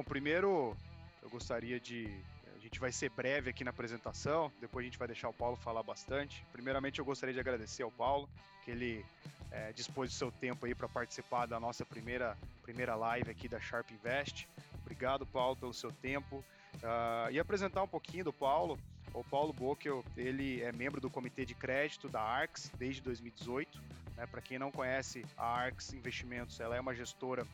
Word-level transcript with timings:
Bom, 0.00 0.04
primeiro 0.04 0.74
eu 1.22 1.28
gostaria 1.28 1.78
de. 1.78 2.08
A 2.56 2.58
gente 2.58 2.80
vai 2.80 2.90
ser 2.90 3.10
breve 3.10 3.50
aqui 3.50 3.62
na 3.62 3.68
apresentação, 3.68 4.50
depois 4.58 4.82
a 4.82 4.86
gente 4.88 4.98
vai 4.98 5.06
deixar 5.06 5.28
o 5.28 5.32
Paulo 5.34 5.56
falar 5.56 5.82
bastante. 5.82 6.42
Primeiramente, 6.50 7.00
eu 7.00 7.04
gostaria 7.04 7.34
de 7.34 7.38
agradecer 7.38 7.82
ao 7.82 7.90
Paulo, 7.90 8.26
que 8.64 8.70
ele 8.70 9.04
é, 9.50 9.74
dispôs 9.74 10.08
do 10.08 10.16
seu 10.16 10.32
tempo 10.32 10.64
aí 10.64 10.74
para 10.74 10.88
participar 10.88 11.44
da 11.44 11.60
nossa 11.60 11.84
primeira, 11.84 12.34
primeira 12.62 12.94
live 12.94 13.30
aqui 13.30 13.46
da 13.46 13.60
Sharp 13.60 13.90
Invest. 13.90 14.48
Obrigado, 14.80 15.26
Paulo, 15.26 15.54
pelo 15.54 15.74
seu 15.74 15.92
tempo. 15.92 16.42
Uh, 16.76 17.30
e 17.30 17.38
apresentar 17.38 17.82
um 17.82 17.88
pouquinho 17.88 18.24
do 18.24 18.32
Paulo. 18.32 18.78
O 19.12 19.22
Paulo 19.22 19.52
Bockel, 19.52 20.02
ele 20.16 20.62
é 20.62 20.72
membro 20.72 20.98
do 20.98 21.10
Comitê 21.10 21.44
de 21.44 21.54
Crédito 21.54 22.08
da 22.08 22.22
ARCS 22.22 22.72
desde 22.78 23.02
2018. 23.02 23.78
Né? 24.16 24.26
Para 24.26 24.40
quem 24.40 24.58
não 24.58 24.70
conhece, 24.70 25.26
a 25.36 25.44
ARCS 25.44 25.92
Investimentos 25.92 26.58
ela 26.58 26.74
é 26.74 26.80
uma 26.80 26.94
gestora 26.94 27.46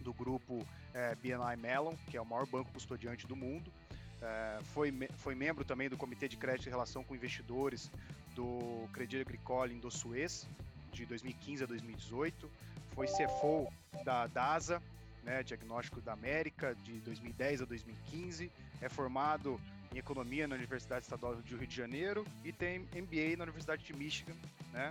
do 0.00 0.12
grupo 0.12 0.66
é, 0.96 1.14
BNI 1.16 1.56
Mellon, 1.60 1.94
que 2.10 2.16
é 2.16 2.20
o 2.20 2.24
maior 2.24 2.46
banco 2.46 2.72
custodiante 2.72 3.26
do 3.26 3.36
mundo. 3.36 3.70
É, 4.22 4.58
foi, 4.72 4.92
foi 5.18 5.34
membro 5.34 5.62
também 5.62 5.90
do 5.90 5.96
Comitê 5.96 6.26
de 6.26 6.38
Crédito 6.38 6.66
em 6.66 6.70
Relação 6.70 7.04
com 7.04 7.14
Investidores 7.14 7.90
do 8.34 8.88
Crédit 8.92 9.20
Agricole 9.20 9.74
Indosuez, 9.74 10.48
de 10.90 11.04
2015 11.04 11.64
a 11.64 11.66
2018. 11.66 12.50
Foi 12.94 13.06
CFO 13.06 13.70
da 14.02 14.26
DASA, 14.26 14.82
né, 15.22 15.42
Diagnóstico 15.42 16.00
da 16.00 16.14
América, 16.14 16.74
de 16.82 16.98
2010 17.00 17.60
a 17.60 17.64
2015. 17.66 18.50
É 18.80 18.88
formado 18.88 19.60
em 19.94 19.98
Economia 19.98 20.48
na 20.48 20.54
Universidade 20.54 21.04
Estadual 21.04 21.36
do 21.36 21.56
Rio 21.56 21.66
de 21.66 21.76
Janeiro 21.76 22.26
e 22.42 22.52
tem 22.52 22.80
MBA 22.94 23.36
na 23.36 23.44
Universidade 23.44 23.84
de 23.84 23.92
Michigan, 23.92 24.34
né? 24.72 24.90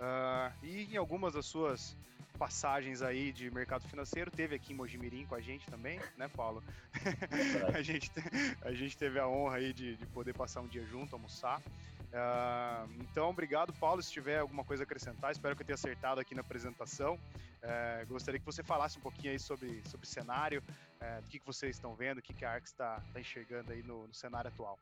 Uh, 0.00 0.64
e 0.64 0.94
em 0.94 0.96
algumas 0.96 1.34
das 1.34 1.46
suas 1.46 1.96
passagens 2.38 3.02
aí 3.02 3.32
de 3.32 3.50
mercado 3.50 3.86
financeiro, 3.88 4.30
teve 4.30 4.54
aqui 4.54 4.72
em 4.72 4.76
Mojimirim 4.76 5.26
com 5.26 5.34
a 5.34 5.40
gente 5.40 5.66
também, 5.66 6.00
né, 6.16 6.28
Paulo? 6.28 6.62
a, 7.74 7.82
gente, 7.82 8.10
a 8.62 8.72
gente 8.72 8.96
teve 8.96 9.18
a 9.18 9.26
honra 9.26 9.56
aí 9.56 9.72
de, 9.72 9.96
de 9.96 10.06
poder 10.06 10.32
passar 10.32 10.60
um 10.60 10.68
dia 10.68 10.84
junto, 10.86 11.14
almoçar. 11.14 11.60
Uh, 12.08 12.90
então, 13.00 13.28
obrigado, 13.28 13.72
Paulo. 13.74 14.02
Se 14.02 14.10
tiver 14.10 14.38
alguma 14.38 14.64
coisa 14.64 14.82
a 14.82 14.84
acrescentar, 14.84 15.32
espero 15.32 15.54
que 15.54 15.62
eu 15.62 15.66
tenha 15.66 15.74
acertado 15.74 16.20
aqui 16.20 16.34
na 16.34 16.40
apresentação. 16.40 17.14
Uh, 17.14 18.06
gostaria 18.06 18.38
que 18.38 18.46
você 18.46 18.62
falasse 18.62 18.98
um 18.98 19.02
pouquinho 19.02 19.32
aí 19.32 19.38
sobre, 19.38 19.82
sobre 19.86 20.06
o 20.06 20.08
cenário, 20.08 20.62
uh, 21.02 21.22
do 21.22 21.28
que, 21.28 21.38
que 21.38 21.46
vocês 21.46 21.76
estão 21.76 21.94
vendo, 21.94 22.18
o 22.18 22.22
que, 22.22 22.32
que 22.32 22.44
a 22.44 22.52
Arx 22.52 22.70
está 22.70 23.02
tá 23.12 23.20
enxergando 23.20 23.72
aí 23.72 23.82
no, 23.82 24.06
no 24.06 24.14
cenário 24.14 24.48
atual. 24.48 24.78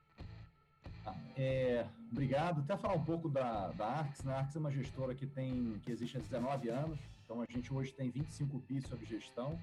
É, 1.36 1.86
obrigado. 2.10 2.60
Até 2.60 2.76
falar 2.76 2.94
um 2.94 3.04
pouco 3.04 3.28
da, 3.28 3.68
da 3.72 3.86
Arx. 3.86 4.22
Né? 4.22 4.32
A 4.32 4.38
Arx 4.38 4.54
é 4.54 4.58
uma 4.58 4.70
gestora 4.70 5.14
que 5.14 5.26
tem 5.26 5.80
que 5.84 5.91
existe 5.91 6.16
há 6.16 6.20
19 6.20 6.68
anos. 6.68 6.98
Então, 7.27 7.42
a 7.42 7.46
gente 7.52 7.74
hoje 7.74 7.92
tem 7.92 8.08
25 8.08 8.60
PIs 8.60 8.84
sob 8.86 9.05
gestão, 9.05 9.58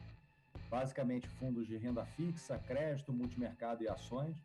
basicamente 0.69 1.29
fundos 1.39 1.65
de 1.65 1.77
renda 1.77 2.05
fixa, 2.05 2.59
crédito, 2.59 3.13
multimercado 3.13 3.81
e 3.81 3.87
ações. 3.87 4.35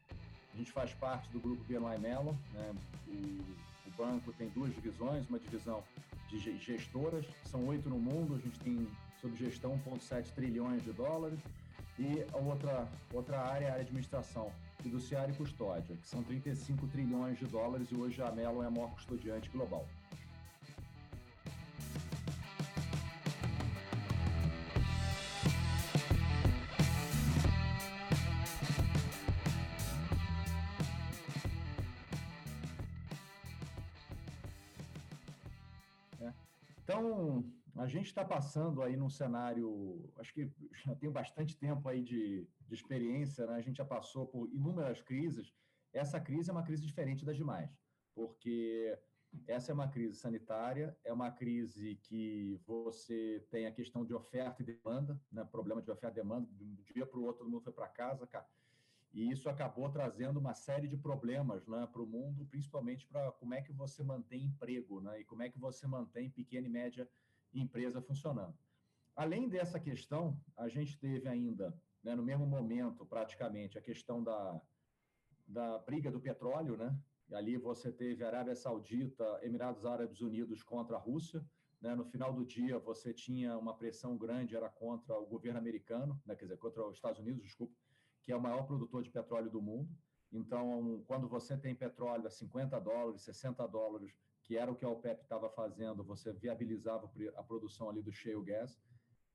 A 0.54 0.56
gente 0.56 0.70
faz 0.70 0.94
parte 0.94 1.28
do 1.30 1.40
grupo 1.40 1.60
BNY 1.64 1.98
Mellon. 1.98 2.36
Né? 2.52 2.74
O, 3.08 3.88
o, 3.88 3.90
banco 3.96 4.32
tem 4.34 4.48
duas 4.50 4.72
divisões, 4.72 5.28
uma 5.28 5.40
divisão 5.40 5.82
de 6.28 6.38
gestoras, 6.58 7.26
são 7.44 7.66
oito 7.66 7.88
no 7.88 7.98
mundo, 7.98 8.36
a 8.36 8.38
gente 8.38 8.60
tem 8.60 8.88
sob 9.20 9.34
gestão 9.34 9.76
1,7 9.84 10.32
trilhões 10.32 10.84
de 10.84 10.92
dólares, 10.92 11.40
e 11.98 12.24
a 12.32 12.36
outra, 12.36 12.88
outra 13.12 13.40
área 13.40 13.66
é 13.66 13.70
a 13.72 13.80
administração 13.80 14.52
fiduciária 14.80 15.32
e 15.32 15.36
custódia, 15.36 15.96
que 15.96 16.06
são 16.06 16.22
35 16.22 16.86
trilhões 16.86 17.36
de 17.36 17.46
dólares 17.46 17.90
e 17.90 17.96
hoje 17.96 18.22
a 18.22 18.30
Mellon 18.30 18.62
é 18.62 18.66
a 18.66 18.70
maior 18.70 18.92
custodiante 18.92 19.48
global. 19.48 19.84
Então, 36.98 37.44
a 37.76 37.86
gente 37.86 38.06
está 38.06 38.24
passando 38.24 38.82
aí 38.82 38.96
num 38.96 39.08
cenário, 39.08 40.10
acho 40.16 40.34
que 40.34 40.50
já 40.84 40.94
tem 40.96 41.10
bastante 41.10 41.56
tempo 41.56 41.88
aí 41.88 42.02
de, 42.02 42.48
de 42.66 42.74
experiência, 42.74 43.46
né? 43.46 43.54
a 43.54 43.60
gente 43.60 43.76
já 43.76 43.84
passou 43.84 44.26
por 44.26 44.48
inúmeras 44.52 45.00
crises. 45.00 45.54
Essa 45.92 46.20
crise 46.20 46.50
é 46.50 46.52
uma 46.52 46.64
crise 46.64 46.84
diferente 46.84 47.24
das 47.24 47.36
demais, 47.36 47.70
porque 48.14 48.98
essa 49.46 49.70
é 49.70 49.74
uma 49.74 49.88
crise 49.88 50.16
sanitária, 50.16 50.96
é 51.04 51.12
uma 51.12 51.30
crise 51.30 51.96
que 52.02 52.60
você 52.66 53.46
tem 53.50 53.66
a 53.66 53.72
questão 53.72 54.04
de 54.04 54.12
oferta 54.12 54.62
e 54.62 54.66
demanda, 54.66 55.20
né? 55.30 55.44
problema 55.44 55.80
de 55.80 55.90
oferta 55.90 56.18
e 56.18 56.22
demanda, 56.22 56.48
de 56.52 56.64
um 56.64 56.74
dia 56.74 57.06
para 57.06 57.18
o 57.18 57.22
outro 57.22 57.44
todo 57.44 57.50
mundo 57.50 57.62
foi 57.62 57.72
para 57.72 57.88
casa, 57.88 58.26
cara. 58.26 58.46
E 59.12 59.30
isso 59.30 59.48
acabou 59.48 59.90
trazendo 59.90 60.38
uma 60.38 60.54
série 60.54 60.86
de 60.86 60.96
problemas 60.96 61.66
né, 61.66 61.88
para 61.90 62.02
o 62.02 62.06
mundo, 62.06 62.46
principalmente 62.46 63.06
para 63.06 63.32
como 63.32 63.54
é 63.54 63.62
que 63.62 63.72
você 63.72 64.02
mantém 64.02 64.44
emprego 64.44 65.00
né, 65.00 65.20
e 65.20 65.24
como 65.24 65.42
é 65.42 65.48
que 65.48 65.58
você 65.58 65.86
mantém 65.86 66.30
pequena 66.30 66.66
e 66.66 66.70
média 66.70 67.08
empresa 67.52 68.00
funcionando. 68.02 68.56
Além 69.16 69.48
dessa 69.48 69.80
questão, 69.80 70.38
a 70.56 70.68
gente 70.68 70.98
teve 70.98 71.28
ainda, 71.28 71.76
né, 72.04 72.14
no 72.14 72.22
mesmo 72.22 72.46
momento, 72.46 73.04
praticamente, 73.06 73.78
a 73.78 73.82
questão 73.82 74.22
da, 74.22 74.60
da 75.46 75.78
briga 75.78 76.10
do 76.10 76.20
petróleo, 76.20 76.76
né? 76.76 76.96
E 77.28 77.34
ali 77.34 77.56
você 77.56 77.92
teve 77.92 78.24
Arábia 78.24 78.54
Saudita, 78.54 79.40
Emirados 79.42 79.84
Árabes 79.84 80.20
Unidos 80.20 80.62
contra 80.62 80.96
a 80.96 81.00
Rússia. 81.00 81.44
Né? 81.80 81.94
No 81.94 82.04
final 82.04 82.32
do 82.32 82.44
dia, 82.44 82.78
você 82.78 83.12
tinha 83.12 83.56
uma 83.58 83.76
pressão 83.76 84.16
grande, 84.16 84.56
era 84.56 84.68
contra 84.68 85.14
o 85.18 85.26
governo 85.26 85.58
americano, 85.58 86.20
né? 86.24 86.34
quer 86.34 86.46
dizer, 86.46 86.58
contra 86.58 86.86
os 86.86 86.96
Estados 86.96 87.20
Unidos, 87.20 87.42
desculpa, 87.42 87.74
que 88.28 88.32
é 88.32 88.36
o 88.36 88.42
maior 88.42 88.66
produtor 88.66 89.02
de 89.02 89.08
petróleo 89.08 89.50
do 89.50 89.62
mundo. 89.62 89.88
Então, 90.30 91.02
quando 91.06 91.26
você 91.26 91.56
tem 91.56 91.74
petróleo 91.74 92.26
a 92.26 92.30
50 92.30 92.78
dólares, 92.78 93.22
60 93.22 93.66
dólares, 93.66 94.14
que 94.42 94.54
era 94.54 94.70
o 94.70 94.76
que 94.76 94.84
a 94.84 94.90
OPEP 94.90 95.22
estava 95.22 95.48
fazendo, 95.48 96.04
você 96.04 96.30
viabilizava 96.30 97.10
a 97.36 97.42
produção 97.42 97.88
ali 97.88 98.02
do 98.02 98.12
shale 98.12 98.44
gas. 98.44 98.78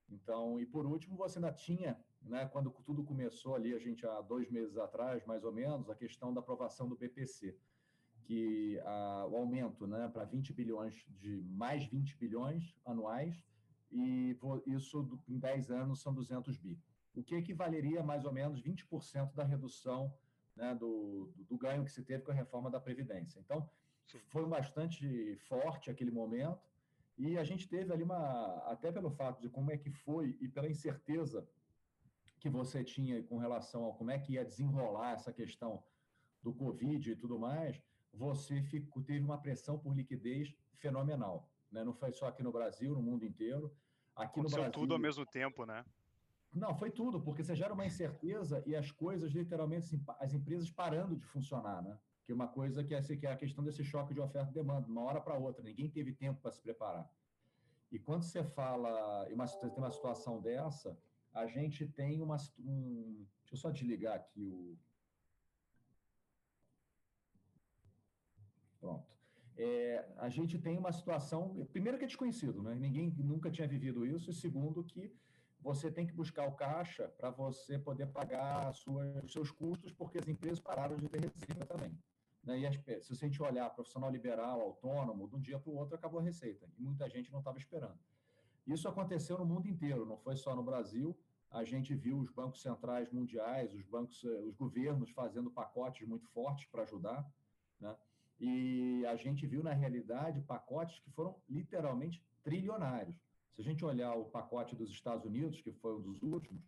Então, 0.07 0.59
e 0.59 0.65
por 0.67 0.85
último, 0.85 1.17
você 1.17 1.39
ainda 1.39 1.51
tinha, 1.51 1.99
né, 2.21 2.45
quando 2.45 2.69
tudo 2.85 3.03
começou 3.03 3.55
ali, 3.55 3.73
a 3.73 3.79
gente 3.79 4.05
há 4.05 4.21
dois 4.21 4.51
meses 4.51 4.77
atrás, 4.77 5.25
mais 5.25 5.43
ou 5.43 5.51
menos, 5.51 5.89
a 5.89 5.95
questão 5.95 6.31
da 6.31 6.39
aprovação 6.39 6.87
do 6.87 6.95
BPC, 6.95 7.57
que 8.25 8.79
a, 8.81 9.25
o 9.27 9.37
aumento 9.37 9.87
né, 9.87 10.07
para 10.07 10.23
20 10.23 10.53
bilhões, 10.53 11.03
de 11.19 11.41
mais 11.49 11.83
20 11.83 12.15
bilhões 12.15 12.75
anuais, 12.85 13.43
e 13.91 14.37
isso 14.67 15.19
em 15.27 15.39
10 15.39 15.71
anos 15.71 15.99
são 15.99 16.13
200 16.13 16.59
bi. 16.59 16.79
O 17.16 17.24
que 17.24 17.35
equivaleria 17.35 18.03
mais 18.03 18.25
ou 18.25 18.31
menos 18.31 18.62
20% 18.62 19.34
da 19.34 19.44
redução 19.44 20.13
né, 20.56 20.75
do, 20.75 21.31
do, 21.35 21.44
do 21.46 21.57
ganho 21.57 21.84
que 21.84 21.91
se 21.91 22.03
teve 22.03 22.24
com 22.24 22.31
a 22.31 22.35
reforma 22.35 22.69
da 22.69 22.79
Previdência. 22.79 23.40
Então, 23.40 23.69
foi 24.29 24.46
bastante 24.46 25.35
forte 25.47 25.90
aquele 25.90 26.12
momento. 26.12 26.59
E 27.18 27.38
a 27.38 27.44
gente 27.44 27.68
teve 27.68 27.94
ali 27.94 28.03
uma, 28.03 28.57
até 28.66 28.91
pelo 28.91 29.12
fato 29.12 29.40
de 29.41 29.50
como 29.50 29.72
é 29.72 29.78
que 29.78 29.91
foi 29.91 30.38
e 30.41 30.47
pela 30.47 30.69
incerteza 30.69 31.47
que 32.40 32.50
você 32.50 32.84
tinha 32.84 33.24
com 33.24 33.38
relação 33.38 33.88
a 33.88 33.94
como 33.94 34.12
é 34.12 34.19
que 34.19 34.34
ia 34.34 34.44
desenrolar 34.44 35.13
essa 35.13 35.31
questão 35.31 35.84
do 36.41 36.53
Covid 36.53 37.12
e 37.12 37.16
tudo 37.16 37.40
mais, 37.40 37.81
você 38.12 38.62
ficou, 38.63 39.01
teve 39.01 39.24
uma 39.24 39.38
pressão 39.38 39.80
por 39.80 39.95
liquidez 39.95 40.53
fenomenal. 40.75 41.50
Né? 41.72 41.84
Não 41.84 41.94
foi 41.94 42.12
só 42.12 42.28
aqui 42.28 42.44
no 42.44 42.51
Brasil, 42.51 42.94
no 42.94 43.01
mundo 43.01 43.25
inteiro. 43.25 43.74
Aqui 44.16 44.40
Aconteceu 44.40 44.57
no 44.57 44.63
Brasil, 44.63 44.72
tudo 44.81 44.94
ao 44.94 45.00
mesmo 45.00 45.25
tempo, 45.25 45.66
né? 45.66 45.85
Não, 46.53 46.75
foi 46.75 46.91
tudo, 46.91 47.19
porque 47.19 47.43
você 47.43 47.55
gera 47.55 47.73
uma 47.73 47.85
incerteza 47.85 48.63
e 48.65 48.75
as 48.75 48.91
coisas, 48.91 49.31
literalmente, 49.31 49.85
assim, 49.85 50.03
as 50.19 50.33
empresas 50.33 50.69
parando 50.69 51.15
de 51.15 51.25
funcionar, 51.25 51.81
né? 51.81 51.97
que 52.25 52.31
uma 52.31 52.47
coisa 52.47 52.83
que 52.83 52.93
é, 52.95 53.01
que 53.01 53.25
é 53.25 53.31
a 53.31 53.38
questão 53.38 53.63
desse 53.63 53.83
choque 53.83 54.13
de 54.13 54.19
oferta 54.19 54.50
e 54.51 54.53
demanda, 54.53 54.85
de 54.85 54.91
uma 54.91 55.01
hora 55.01 55.19
para 55.19 55.38
outra, 55.38 55.63
ninguém 55.63 55.89
teve 55.89 56.13
tempo 56.13 56.39
para 56.41 56.51
se 56.51 56.61
preparar. 56.61 57.09
E 57.91 58.00
quando 58.00 58.23
você 58.23 58.44
fala, 58.44 59.27
e 59.29 59.33
uma, 59.33 59.45
tem 59.45 59.77
uma 59.77 59.91
situação 59.91 60.41
dessa, 60.41 60.97
a 61.33 61.45
gente 61.47 61.85
tem 61.88 62.21
uma. 62.21 62.38
Um, 62.59 63.25
deixa 63.41 63.53
eu 63.53 63.57
só 63.57 63.69
desligar 63.69 64.15
aqui 64.15 64.45
o. 64.45 64.77
Pronto. 68.79 69.11
É, 69.56 70.06
a 70.17 70.29
gente 70.29 70.57
tem 70.57 70.77
uma 70.77 70.91
situação, 70.91 71.67
primeiro 71.71 71.97
que 71.97 72.06
é 72.06 72.07
desconhecido, 72.07 72.63
né? 72.63 72.73
ninguém 72.73 73.13
nunca 73.17 73.51
tinha 73.51 73.67
vivido 73.67 74.03
isso, 74.06 74.31
e 74.31 74.33
segundo 74.33 74.83
que 74.83 75.13
você 75.63 75.89
tem 75.89 76.06
que 76.06 76.13
buscar 76.13 76.45
o 76.45 76.51
caixa 76.51 77.07
para 77.18 77.30
você 77.31 77.80
poder 77.80 78.07
pagar 78.07 78.69
os 79.24 79.31
seus 79.31 79.50
custos, 79.50 79.94
porque 79.94 80.18
as 80.18 80.27
empresas 80.27 80.60
pararam 80.60 80.98
de 80.98 81.07
ter 81.07 81.21
receita 81.21 81.65
também. 81.65 81.98
Né? 82.44 82.60
E 82.60 82.68
as, 82.68 82.75
se 83.06 83.13
a 83.13 83.15
gente 83.15 83.42
olhar 83.42 83.69
profissional 83.69 84.12
liberal, 84.12 84.60
autônomo, 84.60 85.30
de 85.30 85.36
um 85.36 85.39
dia 85.39 85.57
para 85.57 85.71
o 85.71 85.75
outro 85.75 85.95
acabou 85.95 86.19
a 86.19 86.24
receita. 86.24 86.69
E 86.77 86.83
muita 86.83 87.10
gente 87.10 87.31
não 87.31 87.39
estava 87.39 87.57
esperando. 87.57 87.98
Isso 88.68 88.88
aconteceu 88.89 89.38
no 89.38 89.45
mundo 89.45 89.68
inteiro, 89.68 90.06
não 90.06 90.18
foi 90.18 90.36
só 90.36 90.54
no 90.54 90.63
Brasil. 90.63 91.18
A 91.50 91.63
gente 91.63 91.95
viu 91.95 92.18
os 92.18 92.30
bancos 92.30 92.62
centrais 92.62 93.09
mundiais, 93.12 93.74
os 93.74 93.86
bancos, 93.86 94.21
os 94.24 94.56
governos 94.56 95.12
fazendo 95.12 95.50
pacotes 95.50 96.06
muito 96.06 96.27
fortes 96.30 96.66
para 96.66 96.83
ajudar, 96.83 97.25
né? 97.80 97.95
E 98.39 99.06
a 99.06 99.16
gente 99.16 99.45
viu 99.48 99.63
na 99.63 99.71
realidade 99.71 100.42
pacotes 100.42 101.00
que 101.00 101.09
foram 101.12 101.39
literalmente 101.48 102.25
trilionários. 102.44 103.16
Se 103.53 103.61
a 103.61 103.63
gente 103.63 103.85
olhar 103.85 104.15
o 104.15 104.25
pacote 104.25 104.75
dos 104.75 104.89
Estados 104.89 105.25
Unidos, 105.25 105.61
que 105.61 105.71
foi 105.71 105.95
um 105.95 106.01
dos 106.01 106.21
últimos, 106.23 106.63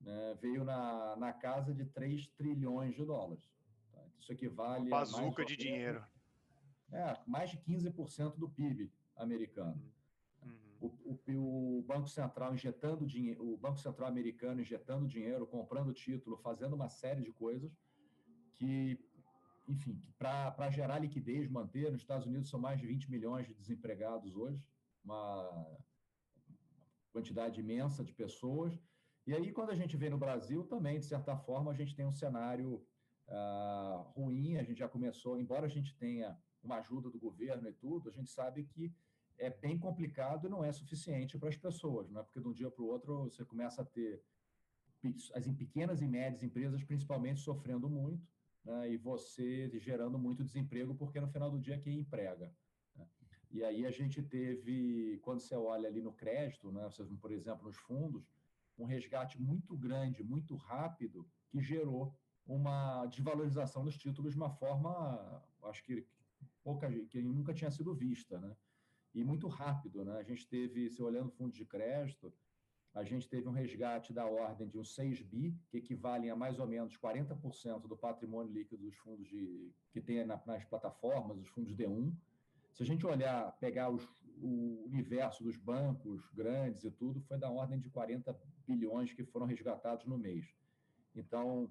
né, 0.00 0.36
veio 0.40 0.64
na, 0.64 1.16
na 1.16 1.32
casa 1.32 1.74
de 1.74 1.84
3 1.84 2.28
trilhões 2.28 2.94
de 2.94 3.04
dólares. 3.04 3.50
Tá? 3.92 4.00
Isso 4.18 4.32
equivale 4.32 4.88
bazuca 4.88 5.44
de 5.44 5.56
dinheiro. 5.56 6.04
É, 6.92 7.16
mais 7.26 7.50
de 7.50 7.58
15% 7.58 8.36
do 8.36 8.48
PIB 8.48 8.90
americano. 9.16 9.82
Uhum. 10.42 10.90
O, 11.04 11.20
o, 11.32 11.78
o, 11.78 11.82
Banco 11.82 12.08
Central 12.08 12.54
injetando 12.54 13.04
dinheiro, 13.04 13.52
o 13.52 13.56
Banco 13.56 13.78
Central 13.78 14.08
americano 14.08 14.60
injetando 14.60 15.06
dinheiro, 15.06 15.46
comprando 15.46 15.92
título, 15.92 16.36
fazendo 16.36 16.74
uma 16.74 16.88
série 16.88 17.22
de 17.22 17.32
coisas 17.32 17.76
que, 18.54 18.98
enfim, 19.66 20.00
para 20.16 20.70
gerar 20.70 21.00
liquidez, 21.00 21.50
manter. 21.50 21.90
Nos 21.90 22.00
Estados 22.00 22.26
Unidos 22.26 22.48
são 22.48 22.60
mais 22.60 22.80
de 22.80 22.86
20 22.86 23.10
milhões 23.10 23.46
de 23.46 23.54
desempregados 23.54 24.34
hoje, 24.34 24.62
uma 25.04 25.66
quantidade 27.18 27.60
imensa 27.60 28.04
de 28.04 28.12
pessoas. 28.12 28.80
E 29.26 29.34
aí, 29.34 29.52
quando 29.52 29.70
a 29.70 29.74
gente 29.74 29.96
vê 29.96 30.08
no 30.08 30.18
Brasil, 30.18 30.64
também, 30.64 30.98
de 30.98 31.06
certa 31.06 31.36
forma, 31.36 31.70
a 31.70 31.74
gente 31.74 31.94
tem 31.94 32.06
um 32.06 32.12
cenário 32.12 32.86
uh, 33.28 34.02
ruim. 34.14 34.56
A 34.56 34.62
gente 34.62 34.78
já 34.78 34.88
começou, 34.88 35.38
embora 35.38 35.66
a 35.66 35.68
gente 35.68 35.94
tenha 35.96 36.38
uma 36.62 36.76
ajuda 36.76 37.10
do 37.10 37.18
governo 37.18 37.68
e 37.68 37.72
tudo, 37.72 38.08
a 38.08 38.12
gente 38.12 38.30
sabe 38.30 38.64
que 38.64 38.94
é 39.38 39.50
bem 39.50 39.78
complicado 39.78 40.46
e 40.46 40.50
não 40.50 40.64
é 40.64 40.72
suficiente 40.72 41.38
para 41.38 41.48
as 41.48 41.56
pessoas, 41.56 42.10
não 42.10 42.20
é 42.20 42.24
porque 42.24 42.40
de 42.40 42.48
um 42.48 42.52
dia 42.52 42.70
para 42.70 42.82
o 42.82 42.88
outro 42.88 43.24
você 43.24 43.44
começa 43.44 43.82
a 43.82 43.84
ter 43.84 44.20
as 45.34 45.46
pequenas 45.56 46.02
e 46.02 46.08
médias 46.08 46.42
empresas 46.42 46.82
principalmente 46.82 47.38
sofrendo 47.38 47.88
muito 47.88 48.26
né, 48.64 48.90
e 48.90 48.96
você 48.96 49.70
gerando 49.78 50.18
muito 50.18 50.42
desemprego 50.42 50.92
porque 50.96 51.20
no 51.20 51.28
final 51.28 51.52
do 51.52 51.60
dia 51.60 51.78
quem 51.78 52.00
emprega. 52.00 52.52
E 53.50 53.64
aí 53.64 53.86
a 53.86 53.90
gente 53.90 54.22
teve, 54.22 55.18
quando 55.22 55.40
você 55.40 55.54
olha 55.54 55.88
ali 55.88 56.02
no 56.02 56.12
crédito, 56.12 56.70
né, 56.70 56.88
por 57.20 57.32
exemplo, 57.32 57.64
nos 57.64 57.76
fundos, 57.76 58.30
um 58.78 58.84
resgate 58.84 59.40
muito 59.40 59.76
grande, 59.76 60.22
muito 60.22 60.54
rápido, 60.54 61.26
que 61.48 61.60
gerou 61.60 62.14
uma 62.46 63.06
desvalorização 63.06 63.84
dos 63.84 63.96
títulos 63.96 64.32
de 64.32 64.38
uma 64.38 64.50
forma, 64.50 65.42
acho 65.64 65.82
que 65.84 66.06
pouca 66.62 66.90
que 67.06 67.20
nunca 67.20 67.52
tinha 67.52 67.70
sido 67.70 67.94
vista, 67.94 68.38
né? 68.38 68.56
E 69.14 69.24
muito 69.24 69.48
rápido, 69.48 70.04
né? 70.04 70.18
A 70.18 70.22
gente 70.22 70.46
teve, 70.46 70.88
se 70.90 71.02
olhando 71.02 71.30
fundos 71.30 71.56
de 71.56 71.64
crédito, 71.64 72.32
a 72.94 73.04
gente 73.04 73.28
teve 73.28 73.48
um 73.48 73.52
resgate 73.52 74.12
da 74.12 74.26
ordem 74.26 74.68
de 74.68 74.78
uns 74.78 74.94
6 74.94 75.22
bi, 75.22 75.56
que 75.68 75.78
equivalem 75.78 76.30
a 76.30 76.36
mais 76.36 76.58
ou 76.58 76.66
menos 76.66 76.96
40% 76.96 77.86
do 77.86 77.96
patrimônio 77.96 78.52
líquido 78.52 78.84
dos 78.84 78.96
fundos 78.96 79.28
de, 79.28 79.72
que 79.90 80.00
tem 80.00 80.24
na, 80.24 80.40
nas 80.46 80.64
plataformas, 80.64 81.38
os 81.38 81.48
fundos 81.48 81.74
D1. 81.74 82.14
Se 82.72 82.82
a 82.82 82.86
gente 82.86 83.06
olhar, 83.06 83.52
pegar 83.58 83.90
os, 83.90 84.04
o 84.40 84.84
universo 84.86 85.42
dos 85.42 85.56
bancos 85.56 86.30
grandes 86.32 86.84
e 86.84 86.90
tudo, 86.90 87.20
foi 87.22 87.38
da 87.38 87.50
ordem 87.50 87.78
de 87.78 87.90
40 87.90 88.38
bilhões 88.66 89.12
que 89.12 89.24
foram 89.24 89.46
resgatados 89.46 90.06
no 90.06 90.16
mês. 90.16 90.46
Então, 91.14 91.70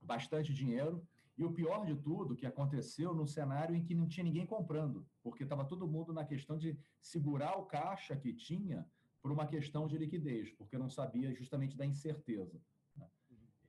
bastante 0.00 0.52
dinheiro. 0.52 1.06
E 1.36 1.44
o 1.44 1.52
pior 1.52 1.86
de 1.86 1.96
tudo, 1.96 2.36
que 2.36 2.46
aconteceu 2.46 3.14
num 3.14 3.26
cenário 3.26 3.74
em 3.74 3.82
que 3.82 3.94
não 3.94 4.06
tinha 4.06 4.24
ninguém 4.24 4.46
comprando, 4.46 5.06
porque 5.22 5.44
estava 5.44 5.64
todo 5.64 5.88
mundo 5.88 6.12
na 6.12 6.24
questão 6.24 6.58
de 6.58 6.78
segurar 7.00 7.58
o 7.58 7.64
caixa 7.64 8.14
que 8.14 8.34
tinha 8.34 8.86
por 9.22 9.32
uma 9.32 9.46
questão 9.46 9.86
de 9.86 9.96
liquidez, 9.96 10.52
porque 10.52 10.76
não 10.76 10.90
sabia 10.90 11.32
justamente 11.32 11.76
da 11.76 11.86
incerteza. 11.86 12.60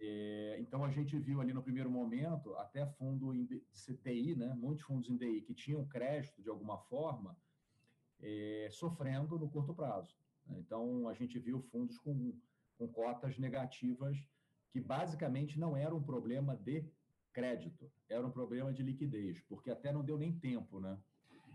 É, 0.06 0.58
então 0.60 0.84
a 0.84 0.92
gente 0.92 1.18
viu 1.18 1.40
ali 1.40 1.54
no 1.54 1.64
primeiro 1.64 1.90
momento 1.90 2.54
até 2.56 2.86
fundo 2.86 3.34
em 3.34 3.48
CTI, 3.72 4.36
né, 4.36 4.54
muitos 4.54 4.84
fundos 4.84 5.10
em 5.10 5.16
DI 5.16 5.42
que 5.44 5.54
tinham 5.54 5.88
crédito 5.88 6.42
de 6.42 6.50
alguma 6.50 6.78
forma, 6.78 7.38
é, 8.20 8.68
sofrendo 8.70 9.40
no 9.40 9.50
curto 9.50 9.74
prazo. 9.74 10.14
Né? 10.46 10.60
Então 10.60 11.08
a 11.08 11.14
gente 11.14 11.40
viu 11.40 11.62
fundos 11.72 11.98
com, 12.00 12.38
com 12.78 12.86
cotas 12.90 13.38
negativas 13.40 14.18
que 14.74 14.82
basicamente 14.82 15.58
não 15.58 15.78
era 15.78 15.96
um 15.96 16.04
problema 16.04 16.58
de 16.58 16.86
crédito, 17.32 17.90
era 18.10 18.28
um 18.28 18.32
problema 18.32 18.74
de 18.74 18.84
liquidez, 18.84 19.40
porque 19.48 19.72
até 19.72 19.94
não 19.94 20.04
deu 20.04 20.18
nem 20.18 20.38
tempo, 20.38 20.82
né? 20.82 21.00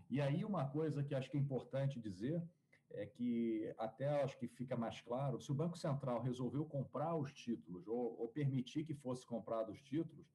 E 0.08 0.22
aí 0.22 0.42
uma 0.42 0.66
coisa 0.66 1.04
que 1.04 1.14
acho 1.14 1.30
que 1.30 1.36
é 1.36 1.40
importante 1.40 2.00
dizer 2.00 2.42
é 2.90 3.06
que 3.06 3.72
até 3.78 4.22
acho 4.22 4.38
que 4.38 4.48
fica 4.48 4.76
mais 4.76 5.00
claro, 5.00 5.40
se 5.40 5.50
o 5.52 5.54
Banco 5.54 5.76
Central 5.76 6.20
resolveu 6.22 6.64
comprar 6.64 7.14
os 7.14 7.32
títulos 7.32 7.86
ou, 7.86 8.18
ou 8.18 8.28
permitir 8.28 8.84
que 8.84 8.94
fosse 8.94 9.26
comprado 9.26 9.70
os 9.72 9.80
títulos, 9.82 10.26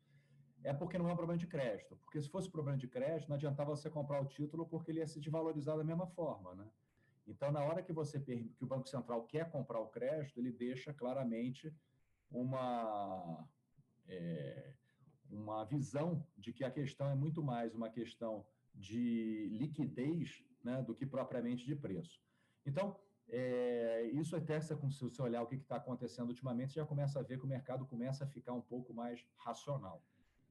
é 0.63 0.73
porque 0.73 0.97
não 0.97 1.09
é 1.09 1.13
um 1.13 1.15
problema 1.15 1.37
de 1.37 1.47
crédito. 1.47 1.97
Porque 1.97 2.21
se 2.21 2.29
fosse 2.29 2.49
problema 2.49 2.77
de 2.77 2.87
crédito, 2.87 3.27
não 3.27 3.35
adiantava 3.35 3.75
você 3.75 3.89
comprar 3.89 4.21
o 4.21 4.25
título 4.25 4.65
porque 4.65 4.91
ele 4.91 4.99
ia 4.99 5.07
se 5.07 5.19
desvalorizar 5.19 5.77
da 5.77 5.83
mesma 5.83 6.07
forma, 6.07 6.55
né? 6.55 6.69
Então, 7.27 7.51
na 7.51 7.63
hora 7.63 7.81
que 7.81 7.93
você 7.93 8.19
que 8.19 8.53
o 8.61 8.67
Banco 8.67 8.87
Central 8.87 9.23
quer 9.23 9.49
comprar 9.49 9.79
o 9.79 9.87
crédito, 9.87 10.39
ele 10.39 10.51
deixa 10.51 10.93
claramente 10.93 11.73
uma 12.29 13.47
é, 14.07 14.73
uma 15.29 15.63
visão 15.63 16.25
de 16.37 16.51
que 16.51 16.63
a 16.63 16.71
questão 16.71 17.09
é 17.09 17.15
muito 17.15 17.41
mais 17.41 17.73
uma 17.73 17.89
questão 17.89 18.45
de 18.75 19.47
liquidez 19.51 20.43
né, 20.63 20.81
do 20.81 20.95
que 20.95 21.05
propriamente 21.05 21.65
de 21.65 21.75
preço. 21.75 22.21
Então, 22.65 22.99
é, 23.29 24.09
isso 24.13 24.35
até 24.35 24.59
se 24.59 24.73
você 24.73 25.21
olhar 25.21 25.41
o 25.41 25.47
que 25.47 25.55
está 25.55 25.77
acontecendo 25.77 26.29
ultimamente, 26.29 26.73
você 26.73 26.79
já 26.79 26.85
começa 26.85 27.19
a 27.19 27.23
ver 27.23 27.39
que 27.39 27.45
o 27.45 27.47
mercado 27.47 27.85
começa 27.85 28.23
a 28.23 28.27
ficar 28.27 28.53
um 28.53 28.61
pouco 28.61 28.93
mais 28.93 29.25
racional. 29.37 30.03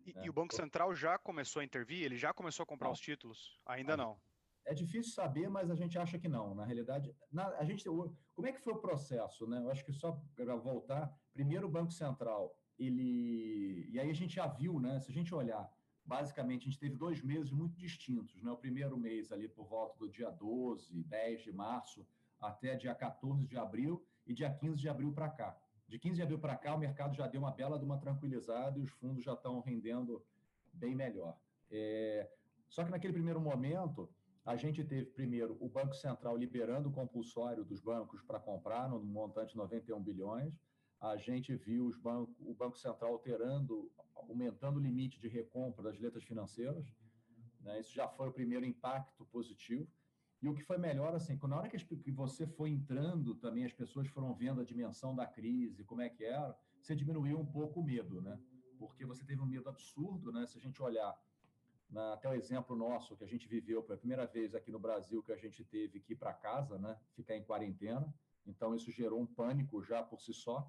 E, 0.04 0.12
né? 0.12 0.22
e 0.24 0.30
o 0.30 0.32
Banco 0.32 0.54
Central 0.54 0.94
já 0.94 1.18
começou 1.18 1.60
a 1.60 1.64
intervir? 1.64 2.04
Ele 2.04 2.16
já 2.16 2.32
começou 2.32 2.64
a 2.64 2.66
comprar 2.66 2.88
não. 2.88 2.92
os 2.92 3.00
títulos? 3.00 3.60
Ainda 3.66 3.96
não. 3.96 4.20
É 4.64 4.74
difícil 4.74 5.12
saber, 5.12 5.48
mas 5.48 5.70
a 5.70 5.74
gente 5.74 5.98
acha 5.98 6.18
que 6.18 6.28
não. 6.28 6.54
Na 6.54 6.64
realidade, 6.64 7.14
na, 7.30 7.48
a 7.56 7.64
gente, 7.64 7.84
como 7.84 8.46
é 8.46 8.52
que 8.52 8.60
foi 8.60 8.72
o 8.72 8.78
processo? 8.80 9.46
Né? 9.46 9.58
Eu 9.58 9.70
acho 9.70 9.84
que 9.84 9.92
só 9.92 10.20
para 10.36 10.54
voltar, 10.54 11.12
primeiro 11.32 11.66
o 11.66 11.70
Banco 11.70 11.92
Central 11.92 12.56
ele. 12.78 13.88
E 13.90 13.98
aí 13.98 14.10
a 14.10 14.14
gente 14.14 14.34
já 14.34 14.46
viu, 14.46 14.80
né? 14.80 15.00
Se 15.00 15.10
a 15.10 15.14
gente 15.14 15.34
olhar, 15.34 15.70
basicamente 16.04 16.62
a 16.62 16.64
gente 16.64 16.78
teve 16.78 16.96
dois 16.96 17.22
meses 17.22 17.50
muito 17.50 17.76
distintos, 17.76 18.42
né? 18.42 18.50
O 18.50 18.56
primeiro 18.56 18.96
mês 18.96 19.32
ali 19.32 19.48
por 19.48 19.66
volta 19.66 19.98
do 19.98 20.08
dia 20.08 20.30
12, 20.30 21.02
10 21.04 21.42
de 21.42 21.52
março, 21.52 22.06
até 22.40 22.74
dia 22.74 22.94
14 22.94 23.46
de 23.46 23.56
abril, 23.56 24.04
e 24.26 24.34
dia 24.34 24.52
15 24.52 24.80
de 24.80 24.88
abril 24.88 25.12
para 25.12 25.28
cá. 25.28 25.56
De 25.88 25.98
15 25.98 26.16
de 26.16 26.22
abril 26.22 26.38
para 26.38 26.56
cá, 26.56 26.74
o 26.74 26.78
mercado 26.78 27.14
já 27.14 27.26
deu 27.26 27.40
uma 27.40 27.50
bela 27.50 27.78
de 27.78 27.84
uma 27.84 27.98
tranquilizada 27.98 28.78
e 28.78 28.82
os 28.82 28.90
fundos 28.90 29.24
já 29.24 29.34
estão 29.34 29.60
rendendo 29.60 30.24
bem 30.72 30.94
melhor. 30.94 31.36
É... 31.70 32.30
Só 32.68 32.84
que 32.84 32.90
naquele 32.90 33.12
primeiro 33.12 33.40
momento, 33.40 34.08
a 34.44 34.56
gente 34.56 34.82
teve 34.84 35.06
primeiro 35.06 35.56
o 35.60 35.68
Banco 35.68 35.94
Central 35.94 36.36
liberando 36.36 36.88
o 36.88 36.92
compulsório 36.92 37.64
dos 37.64 37.80
bancos 37.80 38.22
para 38.22 38.40
comprar, 38.40 38.88
no 38.88 39.00
montante 39.04 39.52
de 39.52 39.56
91 39.58 40.02
bilhões 40.02 40.54
a 41.02 41.16
gente 41.16 41.52
viu 41.56 41.92
banco, 42.00 42.32
o 42.38 42.54
Banco 42.54 42.78
Central 42.78 43.12
alterando, 43.12 43.90
aumentando 44.14 44.78
o 44.78 44.82
limite 44.82 45.18
de 45.20 45.26
recompra 45.26 45.82
das 45.82 45.98
letras 45.98 46.22
financeiras. 46.22 46.86
Né? 47.60 47.80
Isso 47.80 47.92
já 47.92 48.08
foi 48.08 48.28
o 48.28 48.32
primeiro 48.32 48.64
impacto 48.64 49.24
positivo. 49.26 49.90
E 50.40 50.48
o 50.48 50.54
que 50.54 50.62
foi 50.62 50.78
melhor, 50.78 51.12
assim, 51.14 51.36
na 51.42 51.56
hora 51.56 51.68
que 51.68 52.12
você 52.12 52.46
foi 52.46 52.70
entrando 52.70 53.34
também, 53.34 53.64
as 53.64 53.72
pessoas 53.72 54.06
foram 54.08 54.32
vendo 54.32 54.60
a 54.60 54.64
dimensão 54.64 55.14
da 55.14 55.26
crise, 55.26 55.84
como 55.84 56.00
é 56.02 56.08
que 56.08 56.24
era, 56.24 56.56
você 56.80 56.94
diminuiu 56.94 57.38
um 57.38 57.46
pouco 57.46 57.80
o 57.80 57.84
medo, 57.84 58.20
né? 58.20 58.38
Porque 58.78 59.04
você 59.04 59.24
teve 59.24 59.40
um 59.40 59.46
medo 59.46 59.68
absurdo, 59.68 60.32
né? 60.32 60.46
Se 60.46 60.58
a 60.58 60.60
gente 60.60 60.80
olhar 60.80 61.16
na, 61.90 62.14
até 62.14 62.28
o 62.28 62.34
exemplo 62.34 62.76
nosso 62.76 63.16
que 63.16 63.24
a 63.24 63.28
gente 63.28 63.48
viveu 63.48 63.82
pela 63.82 63.98
primeira 63.98 64.26
vez 64.26 64.54
aqui 64.54 64.70
no 64.70 64.78
Brasil, 64.78 65.22
que 65.22 65.32
a 65.32 65.36
gente 65.36 65.64
teve 65.64 66.00
que 66.00 66.12
ir 66.12 66.16
para 66.16 66.32
casa, 66.32 66.78
né? 66.78 66.96
Ficar 67.14 67.36
em 67.36 67.42
quarentena. 67.42 68.12
Então, 68.46 68.74
isso 68.74 68.90
gerou 68.90 69.20
um 69.20 69.26
pânico 69.26 69.82
já 69.82 70.02
por 70.02 70.20
si 70.20 70.32
só. 70.32 70.68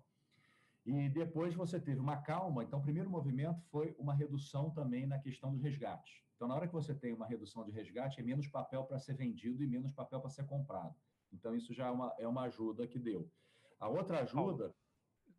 E 0.86 1.10
depois 1.10 1.56
você 1.56 1.80
teve 1.80 2.00
uma 2.00 2.18
calma. 2.18 2.63
Então, 2.63 2.80
o 2.80 2.82
primeiro 2.82 3.10
movimento 3.10 3.62
foi 3.72 3.96
uma 3.98 4.13
redução 4.13 4.70
também 4.72 5.06
na 5.06 5.18
questão 5.18 5.52
dos 5.52 5.62
resgates. 5.62 6.22
Então, 6.36 6.48
na 6.48 6.56
hora 6.56 6.68
que 6.68 6.74
você 6.74 6.94
tem 6.94 7.13
uma 7.13 7.25
redução 7.25 7.63
de 7.63 7.72
resgate, 7.72 8.20
é 8.20 8.24
menos 8.24 8.48
papel 8.48 8.84
para 8.84 9.00
ser 9.00 9.16
vendido 9.16 9.63
e 9.63 9.68
menos 9.68 9.94
papel 9.94 10.20
para 10.20 10.30
ser 10.30 10.46
comprado. 10.46 10.94
Então, 11.32 11.56
isso 11.56 11.74
já 11.74 11.88
é 11.88 11.92
uma, 11.92 12.13
é 12.20 12.28
uma 12.28 12.44
ajuda 12.44 12.86
que 12.86 13.00
deu. 13.00 13.32
A 13.80 13.88
outra 13.88 14.22
ajuda. 14.22 14.36
Paulo, 14.36 14.75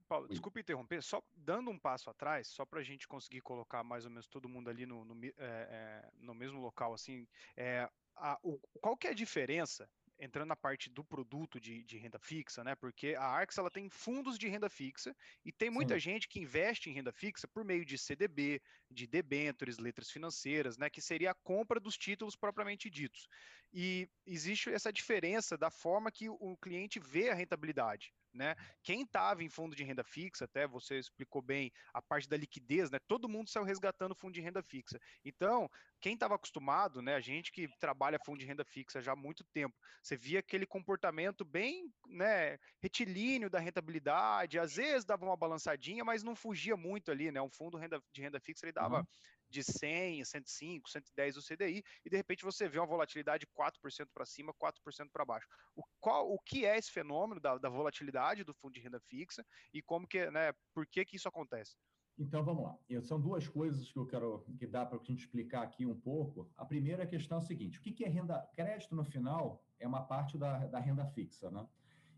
Paulo 0.09 0.29
desculpe 0.29 0.61
interromper, 0.61 1.03
só 1.03 1.23
dando 1.35 1.71
um 1.71 1.79
passo 1.79 2.09
atrás, 2.09 2.49
só 2.49 2.65
para 2.65 2.81
a 2.81 2.83
gente 2.83 3.07
conseguir 3.07 3.43
colocar 3.43 3.85
mais 3.85 4.05
ou 4.05 4.11
menos 4.11 4.27
todo 4.27 4.49
mundo 4.49 4.71
ali 4.71 4.87
no, 4.87 5.05
no, 5.05 5.25
é, 5.25 5.33
é, 5.39 6.11
no 6.21 6.35
mesmo 6.35 6.61
local, 6.61 6.95
assim, 6.95 7.27
é, 7.57 7.89
a, 8.17 8.39
o, 8.43 8.59
qual 8.81 8.97
que 8.97 9.07
é 9.07 9.11
a 9.11 9.15
diferença 9.15 9.89
entrando 10.19 10.49
na 10.49 10.57
parte 10.57 10.89
do 10.91 11.05
produto 11.05 11.61
de, 11.61 11.83
de, 11.85 11.99
renda 11.99 12.19
fixa, 12.19 12.63
né? 12.63 12.75
Porque 12.75 13.15
a 13.15 13.25
Arx 13.25 13.59
ela 13.59 13.71
tem 13.71 13.89
fundos 13.89 14.39
de 14.39 14.49
renda 14.49 14.69
fixa 14.69 15.15
e 15.45 15.53
tem 15.53 15.71
muita 15.71 15.95
Sim. 15.95 16.01
gente 16.01 16.29
que 16.29 16.41
investe 16.41 16.89
em 16.89 16.93
renda 16.93 17.13
fixa 17.13 17.49
por 17.49 17.65
meio 17.65 17.85
de 17.85 17.99
CDB, 17.99 18.61
de 18.91 19.07
debêntures, 19.07 19.79
letras 19.79 20.11
financeiras, 20.11 20.79
né? 20.79 20.89
Que 20.89 21.01
seria 21.01 21.33
a 21.33 21.35
compra 21.35 21.81
dos 21.81 21.97
títulos 21.97 22.37
propriamente 22.37 22.89
ditos. 22.89 23.29
E 23.73 24.09
existe 24.27 24.71
essa 24.71 24.93
diferença 24.93 25.59
da 25.59 25.71
forma 25.71 26.13
que 26.13 26.29
o 26.29 26.57
cliente 26.57 27.01
vê 27.01 27.31
a 27.31 27.35
rentabilidade. 27.35 28.15
Né? 28.35 28.55
Quem 28.83 29.03
estava 29.03 29.43
em 29.43 29.49
fundo 29.49 29.77
de 29.77 29.85
renda 29.85 30.03
fixa, 30.03 30.45
até 30.45 30.67
você 30.67 30.99
explicou 30.99 31.41
bem 31.41 31.73
a 31.93 32.03
parte 32.03 32.29
da 32.29 32.37
liquidez, 32.37 32.91
né? 32.91 32.99
Todo 33.07 33.29
mundo 33.29 33.49
saiu 33.49 33.65
resgatando 33.65 34.15
fundo 34.15 34.35
de 34.35 34.41
renda 34.41 34.63
fixa. 34.63 34.99
Então, 35.25 35.69
quem 36.01 36.15
estava 36.15 36.35
acostumado, 36.35 37.01
né? 37.01 37.15
A 37.15 37.21
gente 37.21 37.53
que 37.53 37.69
trabalha 37.79 38.19
fundo 38.25 38.39
de 38.39 38.45
renda 38.45 38.65
fixa 38.65 39.01
já 39.01 39.13
há 39.13 39.17
muito 39.17 39.45
tempo, 39.45 39.75
você 40.03 40.17
via 40.17 40.41
aquele 40.41 40.67
comportamento 40.67 41.45
bem, 41.45 41.93
né? 42.09 42.59
Retilíneo 42.83 43.49
da 43.49 43.59
rentabilidade, 43.59 44.59
às 44.59 44.75
vezes 44.75 45.05
dava 45.05 45.25
uma 45.25 45.37
balançadinha, 45.37 46.05
mas 46.05 46.23
não 46.23 46.35
fugia 46.35 46.77
muito 46.77 47.11
ali, 47.11 47.31
né? 47.31 47.41
Um 47.41 47.51
fundo 47.51 47.79
de 48.13 48.21
renda 48.21 48.41
fixa 48.41 48.67
ele 48.67 48.73
dava 48.73 48.99
uhum 48.99 49.07
de 49.49 49.63
100, 49.63 50.25
105, 50.25 50.89
110 50.89 51.35
do 51.35 51.43
CDI, 51.43 51.83
e 52.05 52.11
de 52.11 52.17
repente 52.17 52.45
você 52.45 52.69
vê 52.69 52.79
uma 52.79 52.87
volatilidade 52.87 53.47
4% 53.47 54.09
para 54.13 54.27
cima, 54.27 54.55
4% 54.55 55.11
para 55.13 55.25
baixo. 55.25 55.49
O, 55.75 55.83
qual, 56.01 56.33
o 56.33 56.39
que 56.39 56.65
é 56.65 56.77
esse 56.77 56.91
fenômeno 56.91 57.41
da, 57.41 57.59
da, 57.59 57.69
volatilidade 57.69 58.45
do 58.45 58.55
fundo 58.55 58.75
de 58.75 58.81
renda 58.81 59.01
fixa 59.01 59.45
e 59.73 59.83
como 59.83 60.07
que, 60.07 60.31
né, 60.31 60.53
por 60.75 60.87
que 60.87 61.05
que 61.05 61.17
isso 61.17 61.29
acontece? 61.29 61.77
Então 62.17 62.45
vamos 62.45 62.65
lá. 62.65 62.79
São 63.03 63.21
duas 63.21 63.49
coisas 63.49 63.91
que 63.91 63.99
eu 63.99 64.07
quero 64.07 64.45
que 64.57 64.67
dá 64.67 64.87
para 64.87 64.99
a 64.99 65.05
gente 65.05 65.25
explicar 65.25 65.63
aqui 65.63 65.85
um 65.85 65.99
pouco. 65.99 66.49
A 66.57 66.65
primeira 66.65 67.05
questão 67.07 67.39
é 67.39 67.41
a 67.41 67.45
seguinte: 67.45 67.79
o 67.79 67.83
que, 67.83 67.93
que 67.93 68.05
é 68.05 68.09
renda? 68.09 68.41
Crédito 68.55 68.95
no 68.95 69.05
final 69.05 69.65
é 69.81 69.87
uma 69.87 70.03
parte 70.03 70.39
da, 70.39 70.67
da 70.67 70.79
renda 70.79 71.05
fixa, 71.07 71.51
né? 71.51 71.67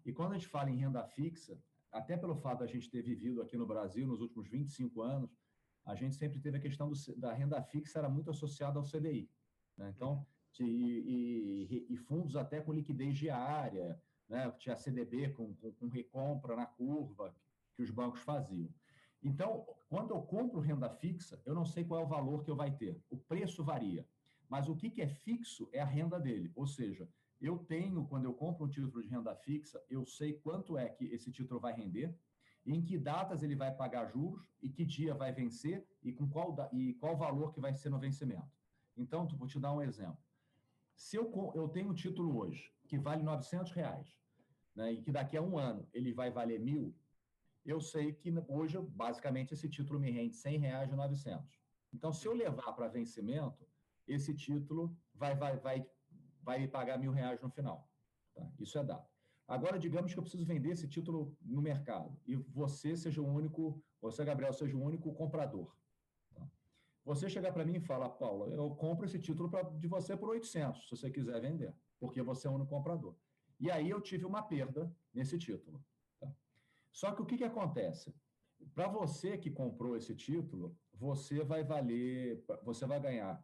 E 0.04 0.12
quando 0.12 0.32
a 0.32 0.34
gente 0.34 0.48
fala 0.48 0.70
em 0.70 0.76
renda 0.76 1.02
fixa, 1.08 1.58
até 1.90 2.16
pelo 2.16 2.36
fato 2.36 2.60
da 2.60 2.66
gente 2.66 2.90
ter 2.90 3.02
vivido 3.02 3.40
aqui 3.40 3.56
no 3.56 3.66
Brasil 3.66 4.06
nos 4.06 4.20
últimos 4.20 4.46
25 4.48 5.00
anos, 5.00 5.30
a 5.86 5.94
gente 5.94 6.16
sempre 6.16 6.40
teve 6.40 6.58
a 6.58 6.60
questão 6.60 6.90
do, 6.90 6.96
da 7.16 7.32
renda 7.32 7.62
fixa, 7.62 8.00
era 8.00 8.08
muito 8.08 8.28
associada 8.28 8.78
ao 8.78 8.84
CDI. 8.84 9.30
Né? 9.76 9.92
Então, 9.94 10.26
de, 10.52 10.64
e, 10.64 11.86
e, 11.88 11.96
fundos 11.96 12.34
até 12.34 12.60
com 12.60 12.72
liquidez 12.72 13.16
diária, 13.16 14.00
né? 14.28 14.50
tinha 14.58 14.76
CDB 14.76 15.30
com, 15.30 15.54
com, 15.54 15.72
com, 15.72 15.86
recompra 15.86 16.56
na 16.56 16.66
curva 16.66 17.34
que 17.74 17.82
os 17.82 17.90
bancos 17.90 18.20
faziam. 18.20 18.68
Então, 19.22 19.64
quando 19.88 20.10
eu 20.10 20.20
compro 20.22 20.60
renda 20.60 20.90
fixa, 20.90 21.40
eu 21.46 21.54
não 21.54 21.64
sei 21.64 21.84
qual 21.84 22.00
é 22.00 22.04
o 22.04 22.08
valor 22.08 22.42
que 22.42 22.50
eu 22.50 22.56
vai 22.56 22.70
ter. 22.70 23.00
O 23.08 23.16
preço 23.16 23.62
varia. 23.62 24.06
Mas 24.48 24.68
o 24.68 24.76
que, 24.76 24.90
que 24.90 25.02
é 25.02 25.08
fixo 25.08 25.68
é 25.72 25.80
a 25.80 25.84
renda 25.84 26.18
dele. 26.18 26.50
Ou 26.54 26.66
seja, 26.66 27.08
eu 27.40 27.58
tenho, 27.58 28.06
quando 28.06 28.24
eu 28.24 28.34
compro 28.34 28.64
um 28.64 28.68
título 28.68 29.02
de 29.02 29.08
renda 29.08 29.34
fixa, 29.34 29.82
eu 29.88 30.04
sei 30.04 30.34
quanto 30.34 30.76
é 30.76 30.88
que 30.88 31.04
esse 31.06 31.30
título 31.30 31.60
vai 31.60 31.74
render, 31.74 32.16
em 32.66 32.82
que 32.82 32.98
datas 32.98 33.42
ele 33.42 33.54
vai 33.54 33.72
pagar 33.72 34.06
juros 34.06 34.50
e 34.60 34.68
que 34.68 34.84
dia 34.84 35.14
vai 35.14 35.32
vencer 35.32 35.86
e 36.02 36.12
com 36.12 36.28
qual, 36.28 36.54
e 36.72 36.94
qual 36.94 37.16
valor 37.16 37.52
que 37.52 37.60
vai 37.60 37.72
ser 37.72 37.90
no 37.90 37.98
vencimento. 37.98 38.50
Então, 38.96 39.26
vou 39.28 39.46
te 39.46 39.60
dar 39.60 39.72
um 39.72 39.80
exemplo. 39.80 40.18
Se 40.94 41.16
eu, 41.16 41.30
eu 41.54 41.68
tenho 41.68 41.90
um 41.90 41.94
título 41.94 42.36
hoje 42.36 42.72
que 42.88 42.98
vale 42.98 43.22
900 43.22 43.70
reais, 43.72 44.18
né, 44.74 44.92
e 44.92 45.00
que 45.00 45.12
daqui 45.12 45.36
a 45.36 45.42
um 45.42 45.56
ano 45.56 45.88
ele 45.92 46.12
vai 46.12 46.30
valer 46.30 46.58
mil, 46.58 46.94
eu 47.64 47.80
sei 47.80 48.12
que 48.12 48.32
hoje, 48.48 48.78
basicamente, 48.80 49.52
esse 49.54 49.68
título 49.68 50.00
me 50.00 50.10
rende 50.10 50.34
100 50.34 50.58
reais 50.58 50.88
de 50.88 50.96
900. 50.96 51.60
Então, 51.92 52.12
se 52.12 52.26
eu 52.26 52.32
levar 52.32 52.72
para 52.72 52.88
vencimento, 52.88 53.66
esse 54.06 54.34
título 54.34 54.96
vai, 55.14 55.34
vai, 55.34 55.56
vai, 55.58 55.86
vai 56.42 56.60
me 56.60 56.68
pagar 56.68 56.98
mil 56.98 57.12
reais 57.12 57.40
no 57.40 57.50
final. 57.50 57.88
Tá? 58.34 58.48
Isso 58.58 58.78
é 58.78 58.84
dado. 58.84 59.06
Agora, 59.48 59.78
digamos 59.78 60.12
que 60.12 60.18
eu 60.18 60.22
preciso 60.22 60.44
vender 60.44 60.70
esse 60.70 60.88
título 60.88 61.36
no 61.40 61.62
mercado 61.62 62.18
e 62.26 62.34
você 62.34 62.96
seja 62.96 63.22
o 63.22 63.26
único, 63.26 63.80
você, 64.00 64.24
Gabriel, 64.24 64.52
seja 64.52 64.76
o 64.76 64.82
único 64.82 65.14
comprador. 65.14 65.72
Tá? 66.34 66.50
Você 67.04 67.30
chegar 67.30 67.52
para 67.52 67.64
mim 67.64 67.76
e 67.76 67.80
falar, 67.80 68.10
Paulo, 68.10 68.48
eu 68.52 68.74
compro 68.74 69.06
esse 69.06 69.20
título 69.20 69.48
pra, 69.48 69.62
de 69.62 69.86
você 69.86 70.16
por 70.16 70.30
800, 70.30 70.88
se 70.88 70.96
você 70.96 71.10
quiser 71.10 71.40
vender, 71.40 71.72
porque 72.00 72.20
você 72.22 72.48
é 72.48 72.50
o 72.50 72.54
único 72.54 72.70
comprador. 72.70 73.14
E 73.60 73.70
aí 73.70 73.88
eu 73.88 74.00
tive 74.00 74.24
uma 74.24 74.42
perda 74.42 74.92
nesse 75.14 75.38
título. 75.38 75.82
Tá? 76.18 76.34
Só 76.90 77.12
que 77.12 77.22
o 77.22 77.26
que, 77.26 77.36
que 77.36 77.44
acontece? 77.44 78.12
Para 78.74 78.88
você 78.88 79.38
que 79.38 79.50
comprou 79.50 79.96
esse 79.96 80.14
título, 80.16 80.76
você 80.92 81.44
vai 81.44 81.62
valer, 81.62 82.44
você 82.64 82.84
vai 82.84 82.98
ganhar 82.98 83.40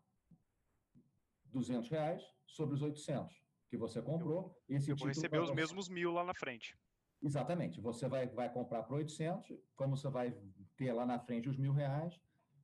200 1.44 1.88
reais 1.88 2.28
sobre 2.44 2.74
os 2.74 2.82
800 2.82 3.41
que 3.72 3.76
você 3.78 4.02
comprou. 4.02 4.54
Esse 4.68 4.90
eu 4.90 4.96
vou 4.96 5.08
receber 5.08 5.40
os 5.40 5.50
mesmos 5.50 5.88
mil 5.88 6.12
lá 6.12 6.22
na 6.22 6.34
frente. 6.34 6.76
Exatamente. 7.22 7.80
Você 7.80 8.06
vai, 8.06 8.26
vai 8.26 8.52
comprar 8.52 8.82
por 8.82 8.98
800, 8.98 9.50
como 9.74 9.96
você 9.96 10.10
vai 10.10 10.36
ter 10.76 10.92
lá 10.92 11.06
na 11.06 11.18
frente 11.18 11.48
os 11.48 11.56
mil 11.56 11.72
reais, 11.72 12.20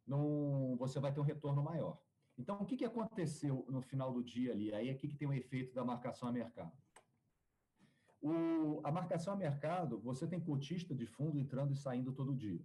no, 0.06 0.76
você 0.76 1.00
vai 1.00 1.10
ter 1.10 1.18
um 1.18 1.24
retorno 1.24 1.62
maior. 1.62 1.98
Então, 2.36 2.60
o 2.60 2.66
que, 2.66 2.76
que 2.76 2.84
aconteceu 2.84 3.64
no 3.70 3.80
final 3.80 4.12
do 4.12 4.22
dia 4.22 4.52
ali? 4.52 4.70
Aí 4.74 4.90
aqui 4.90 5.08
que 5.08 5.16
tem 5.16 5.26
o 5.26 5.32
efeito 5.32 5.74
da 5.74 5.82
marcação 5.82 6.28
a 6.28 6.32
mercado. 6.32 6.76
O, 8.20 8.82
a 8.84 8.92
marcação 8.92 9.32
a 9.32 9.36
mercado, 9.36 9.98
você 9.98 10.26
tem 10.26 10.38
cotista 10.38 10.94
de 10.94 11.06
fundo 11.06 11.38
entrando 11.38 11.72
e 11.72 11.76
saindo 11.76 12.12
todo 12.12 12.36
dia. 12.36 12.60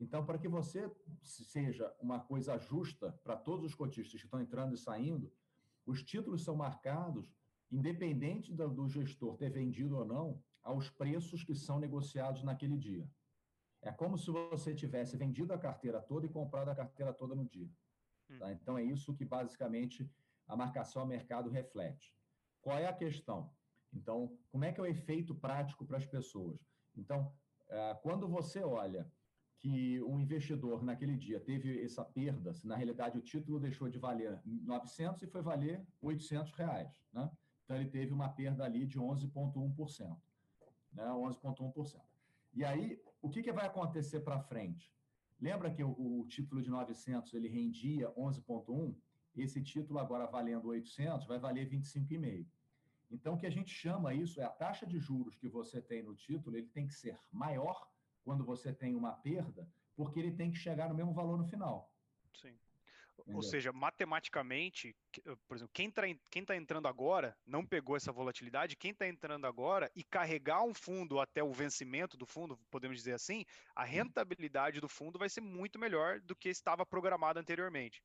Então, 0.00 0.24
para 0.24 0.38
que 0.38 0.48
você 0.48 0.90
seja 1.22 1.94
uma 2.00 2.18
coisa 2.18 2.56
justa 2.56 3.12
para 3.22 3.36
todos 3.36 3.66
os 3.66 3.74
cotistas 3.74 4.22
que 4.22 4.26
estão 4.26 4.40
entrando 4.40 4.74
e 4.74 4.78
saindo, 4.78 5.30
os 5.84 6.02
títulos 6.02 6.42
são 6.42 6.56
marcados 6.56 7.30
independente 7.74 8.52
do, 8.52 8.68
do 8.68 8.88
gestor 8.88 9.36
ter 9.36 9.50
vendido 9.50 9.96
ou 9.98 10.04
não, 10.04 10.40
aos 10.62 10.88
preços 10.88 11.42
que 11.42 11.54
são 11.54 11.78
negociados 11.78 12.42
naquele 12.42 12.78
dia. 12.78 13.06
É 13.82 13.92
como 13.92 14.16
se 14.16 14.30
você 14.30 14.74
tivesse 14.74 15.16
vendido 15.16 15.52
a 15.52 15.58
carteira 15.58 16.00
toda 16.00 16.24
e 16.24 16.28
comprado 16.28 16.70
a 16.70 16.74
carteira 16.74 17.12
toda 17.12 17.34
no 17.34 17.44
dia. 17.44 17.68
Hum. 18.30 18.38
Tá? 18.38 18.52
Então, 18.52 18.78
é 18.78 18.82
isso 18.82 19.14
que 19.14 19.24
basicamente 19.24 20.08
a 20.46 20.56
marcação 20.56 21.02
a 21.02 21.06
mercado 21.06 21.50
reflete. 21.50 22.14
Qual 22.62 22.78
é 22.78 22.86
a 22.86 22.92
questão? 22.92 23.52
Então, 23.92 24.38
como 24.50 24.64
é 24.64 24.72
que 24.72 24.80
é 24.80 24.82
o 24.82 24.86
efeito 24.86 25.34
prático 25.34 25.84
para 25.84 25.98
as 25.98 26.06
pessoas? 26.06 26.58
Então, 26.96 27.32
é, 27.68 27.94
quando 28.02 28.28
você 28.28 28.62
olha 28.62 29.10
que 29.58 30.00
um 30.02 30.20
investidor 30.20 30.82
naquele 30.82 31.16
dia 31.16 31.40
teve 31.40 31.82
essa 31.82 32.04
perda, 32.04 32.52
se 32.52 32.66
na 32.66 32.76
realidade 32.76 33.18
o 33.18 33.22
título 33.22 33.58
deixou 33.58 33.88
de 33.88 33.98
valer 33.98 34.40
900 34.44 35.22
e 35.22 35.26
foi 35.26 35.42
valer 35.42 35.84
800 36.00 36.52
reais, 36.52 36.90
né? 37.12 37.30
Então, 37.64 37.76
ele 37.76 37.88
teve 37.88 38.12
uma 38.12 38.28
perda 38.28 38.64
ali 38.64 38.86
de 38.86 38.98
11,1%. 38.98 40.16
Né? 40.92 41.04
11,1%. 41.04 42.00
E 42.52 42.64
aí, 42.64 43.02
o 43.20 43.28
que, 43.28 43.42
que 43.42 43.52
vai 43.52 43.66
acontecer 43.66 44.20
para 44.20 44.38
frente? 44.38 44.94
Lembra 45.40 45.70
que 45.70 45.82
o, 45.82 45.90
o, 46.20 46.26
título 46.26 46.62
de 46.62 46.70
900 46.70 47.32
ele 47.34 47.48
rendia 47.48 48.12
11,1? 48.12 48.94
Esse 49.36 49.60
título, 49.62 49.98
agora 49.98 50.26
valendo 50.26 50.68
800, 50.68 51.26
vai 51.26 51.38
valer 51.38 51.68
25,5. 51.68 52.46
Então, 53.10 53.34
o 53.34 53.38
que 53.38 53.46
a 53.46 53.50
gente 53.50 53.72
chama 53.72 54.14
isso 54.14 54.40
é 54.40 54.44
a 54.44 54.48
taxa 54.48 54.86
de 54.86 54.98
juros 54.98 55.36
que 55.36 55.48
você 55.48 55.80
tem 55.80 56.02
no 56.02 56.14
título, 56.14 56.56
ele 56.56 56.68
tem 56.68 56.86
que 56.86 56.94
ser 56.94 57.18
maior 57.32 57.88
quando 58.24 58.44
você 58.44 58.72
tem 58.72 58.94
uma 58.94 59.12
perda, 59.12 59.68
porque 59.96 60.18
ele 60.18 60.32
tem 60.32 60.50
que 60.50 60.56
chegar 60.56 60.88
no 60.88 60.94
mesmo 60.94 61.12
valor 61.12 61.36
no 61.36 61.44
final. 61.44 61.92
Sim. 62.32 62.54
Ou 63.26 63.42
seja, 63.42 63.72
matematicamente, 63.72 64.94
por 65.46 65.56
exemplo, 65.56 65.72
quem 65.72 65.88
está 65.88 66.02
quem 66.30 66.44
tá 66.44 66.56
entrando 66.56 66.88
agora 66.88 67.36
não 67.46 67.64
pegou 67.64 67.96
essa 67.96 68.12
volatilidade, 68.12 68.76
quem 68.76 68.90
está 68.90 69.06
entrando 69.06 69.46
agora 69.46 69.90
e 69.94 70.04
carregar 70.04 70.62
um 70.62 70.74
fundo 70.74 71.20
até 71.20 71.42
o 71.42 71.52
vencimento 71.52 72.16
do 72.16 72.26
fundo, 72.26 72.58
podemos 72.70 72.96
dizer 72.96 73.14
assim, 73.14 73.44
a 73.74 73.82
hum. 73.82 73.86
rentabilidade 73.86 74.80
do 74.80 74.88
fundo 74.88 75.18
vai 75.18 75.28
ser 75.28 75.40
muito 75.40 75.78
melhor 75.78 76.20
do 76.20 76.36
que 76.36 76.48
estava 76.48 76.84
programado 76.84 77.38
anteriormente. 77.38 78.02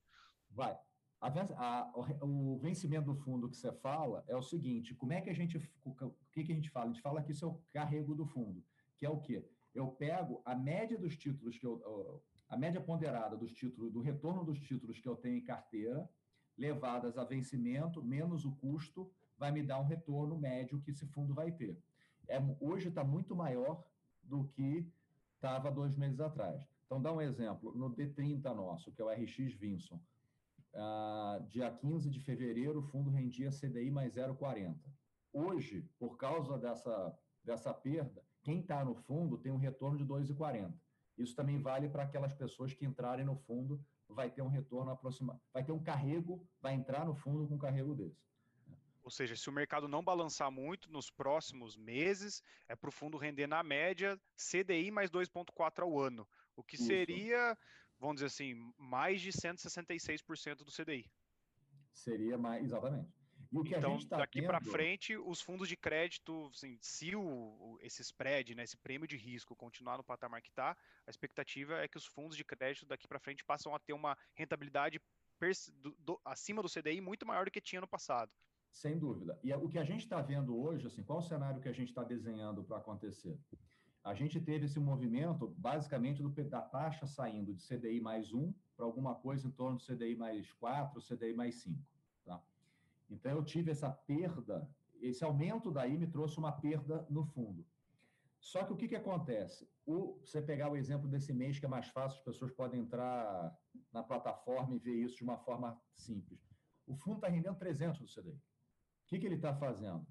Vai. 0.50 0.78
A, 1.22 1.28
a, 1.28 1.92
o, 1.94 2.54
o 2.56 2.58
vencimento 2.60 3.13
do 3.13 3.16
fundo 3.16 3.50
que 3.50 3.58
você 3.58 3.74
fala 3.74 4.24
é 4.28 4.36
o 4.36 4.42
seguinte: 4.42 4.96
como 4.96 5.12
é 5.12 5.20
que 5.20 5.30
a 5.30 5.34
gente. 5.34 5.58
O 5.84 6.13
que, 6.32 6.44
que 6.46 6.51
a 6.51 6.56
gente 6.56 6.70
fala? 6.70 6.86
A 6.86 6.94
gente 6.94 7.01
fala 7.01 7.22
que 7.22 7.32
isso 7.32 7.44
é 7.44 7.48
o 7.48 7.62
carrego 7.74 8.16
do 8.16 8.25
fundo, 8.25 8.63
que 8.98 9.06
é 9.06 9.10
o 9.10 9.20
quê? 9.20 9.46
Eu 9.74 9.88
pego 9.89 10.42
a 10.46 10.56
média 10.56 10.98
dos 10.98 11.18
títulos 11.18 11.58
que 11.58 11.66
eu 11.66 12.24
a 12.50 12.58
média 12.58 12.82
ponderada 12.82 13.38
dos 13.38 13.53
títulos, 13.53 13.91
do 13.91 14.01
retorno 14.01 14.44
dos 14.44 14.60
títulos 14.60 15.00
que 15.00 15.08
eu 15.08 15.15
tenho 15.15 15.38
em 15.38 15.44
carteira, 15.44 16.10
levadas 16.58 17.18
a 17.18 17.24
vencimento, 17.24 18.03
menos 18.03 18.44
o 18.44 18.51
custo, 18.56 19.10
vai 19.38 19.51
me 19.51 19.63
dar 19.63 19.79
um 19.79 19.86
retorno 19.86 20.38
médio 20.38 20.82
que 20.82 20.91
esse 20.91 21.06
fundo 21.08 21.34
vai 21.34 21.51
ter. 21.51 21.82
É, 22.27 22.38
hoje 22.60 22.89
está 22.89 23.03
muito 23.03 23.36
maior 23.36 23.84
do 24.24 24.44
que 24.50 24.91
estava 25.36 25.72
dois 25.72 25.96
meses 25.96 26.20
atrás. 26.20 26.68
Então, 26.86 27.01
dá 27.01 27.13
um 27.13 27.22
exemplo. 27.22 27.74
No 27.75 27.89
D30 27.89 28.44
nosso, 28.53 28.91
que 28.91 29.01
é 29.01 29.06
o 29.06 29.10
RX 29.10 29.53
Vinson, 29.53 30.01
uh, 30.74 31.41
dia 31.48 31.72
15 31.72 32.10
de 32.10 32.20
fevereiro, 32.20 32.79
o 32.79 32.84
fundo 32.84 33.10
rendia 33.10 33.51
CDI 33.51 33.89
mais 33.89 34.15
0,40. 34.15 34.75
Hoje, 35.32 35.88
por 35.98 36.18
causa 36.18 36.58
dessa, 36.58 37.18
dessa 37.44 37.74
perda, 37.74 38.24
quem 38.41 38.60
está 38.60 38.84
no 38.84 38.96
fundo 38.96 39.38
tem 39.38 39.51
um 39.51 39.58
retorno 39.58 39.98
de 39.98 40.06
2,40. 40.06 40.74
Isso 41.19 41.35
também 41.35 41.61
vale 41.61 41.89
para 41.89 42.03
aquelas 42.03 42.33
pessoas 42.33 42.73
que 42.73 42.85
entrarem 42.85 43.25
no 43.25 43.35
fundo, 43.35 43.85
vai 44.07 44.31
ter 44.31 44.41
um 44.41 44.47
retorno 44.47 44.89
aproximado, 44.89 45.41
vai 45.53 45.63
ter 45.63 45.73
um 45.73 45.83
carrego, 45.83 46.47
vai 46.61 46.73
entrar 46.73 47.05
no 47.05 47.13
fundo 47.13 47.45
com 47.45 47.55
um 47.55 47.59
carrego 47.59 47.93
desse. 47.93 48.17
Ou 49.03 49.11
seja, 49.11 49.35
se 49.35 49.49
o 49.49 49.51
mercado 49.51 49.88
não 49.88 50.03
balançar 50.03 50.49
muito 50.49 50.89
nos 50.91 51.11
próximos 51.11 51.75
meses, 51.75 52.41
é 52.67 52.75
para 52.75 52.89
o 52.89 52.91
fundo 52.91 53.17
render 53.17 53.47
na 53.47 53.61
média 53.61 54.19
CDI 54.35 54.91
mais 54.91 55.09
2,4 55.09 55.83
ao 55.83 55.99
ano, 55.99 56.27
o 56.55 56.63
que 56.63 56.75
Isso. 56.75 56.85
seria, 56.85 57.57
vamos 57.99 58.15
dizer 58.15 58.27
assim, 58.27 58.71
mais 58.77 59.19
de 59.19 59.31
166% 59.31 60.63
do 60.63 60.71
CDI. 60.71 61.09
Seria 61.91 62.38
mais, 62.38 62.63
exatamente. 62.63 63.18
Então, 63.51 63.98
tá 64.08 64.18
daqui 64.18 64.41
para 64.44 64.62
frente, 64.62 65.18
os 65.18 65.41
fundos 65.41 65.68
de 65.68 65.75
crédito, 65.75 66.50
assim, 66.53 66.77
se 66.79 67.15
o, 67.15 67.79
esse 67.82 68.01
spread, 68.01 68.53
né, 68.53 68.63
esse 68.63 68.77
prêmio 68.77 69.08
de 69.08 69.18
risco 69.18 69.56
continuar 69.56 69.98
no 69.98 70.03
patamar 70.03 70.41
que 70.41 70.50
está, 70.50 70.77
a 71.06 71.10
expectativa 71.10 71.75
é 71.79 71.88
que 71.88 71.98
os 71.98 72.06
fundos 72.06 72.38
de 72.38 72.44
crédito 72.44 72.86
daqui 72.86 73.08
para 73.08 73.20
frente 73.20 73.44
passam 73.44 73.74
a 73.74 73.79
ter 73.79 73.94
uma 73.94 74.15
rentabilidade 74.36 75.01
do, 75.82 75.96
do, 76.00 76.22
acima 76.24 76.62
do 76.62 76.70
CDI 76.70 77.01
muito 77.01 77.25
maior 77.25 77.46
do 77.46 77.51
que 77.51 77.62
tinha 77.62 77.82
no 77.82 77.88
passado. 77.88 78.32
Sem 78.72 79.00
dúvida. 79.00 79.39
E 79.44 79.51
o 79.53 79.68
que 79.68 79.79
a 79.79 79.84
gente 79.84 80.01
está 80.01 80.22
vendo 80.22 80.56
hoje, 80.56 80.86
assim, 80.86 81.03
qual 81.03 81.20
o 81.20 81.24
cenário 81.24 81.62
que 81.62 81.70
a 81.70 81.74
gente 81.74 81.89
está 81.89 82.03
desenhando 82.03 82.63
para 82.63 82.77
acontecer? 82.77 83.39
A 84.03 84.13
gente 84.13 84.39
teve 84.39 84.65
esse 84.65 84.79
movimento, 84.79 85.48
basicamente, 85.58 86.22
do, 86.22 86.29
da 86.29 86.62
taxa 86.62 87.08
saindo 87.08 87.53
de 87.53 87.65
CDI 87.65 88.00
mais 88.00 88.32
1 88.32 88.53
para 88.75 88.86
alguma 88.86 89.15
coisa 89.15 89.48
em 89.48 89.51
torno 89.51 89.77
do 89.77 89.84
CDI 89.84 90.15
mais 90.15 90.51
4, 90.53 91.01
CDI 91.01 91.34
mais 91.34 91.56
5. 91.56 91.79
Tá? 92.24 92.41
Então, 93.10 93.32
eu 93.32 93.44
tive 93.44 93.72
essa 93.72 93.89
perda, 93.89 94.70
esse 95.01 95.24
aumento 95.24 95.72
daí 95.72 95.98
me 95.98 96.08
trouxe 96.08 96.38
uma 96.38 96.51
perda 96.51 97.06
no 97.10 97.24
fundo. 97.25 97.66
Só 98.39 98.63
que 98.63 98.74
o 98.74 98.78
que, 98.78 98.88
que 98.88 98.96
acontece? 98.96 99.70
O, 99.86 100.20
você 100.24 100.42
pegar 100.42 100.72
o 100.72 100.78
exemplo 100.78 101.10
desse 101.10 101.34
mês, 101.34 101.60
que 101.60 101.66
é 101.66 101.70
mais 101.70 101.88
fácil, 101.88 102.20
as 102.20 102.24
pessoas 102.24 102.51
podem 102.51 102.82
entrar 102.82 103.58
na 103.92 104.01
plataforma 104.01 104.75
e 104.75 104.80
ver 104.80 104.96
isso 104.96 105.18
de 105.18 105.24
uma 105.24 105.38
forma 105.38 105.80
simples. 105.94 106.39
O 106.88 106.96
fundo 106.96 107.18
está 107.18 107.28
rendendo 107.28 107.58
300 107.58 108.00
do 108.00 108.08
CDI. 108.08 108.36
O 108.36 108.42
que, 109.08 109.20
que 109.20 109.25
ele 109.25 109.36
está 109.36 109.54
fazendo? 109.54 110.06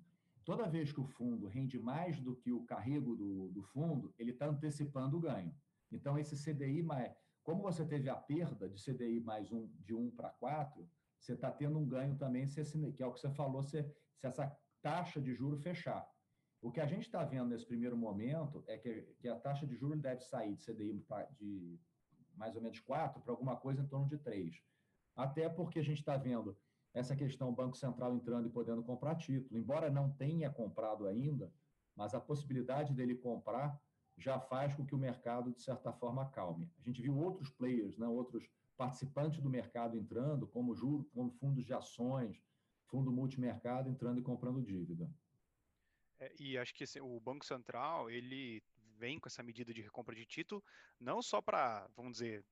Toda 0.45 0.69
vez 0.69 0.93
que 0.93 1.01
o 1.01 1.07
fundo 1.07 1.47
rende 1.47 1.79
mais 1.79 2.21
do 2.21 2.37
que 2.37 2.53
o 2.53 2.65
carrego 2.65 3.15
do, 3.17 3.49
do 3.49 3.63
fundo, 3.63 4.15
ele 4.19 4.33
está 4.33 4.47
antecipando 4.47 5.17
o 5.17 5.21
ganho. 5.21 5.55
Então, 5.91 6.19
esse 6.19 6.37
CDI, 6.37 6.83
mais, 6.83 7.15
como 7.43 7.63
você 7.63 7.85
teve 7.85 8.09
a 8.09 8.17
perda 8.17 8.69
de 8.69 8.83
CDI 8.83 9.21
mais 9.21 9.51
um, 9.53 9.69
de 9.81 9.95
1 9.95 10.11
para 10.11 10.31
4, 10.31 10.89
você 11.19 11.35
está 11.35 11.51
tendo 11.51 11.79
um 11.79 11.87
ganho 11.87 12.17
também, 12.17 12.47
se 12.47 12.61
esse, 12.61 12.93
que 12.93 13.03
é 13.03 13.07
o 13.07 13.13
que 13.13 13.21
você 13.21 13.31
falou, 13.31 13.63
se, 13.63 13.83
se 14.17 14.27
essa 14.27 14.57
taxa 14.83 15.21
de 15.21 15.35
juro 15.35 15.59
fechar. 15.59 16.09
O 16.61 16.73
que 16.73 16.81
a 16.81 16.87
gente 16.87 17.03
está 17.03 17.25
vendo 17.25 17.51
nesse 17.51 17.67
primeiro 17.67 17.97
momento 17.97 18.65
é 18.67 18.77
que, 18.77 19.03
que, 19.21 19.29
a 19.29 19.39
taxa 19.39 19.67
de 19.67 19.77
juros 19.77 20.01
deve 20.01 20.21
sair 20.23 20.57
de 20.57 20.65
CDI 20.65 21.05
de 21.39 21.81
mais 22.35 22.55
ou 22.57 22.63
menos 22.63 22.81
4 22.81 23.21
para 23.23 23.33
alguma 23.33 23.57
coisa 23.57 23.83
em 23.83 23.87
torno 23.87 24.09
de 24.09 24.19
3. 24.19 24.61
Até 25.15 25.49
porque 25.49 25.79
a 25.79 25.83
gente 25.83 25.99
está 25.99 26.17
vendo 26.17 26.57
essa 26.95 27.15
questão 27.15 27.55
Banco 27.55 27.77
Central 27.77 28.15
entrando 28.15 28.49
e 28.49 28.53
podendo 28.53 28.83
comprar 28.83 29.17
título. 29.17 29.59
Embora 29.59 29.91
não 29.91 30.11
tenha 30.13 30.51
comprado 30.51 31.07
ainda, 31.07 31.53
mas 31.95 32.15
a 32.15 32.21
possibilidade 32.21 32.95
dele 32.95 33.17
comprar 33.17 33.79
já 34.17 34.39
faz 34.41 34.75
com 34.75 34.85
que 34.85 34.95
o 34.95 34.99
mercado, 34.99 35.53
de 35.53 35.63
certa 35.63 35.93
forma, 35.93 36.23
acalme. 36.23 36.71
A 36.79 36.83
gente 36.83 37.01
viu 37.01 37.17
outros 37.17 37.51
players, 37.51 37.97
né, 37.97 38.07
outros 38.09 38.49
participantes 38.79 39.41
do 39.41 39.51
mercado 39.51 39.97
entrando, 39.97 40.47
como, 40.47 40.75
juros, 40.75 41.11
como 41.11 41.33
fundos 41.33 41.67
de 41.67 41.75
ações, 41.75 42.41
fundo 42.87 43.11
multimercado 43.11 43.91
entrando 43.91 44.21
e 44.21 44.23
comprando 44.23 44.63
dívida. 44.63 45.11
É, 46.21 46.33
e 46.39 46.57
acho 46.57 46.73
que 46.73 46.85
assim, 46.85 47.01
o 47.01 47.21
Banco 47.21 47.45
Central 47.45 48.09
ele 48.09 48.63
vem 48.97 49.19
com 49.19 49.29
essa 49.29 49.43
medida 49.43 49.75
de 49.75 49.83
recompra 49.83 50.15
de 50.15 50.25
título 50.25 50.63
não 50.99 51.21
só 51.21 51.41
para, 51.41 51.89
vamos 51.97 52.13
dizer, 52.13 52.45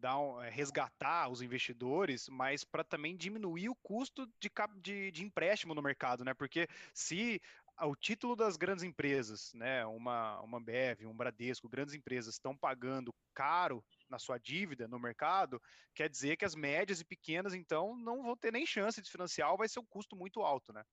dar 0.00 0.18
um, 0.18 0.40
é, 0.42 0.48
resgatar 0.50 1.28
os 1.28 1.42
investidores, 1.42 2.28
mas 2.28 2.62
para 2.64 2.84
também 2.84 3.16
diminuir 3.16 3.68
o 3.68 3.76
custo 3.76 4.26
de, 4.38 4.50
de, 4.80 5.10
de, 5.10 5.24
empréstimo 5.24 5.74
no 5.74 5.82
mercado, 5.82 6.24
né? 6.24 6.32
Porque 6.32 6.66
se 6.94 7.40
o 7.82 7.94
título 7.94 8.36
das 8.36 8.56
grandes 8.56 8.84
empresas, 8.84 9.52
né, 9.54 9.84
uma, 9.86 10.40
uma 10.40 10.60
Bev, 10.60 11.06
um 11.06 11.16
Bradesco, 11.16 11.68
grandes 11.68 11.94
empresas 11.94 12.34
estão 12.34 12.56
pagando 12.56 13.14
caro 13.34 13.84
na 14.10 14.18
sua 14.18 14.38
dívida 14.38 14.88
no 14.88 14.98
mercado, 14.98 15.60
quer 15.94 16.08
dizer 16.08 16.36
que 16.36 16.44
as 16.44 16.54
médias 16.54 17.00
e 17.00 17.04
pequenas, 17.04 17.54
então, 17.54 17.96
não 17.96 18.22
vão 18.22 18.36
ter 18.36 18.52
nem 18.52 18.66
chance 18.66 19.00
de 19.00 19.10
financiar, 19.10 19.56
vai 19.56 19.68
ser 19.68 19.80
um 19.80 19.86
custo 19.86 20.16
muito 20.16 20.40
alto, 20.42 20.72
né? 20.72 20.84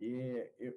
E, 0.00 0.74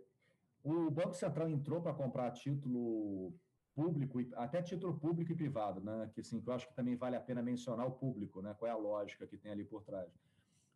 o 0.64 0.90
Banco 0.90 1.14
Central 1.14 1.48
entrou 1.50 1.82
para 1.82 1.94
comprar 1.94 2.32
título 2.32 3.34
público, 3.76 4.20
até 4.36 4.64
título 4.64 4.98
público 4.98 5.32
e 5.32 5.36
privado, 5.36 5.80
né? 5.80 6.10
Que 6.14 6.24
sim, 6.24 6.42
que 6.42 6.50
eu 6.50 6.54
acho 6.54 6.68
que 6.68 6.76
também 6.76 6.96
vale 6.96 7.16
a 7.16 7.22
pena 7.22 7.42
mencionar 7.42 7.86
o 7.86 7.92
público, 7.92 8.42
né? 8.42 8.56
Qual 8.58 8.68
é 8.68 8.72
a 8.72 8.78
lógica 8.78 9.28
que 9.28 9.38
tem 9.38 9.52
ali 9.52 9.64
por 9.64 9.84
trás. 9.84 10.12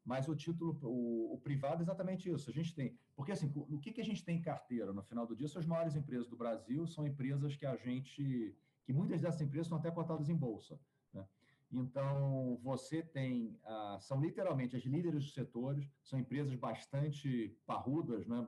Mas 0.06 0.28
o 0.28 0.36
título, 0.36 0.78
o, 0.84 1.34
o 1.34 1.40
privado 1.40 1.82
é 1.82 1.84
exatamente 1.84 2.30
isso. 2.30 2.50
A 2.50 2.54
gente 2.54 2.74
tem, 2.74 2.98
porque 3.16 3.32
assim, 3.32 3.52
o 3.56 3.80
que, 3.80 3.92
que 3.92 4.02
a 4.02 4.04
gente 4.04 4.24
tem 4.24 4.38
em 4.38 4.42
carteira 4.42 4.94
no 4.94 5.02
final 5.02 5.26
do 5.26 5.36
dia? 5.36 5.48
São 5.48 5.60
as 5.60 5.66
maiores 5.66 5.96
empresas 5.96 6.28
do 6.28 6.38
Brasil, 6.38 6.86
são 6.86 7.08
empresas 7.08 7.56
que 7.56 7.66
a 7.66 7.76
gente 7.76 8.56
que 8.90 8.94
muitas 8.94 9.22
dessas 9.22 9.40
empresas 9.40 9.68
estão 9.68 9.78
até 9.78 9.92
cotadas 9.92 10.30
em 10.30 10.36
bolsa. 10.36 10.80
Né? 11.14 11.24
Então, 11.72 12.60
você 12.64 13.04
tem, 13.04 13.56
ah, 13.64 14.00
são 14.02 14.20
literalmente 14.20 14.76
as 14.76 14.82
líderes 14.82 15.26
dos 15.26 15.34
setores, 15.36 15.88
são 16.04 16.18
empresas 16.18 16.56
bastante 16.56 17.56
parrudas, 17.68 18.26
né? 18.26 18.44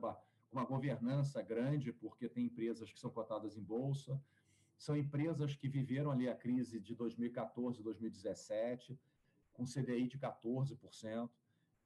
uma 0.50 0.64
governança 0.64 1.40
grande, 1.42 1.92
porque 1.92 2.28
tem 2.28 2.46
empresas 2.46 2.92
que 2.92 2.98
são 2.98 3.08
cotadas 3.08 3.56
em 3.56 3.62
bolsa, 3.62 4.20
são 4.76 4.96
empresas 4.96 5.54
que 5.54 5.68
viveram 5.68 6.10
ali 6.10 6.28
a 6.28 6.34
crise 6.34 6.80
de 6.80 6.92
2014, 6.96 7.80
2017, 7.80 8.98
com 9.52 9.64
CDI 9.64 10.08
de 10.08 10.18
14%. 10.18 11.30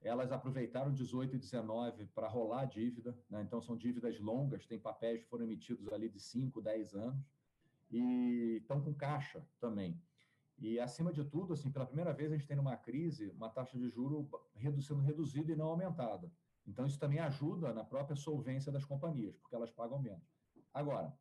Elas 0.00 0.32
aproveitaram 0.32 0.90
18 0.90 1.36
e 1.36 1.38
19 1.38 2.06
para 2.06 2.26
rolar 2.26 2.62
a 2.62 2.64
dívida, 2.64 3.14
né? 3.28 3.42
então 3.42 3.60
são 3.60 3.76
dívidas 3.76 4.18
longas, 4.18 4.64
tem 4.64 4.78
papéis 4.78 5.20
que 5.20 5.28
foram 5.28 5.44
emitidos 5.44 5.92
ali 5.92 6.08
de 6.08 6.18
5, 6.18 6.62
10 6.62 6.94
anos 6.94 7.35
e 7.90 8.58
estão 8.60 8.80
com 8.80 8.94
caixa 8.94 9.46
também. 9.60 10.00
E, 10.58 10.80
acima 10.80 11.12
de 11.12 11.24
tudo, 11.24 11.52
assim, 11.52 11.70
pela 11.70 11.86
primeira 11.86 12.12
vez 12.12 12.32
a 12.32 12.36
gente 12.36 12.46
tem 12.46 12.56
numa 12.56 12.76
crise 12.76 13.30
uma 13.30 13.50
taxa 13.50 13.78
de 13.78 13.88
juro 13.88 14.28
sendo 14.80 15.02
reduzida 15.02 15.52
e 15.52 15.56
não 15.56 15.66
aumentada. 15.66 16.32
Então, 16.66 16.86
isso 16.86 16.98
também 16.98 17.18
ajuda 17.18 17.72
na 17.72 17.84
própria 17.84 18.16
solvência 18.16 18.72
das 18.72 18.84
companhias, 18.84 19.36
porque 19.36 19.54
elas 19.54 19.70
pagam 19.70 20.00
menos. 20.00 20.26
Agora, 20.72 21.16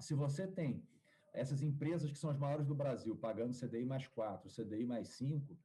se 0.00 0.14
você 0.14 0.46
tem 0.46 0.86
essas 1.32 1.62
empresas 1.62 2.10
que 2.10 2.18
são 2.18 2.30
as 2.30 2.38
maiores 2.38 2.66
do 2.66 2.74
Brasil 2.74 3.14
pagando 3.14 3.54
CDI 3.54 3.84
mais 3.84 4.08
4, 4.08 4.50
CDI 4.50 4.86
mais 4.86 5.08
5, 5.08 5.56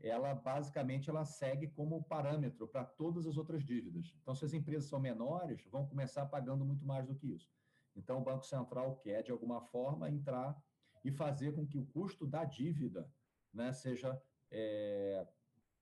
ela 0.00 0.34
basicamente 0.34 1.08
ela 1.08 1.24
segue 1.24 1.68
como 1.68 2.02
parâmetro 2.02 2.66
para 2.66 2.84
todas 2.84 3.26
as 3.26 3.36
outras 3.36 3.62
dívidas. 3.62 4.12
Então, 4.20 4.34
se 4.34 4.44
as 4.44 4.52
empresas 4.52 4.88
são 4.88 4.98
menores, 4.98 5.64
vão 5.70 5.86
começar 5.86 6.26
pagando 6.26 6.64
muito 6.64 6.84
mais 6.84 7.06
do 7.06 7.14
que 7.14 7.26
isso. 7.26 7.52
Então, 7.94 8.18
o 8.18 8.24
Banco 8.24 8.44
Central 8.44 8.96
quer, 8.96 9.22
de 9.22 9.30
alguma 9.30 9.60
forma, 9.60 10.10
entrar 10.10 10.56
e 11.04 11.10
fazer 11.10 11.54
com 11.54 11.66
que 11.66 11.78
o 11.78 11.86
custo 11.86 12.26
da 12.26 12.44
dívida 12.44 13.10
né, 13.52 13.72
seja 13.72 14.20
é, 14.50 15.26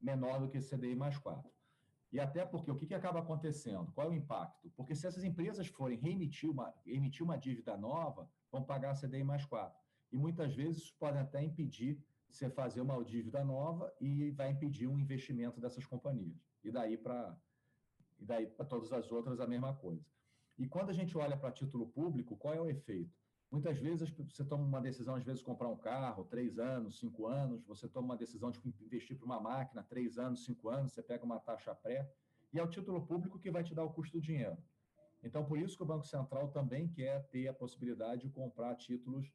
menor 0.00 0.40
do 0.40 0.48
que 0.48 0.60
CDI 0.60 0.94
mais 0.94 1.18
4. 1.18 1.50
E 2.12 2.18
até 2.18 2.44
porque 2.44 2.70
o 2.70 2.76
que, 2.76 2.86
que 2.86 2.94
acaba 2.94 3.20
acontecendo? 3.20 3.92
Qual 3.92 4.08
é 4.08 4.10
o 4.10 4.14
impacto? 4.14 4.68
Porque 4.76 4.96
se 4.96 5.06
essas 5.06 5.22
empresas 5.22 5.68
forem 5.68 5.98
reemitir 5.98 6.50
uma, 6.50 6.74
emitir 6.84 7.22
uma 7.24 7.38
dívida 7.38 7.76
nova, 7.76 8.28
vão 8.50 8.64
pagar 8.64 8.98
CDI 8.98 9.22
mais 9.22 9.44
4. 9.44 9.78
E 10.10 10.18
muitas 10.18 10.54
vezes 10.54 10.82
isso 10.82 10.96
pode 10.98 11.18
até 11.18 11.40
impedir 11.42 12.02
você 12.28 12.48
fazer 12.50 12.80
uma 12.80 13.02
dívida 13.04 13.44
nova 13.44 13.92
e 14.00 14.30
vai 14.32 14.50
impedir 14.50 14.86
um 14.86 14.98
investimento 14.98 15.60
dessas 15.60 15.84
companhias. 15.84 16.36
E 16.64 16.70
daí 16.70 16.96
para 16.96 17.36
e 18.18 18.24
daí 18.24 18.46
para 18.46 18.66
todas 18.66 18.92
as 18.92 19.10
outras 19.10 19.40
a 19.40 19.46
mesma 19.46 19.74
coisa. 19.74 20.04
E 20.60 20.68
quando 20.68 20.90
a 20.90 20.92
gente 20.92 21.16
olha 21.16 21.38
para 21.38 21.50
título 21.50 21.88
público, 21.88 22.36
qual 22.36 22.52
é 22.52 22.60
o 22.60 22.68
efeito? 22.68 23.18
Muitas 23.50 23.78
vezes 23.78 24.10
você 24.10 24.44
toma 24.44 24.62
uma 24.62 24.80
decisão, 24.80 25.14
às 25.14 25.24
vezes, 25.24 25.42
comprar 25.42 25.68
um 25.68 25.76
carro, 25.76 26.22
três 26.24 26.58
anos, 26.58 26.98
cinco 26.98 27.26
anos, 27.26 27.64
você 27.64 27.88
toma 27.88 28.08
uma 28.08 28.16
decisão 28.16 28.50
de 28.50 28.60
investir 28.78 29.16
para 29.16 29.24
uma 29.24 29.40
máquina, 29.40 29.82
três 29.82 30.18
anos, 30.18 30.44
cinco 30.44 30.68
anos, 30.68 30.92
você 30.92 31.02
pega 31.02 31.24
uma 31.24 31.40
taxa 31.40 31.74
pré, 31.74 32.06
e 32.52 32.58
é 32.58 32.62
o 32.62 32.68
título 32.68 33.06
público 33.06 33.38
que 33.38 33.50
vai 33.50 33.64
te 33.64 33.74
dar 33.74 33.84
o 33.84 33.90
custo 33.90 34.18
do 34.18 34.22
dinheiro. 34.22 34.58
Então, 35.22 35.46
por 35.46 35.58
isso 35.58 35.78
que 35.78 35.82
o 35.82 35.86
Banco 35.86 36.06
Central 36.06 36.48
também 36.48 36.86
quer 36.88 37.26
ter 37.28 37.48
a 37.48 37.54
possibilidade 37.54 38.20
de 38.20 38.28
comprar 38.28 38.76
títulos 38.76 39.32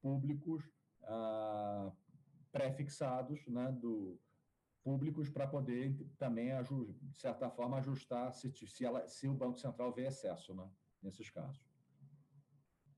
públicos 0.00 0.70
ah, 1.02 1.90
pré-fixados, 2.52 3.44
né, 3.48 3.72
do, 3.72 4.20
públicos 4.82 5.28
para 5.28 5.46
poder 5.46 5.94
também, 6.18 6.50
de 7.02 7.18
certa 7.18 7.50
forma, 7.50 7.78
ajustar 7.78 8.32
se, 8.32 8.50
se, 8.50 8.84
ela, 8.84 9.06
se 9.06 9.28
o 9.28 9.34
Banco 9.34 9.58
Central 9.58 9.92
vê 9.92 10.06
excesso 10.06 10.54
né, 10.54 10.68
nesses 11.02 11.30
casos. 11.30 11.62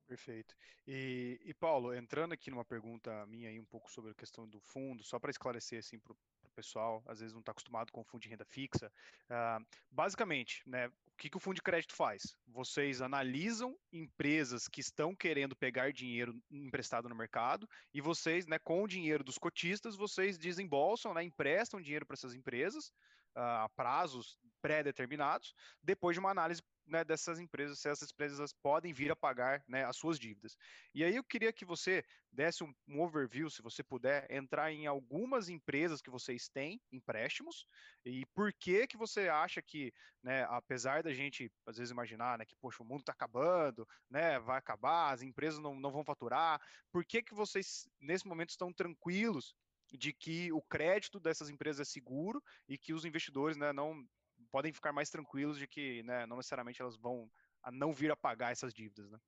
Perfeito. 0.06 0.54
E, 0.86 1.40
e, 1.44 1.54
Paulo, 1.54 1.94
entrando 1.94 2.32
aqui 2.32 2.50
numa 2.50 2.64
pergunta 2.64 3.24
minha 3.26 3.48
aí 3.48 3.58
um 3.58 3.64
pouco 3.64 3.90
sobre 3.90 4.10
a 4.10 4.14
questão 4.14 4.46
do 4.46 4.60
fundo, 4.60 5.02
só 5.02 5.18
para 5.18 5.30
esclarecer 5.30 5.78
assim 5.78 5.98
para 5.98 6.12
o 6.12 6.16
pessoal, 6.52 7.02
às 7.06 7.20
vezes 7.20 7.32
não 7.32 7.40
está 7.40 7.52
acostumado 7.52 7.90
com 7.90 8.04
fundo 8.04 8.22
de 8.22 8.28
renda 8.28 8.44
fixa. 8.44 8.92
Uh, 9.30 9.64
basicamente, 9.90 10.62
né, 10.66 10.88
o 10.88 11.16
que, 11.16 11.30
que 11.30 11.36
o 11.36 11.40
fundo 11.40 11.56
de 11.56 11.62
crédito 11.62 11.94
faz? 11.94 12.36
Vocês 12.46 13.00
analisam 13.00 13.76
empresas 13.92 14.68
que 14.68 14.80
estão 14.80 15.14
querendo 15.14 15.56
pegar 15.56 15.92
dinheiro 15.92 16.34
emprestado 16.50 17.08
no 17.08 17.14
mercado 17.14 17.68
e 17.92 18.00
vocês, 18.00 18.46
né, 18.46 18.58
com 18.58 18.82
o 18.82 18.88
dinheiro 18.88 19.22
dos 19.24 19.38
cotistas, 19.38 19.96
vocês 19.96 20.38
desembolsam, 20.38 21.14
né, 21.14 21.22
emprestam 21.22 21.80
dinheiro 21.80 22.06
para 22.06 22.14
essas 22.14 22.34
empresas 22.34 22.92
a 23.34 23.66
uh, 23.66 23.70
prazos 23.74 24.38
pré-determinados, 24.60 25.54
depois 25.82 26.14
de 26.14 26.20
uma 26.20 26.30
análise 26.30 26.62
né, 26.86 27.04
dessas 27.04 27.38
empresas, 27.38 27.78
se 27.78 27.88
essas 27.88 28.10
empresas 28.10 28.52
podem 28.52 28.92
vir 28.92 29.10
a 29.10 29.16
pagar 29.16 29.62
né, 29.68 29.84
as 29.84 29.96
suas 29.96 30.18
dívidas. 30.18 30.56
E 30.94 31.04
aí 31.04 31.16
eu 31.16 31.24
queria 31.24 31.52
que 31.52 31.64
você 31.64 32.04
desse 32.32 32.64
um, 32.64 32.74
um, 32.88 33.00
overview, 33.02 33.50
se 33.50 33.60
você 33.60 33.82
puder, 33.82 34.26
entrar 34.30 34.72
em 34.72 34.86
algumas 34.86 35.48
empresas 35.48 36.00
que 36.00 36.10
vocês 36.10 36.48
têm 36.48 36.80
empréstimos 36.90 37.66
e 38.04 38.24
por 38.26 38.52
que 38.54 38.86
que 38.86 38.96
você 38.96 39.28
acha 39.28 39.60
que, 39.60 39.92
né, 40.22 40.44
apesar 40.44 41.02
da 41.02 41.12
gente 41.12 41.52
às 41.66 41.76
vezes 41.76 41.90
imaginar, 41.90 42.38
né, 42.38 42.46
que 42.46 42.56
poxa, 42.56 42.82
o 42.82 42.86
mundo 42.86 43.00
está 43.00 43.12
acabando, 43.12 43.86
né, 44.10 44.38
vai 44.40 44.58
acabar, 44.58 45.12
as 45.12 45.22
empresas 45.22 45.60
não, 45.60 45.78
não 45.78 45.92
vão 45.92 46.04
faturar, 46.04 46.60
por 46.90 47.04
que 47.04 47.22
que 47.22 47.34
vocês 47.34 47.86
nesse 48.00 48.26
momento 48.26 48.50
estão 48.50 48.72
tranquilos 48.72 49.54
de 49.92 50.12
que 50.12 50.50
o 50.52 50.62
crédito 50.62 51.20
dessas 51.20 51.50
empresas 51.50 51.86
é 51.86 51.90
seguro 51.90 52.42
e 52.66 52.78
que 52.78 52.94
os 52.94 53.04
investidores 53.04 53.56
né, 53.56 53.72
não 53.72 54.06
podem 54.52 54.72
ficar 54.72 54.92
mais 54.92 55.10
tranquilos 55.10 55.58
de 55.58 55.66
que 55.66 56.02
né, 56.02 56.26
não 56.26 56.36
necessariamente 56.36 56.80
elas 56.80 56.94
vão 56.94 57.28
não 57.72 57.92
vir 57.92 58.12
a 58.12 58.16
pagar 58.16 58.52
essas 58.52 58.74
dívidas. 58.74 59.10
Né? 59.10 59.18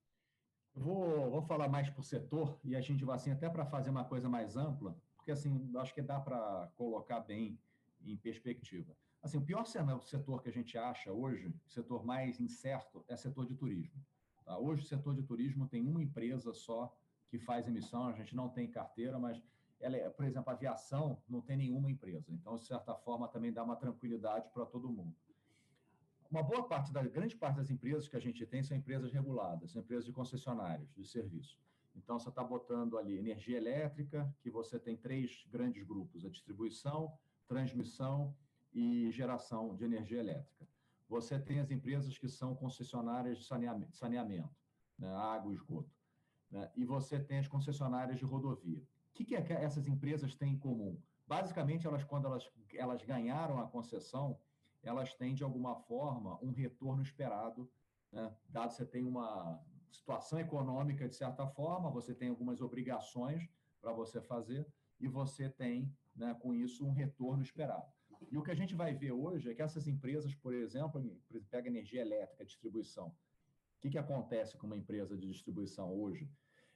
Vou, 0.75 1.31
vou 1.31 1.43
falar 1.43 1.69
mais 1.69 1.89
por 1.89 2.05
setor 2.05 2.59
e 2.63 2.77
a 2.77 2.81
gente 2.81 3.05
vai 3.05 3.17
assim 3.17 3.33
até 3.33 3.49
para 3.49 3.65
fazer 3.65 3.91
uma 3.91 4.05
coisa 4.05 4.29
mais 4.29 4.57
ampla, 4.57 4.95
porque 5.17 5.33
assim 5.33 5.73
acho 5.79 5.95
que 5.95 6.03
dá 6.03 6.21
para 6.21 6.71
colocar 6.77 7.21
bem 7.21 7.59
em 8.05 8.17
perspectiva. 8.17 8.95
Assim, 9.23 9.39
o 9.39 9.43
pior 9.43 9.65
setor 9.65 10.43
que 10.43 10.51
a 10.51 10.53
gente 10.53 10.77
acha 10.77 11.11
hoje, 11.11 11.49
o 11.67 11.71
setor 11.71 12.05
mais 12.05 12.39
incerto, 12.39 13.03
é 13.09 13.15
o 13.15 13.17
setor 13.17 13.47
de 13.47 13.55
turismo. 13.55 14.05
Tá? 14.45 14.59
Hoje 14.59 14.83
o 14.83 14.87
setor 14.87 15.15
de 15.15 15.23
turismo 15.23 15.67
tem 15.67 15.81
uma 15.81 16.03
empresa 16.03 16.53
só 16.53 16.95
que 17.31 17.39
faz 17.39 17.67
emissão, 17.67 18.07
a 18.07 18.13
gente 18.13 18.37
não 18.37 18.51
tem 18.51 18.71
carteira, 18.71 19.19
mas 19.19 19.43
ela 19.85 19.97
é, 19.97 20.09
por 20.09 20.25
exemplo, 20.25 20.51
a 20.51 20.55
aviação 20.55 21.23
não 21.29 21.41
tem 21.41 21.57
nenhuma 21.57 21.91
empresa. 21.91 22.33
Então, 22.33 22.57
de 22.57 22.65
certa 22.65 22.95
forma, 22.95 23.29
também 23.29 23.53
dá 23.53 23.63
uma 23.63 23.77
tranquilidade 23.77 24.49
para 24.51 24.65
todo 24.65 24.91
mundo. 24.91 25.15
Uma 26.31 26.43
boa 26.43 26.67
parte, 26.67 26.93
da 26.93 27.03
grande 27.03 27.37
parte 27.37 27.57
das 27.57 27.71
empresas 27.71 28.09
que 28.09 28.17
a 28.17 28.21
gente 28.21 28.45
tem 28.47 28.63
são 28.63 28.77
empresas 28.77 29.13
reguladas, 29.13 29.73
são 29.73 29.83
empresas 29.83 30.07
de 30.07 30.13
concessionários 30.13 30.93
de 30.95 31.05
serviço. 31.05 31.59
Então, 31.95 32.19
você 32.19 32.29
está 32.29 32.43
botando 32.43 32.97
ali 32.97 33.19
energia 33.19 33.59
elétrica, 33.59 34.35
que 34.41 34.51
você 34.51 34.79
tem 34.79 34.97
três 34.97 35.47
grandes 35.51 35.85
grupos: 35.85 36.25
a 36.25 36.31
distribuição, 36.31 37.13
transmissão 37.47 38.35
e 38.73 39.11
geração 39.13 39.77
de 39.77 39.85
energia 39.85 40.19
elétrica. 40.19 40.67
Você 41.09 41.39
tem 41.39 41.61
as 41.61 41.71
empresas 41.71 42.17
que 42.17 42.29
são 42.29 42.57
concessionárias 42.57 43.39
de 43.39 43.45
saneamento, 43.45 43.95
saneamento 43.95 44.51
né, 44.99 45.15
água 45.15 45.53
e 45.53 45.55
esgoto. 45.55 45.91
Né, 46.51 46.71
e 46.75 46.85
você 46.85 47.21
tem 47.21 47.39
as 47.39 47.49
concessionárias 47.49 48.19
de 48.19 48.25
rodovia. 48.25 48.83
Que, 49.15 49.25
que 49.25 49.35
essas 49.35 49.87
empresas 49.87 50.35
têm 50.35 50.55
em 50.55 50.59
comum? 50.59 51.01
Basicamente, 51.27 51.87
elas, 51.87 52.05
quando 52.05 52.27
elas, 52.27 52.51
elas 52.75 53.03
ganharam 53.03 53.59
a 53.59 53.67
concessão, 53.67 54.39
elas 54.83 55.15
têm, 55.15 55.35
de 55.35 55.43
alguma 55.43 55.77
forma, 55.77 56.39
um 56.43 56.51
retorno 56.51 57.03
esperado, 57.03 57.71
né? 58.13 58.35
dado 58.49 58.73
você 58.73 58.85
tem 58.85 59.05
uma 59.05 59.63
situação 59.91 60.39
econômica, 60.39 61.09
de 61.09 61.15
certa 61.15 61.47
forma, 61.47 61.91
você 61.91 62.15
tem 62.15 62.29
algumas 62.29 62.61
obrigações 62.61 63.49
para 63.81 63.93
você 63.93 64.21
fazer, 64.21 64.67
e 65.01 65.09
você 65.09 65.49
tem, 65.49 65.95
né, 66.15 66.35
com 66.35 66.55
isso, 66.55 66.87
um 66.87 66.93
retorno 66.93 67.43
esperado. 67.43 67.93
E 68.31 68.39
o 68.39 68.43
que 68.43 68.51
a 68.51 68.55
gente 68.55 68.75
vai 68.75 68.95
ver 68.95 69.13
hoje 69.13 69.51
é 69.51 69.55
que 69.55 69.63
essas 69.63 69.87
empresas, 69.87 70.35
por 70.35 70.55
exemplo, 70.55 71.03
pega 71.51 71.69
energia 71.69 72.01
elétrica, 72.01 72.45
distribuição. 72.45 73.09
O 73.09 73.81
que, 73.81 73.91
que 73.91 73.99
acontece 73.99 74.57
com 74.57 74.67
uma 74.67 74.77
empresa 74.77 75.17
de 75.17 75.29
distribuição 75.29 75.93
hoje? 75.93 76.31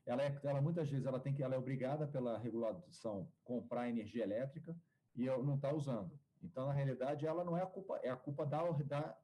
Ela, 0.08 0.22
é, 0.22 0.40
ela 0.42 0.60
muitas 0.60 0.88
vezes 0.88 1.06
ela 1.06 1.20
tem 1.20 1.34
que 1.34 1.42
ela 1.42 1.54
é 1.54 1.58
obrigada 1.58 2.06
pela 2.06 2.38
regulação 2.38 3.30
comprar 3.44 3.88
energia 3.90 4.24
elétrica 4.24 4.74
e 5.14 5.26
não 5.26 5.56
está 5.56 5.72
usando. 5.72 6.18
Então, 6.42 6.66
na 6.66 6.72
realidade, 6.72 7.26
ela 7.26 7.44
não 7.44 7.56
é 7.56 7.62
a 7.62 7.66
culpa, 7.66 7.98
é 8.02 8.08
a 8.08 8.16
culpa 8.16 8.46
da, 8.46 8.62
da 8.62 9.16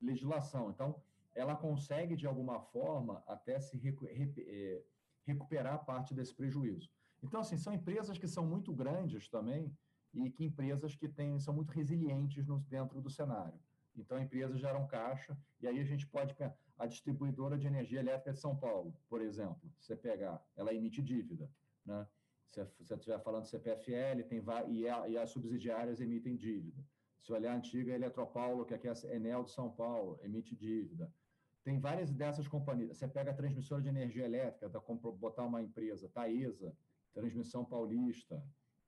legislação. 0.00 0.70
Então, 0.70 1.00
ela 1.34 1.56
consegue, 1.56 2.16
de 2.16 2.26
alguma 2.26 2.60
forma, 2.60 3.22
até 3.26 3.58
se 3.60 3.78
recu 3.78 4.06
é, 4.08 4.82
recuperar 5.24 5.84
parte 5.84 6.14
desse 6.14 6.34
prejuízo. 6.34 6.90
Então, 7.22 7.40
assim, 7.40 7.56
são 7.56 7.72
empresas 7.72 8.18
que 8.18 8.28
são 8.28 8.46
muito 8.46 8.74
grandes 8.74 9.28
também 9.28 9.74
e 10.12 10.30
que 10.30 10.44
empresas 10.44 10.94
que 10.94 11.08
têm, 11.08 11.38
são 11.40 11.54
muito 11.54 11.72
resilientes 11.72 12.46
no, 12.46 12.60
dentro 12.60 13.00
do 13.00 13.10
cenário. 13.10 13.58
Então, 13.96 14.18
a 14.18 14.22
empresa 14.22 14.58
gera 14.58 14.78
um 14.78 14.86
caixa, 14.86 15.36
e 15.60 15.66
aí 15.66 15.80
a 15.80 15.84
gente 15.84 16.06
pode 16.06 16.34
a 16.78 16.86
distribuidora 16.86 17.58
de 17.58 17.66
energia 17.66 18.00
elétrica 18.00 18.32
de 18.32 18.40
São 18.40 18.56
Paulo, 18.56 18.94
por 19.08 19.20
exemplo, 19.20 19.72
você 19.78 19.96
pegar, 19.96 20.44
ela 20.56 20.74
emite 20.74 21.02
dívida, 21.02 21.50
né? 21.84 22.06
Se 22.50 22.64
você 22.80 22.94
estiver 22.94 23.20
falando 23.20 23.44
CPFL, 23.44 24.22
tem 24.28 24.42
e, 24.68 24.88
a, 24.88 25.08
e 25.08 25.18
as 25.18 25.30
subsidiárias 25.30 26.00
emitem 26.00 26.36
dívida. 26.36 26.82
Se 27.20 27.32
olhar 27.32 27.52
a 27.52 27.56
antiga 27.56 27.92
Eletropaulo, 27.92 28.64
que 28.64 28.72
aqui 28.72 28.88
é 28.88 28.92
a 28.92 29.14
Enel 29.14 29.44
de 29.44 29.50
São 29.50 29.70
Paulo, 29.70 30.18
emite 30.22 30.54
dívida. 30.56 31.12
Tem 31.64 31.78
várias 31.78 32.10
dessas 32.12 32.46
companhias. 32.46 32.96
Você 32.96 33.08
pega 33.08 33.32
a 33.32 33.34
transmissora 33.34 33.82
de 33.82 33.88
energia 33.88 34.24
elétrica, 34.24 34.80
como 34.80 35.12
botar 35.12 35.44
uma 35.44 35.60
empresa, 35.60 36.08
Taesa, 36.08 36.74
Transmissão 37.12 37.64
Paulista, 37.64 38.42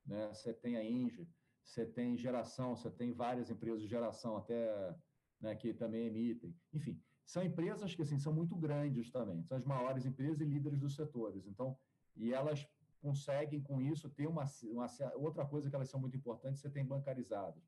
né? 0.07 0.29
você 0.33 0.55
tem 0.55 0.77
a 0.77 0.85
Inge, 0.85 1.29
você 1.63 1.85
tem 1.85 2.17
geração, 2.17 2.77
você 2.77 2.91
tem 2.91 3.13
várias 3.13 3.51
empresas 3.51 3.83
de 3.83 3.89
geração 3.89 4.37
até 4.37 4.97
né, 5.41 5.55
que 5.57 5.75
também 5.75 6.07
emitem. 6.07 6.57
Enfim, 6.73 7.03
são 7.29 7.43
empresas 7.43 7.95
que 7.95 8.01
assim, 8.01 8.19
são 8.19 8.33
muito 8.33 8.57
grandes 8.57 9.11
também, 9.11 9.43
são 9.43 9.59
as 9.59 9.65
maiores 9.65 10.07
empresas 10.07 10.41
e 10.41 10.47
líderes 10.47 10.81
dos 10.81 10.95
setores. 10.97 11.47
Então, 11.47 11.77
e 12.17 12.33
elas 12.33 12.67
conseguem 13.03 13.61
com 13.61 13.83
isso 13.83 14.09
ter 14.09 14.27
uma, 14.27 14.47
uma 14.63 14.87
outra 15.15 15.45
coisa 15.45 15.69
que 15.69 15.77
elas 15.77 15.91
são 15.91 16.01
muito 16.01 16.17
importantes, 16.17 16.63
você 16.63 16.71
tem 16.71 16.87
bancarizadas. 16.87 17.63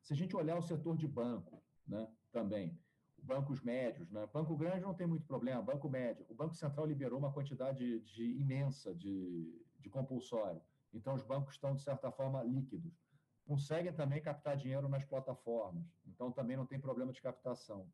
Se 0.00 0.14
a 0.14 0.16
gente 0.16 0.34
olhar 0.34 0.56
o 0.56 0.62
setor 0.62 0.96
de 0.96 1.06
banco, 1.06 1.62
né, 1.86 2.08
também, 2.32 2.80
bancos 3.22 3.60
médios, 3.60 4.10
né? 4.10 4.26
Banco 4.32 4.56
grande 4.56 4.80
não 4.80 4.94
tem 4.94 5.06
muito 5.06 5.26
problema, 5.26 5.60
banco 5.60 5.86
médio. 5.86 6.24
O 6.30 6.34
Banco 6.34 6.54
Central 6.54 6.86
liberou 6.86 7.18
uma 7.18 7.32
quantidade 7.32 8.00
de, 8.00 8.24
imensa 8.40 8.94
de, 8.94 9.62
de 9.80 9.90
compulsório. 9.90 10.62
Então, 10.94 11.14
os 11.14 11.22
bancos 11.22 11.56
estão, 11.56 11.74
de 11.74 11.82
certa 11.82 12.10
forma, 12.10 12.42
líquidos. 12.42 13.04
Conseguem 13.44 13.92
também 13.92 14.22
captar 14.22 14.56
dinheiro 14.56 14.88
nas 14.88 15.04
plataformas. 15.04 15.84
Então, 16.06 16.32
também 16.32 16.56
não 16.56 16.64
tem 16.64 16.80
problema 16.80 17.12
de 17.12 17.20
captação. 17.20 17.86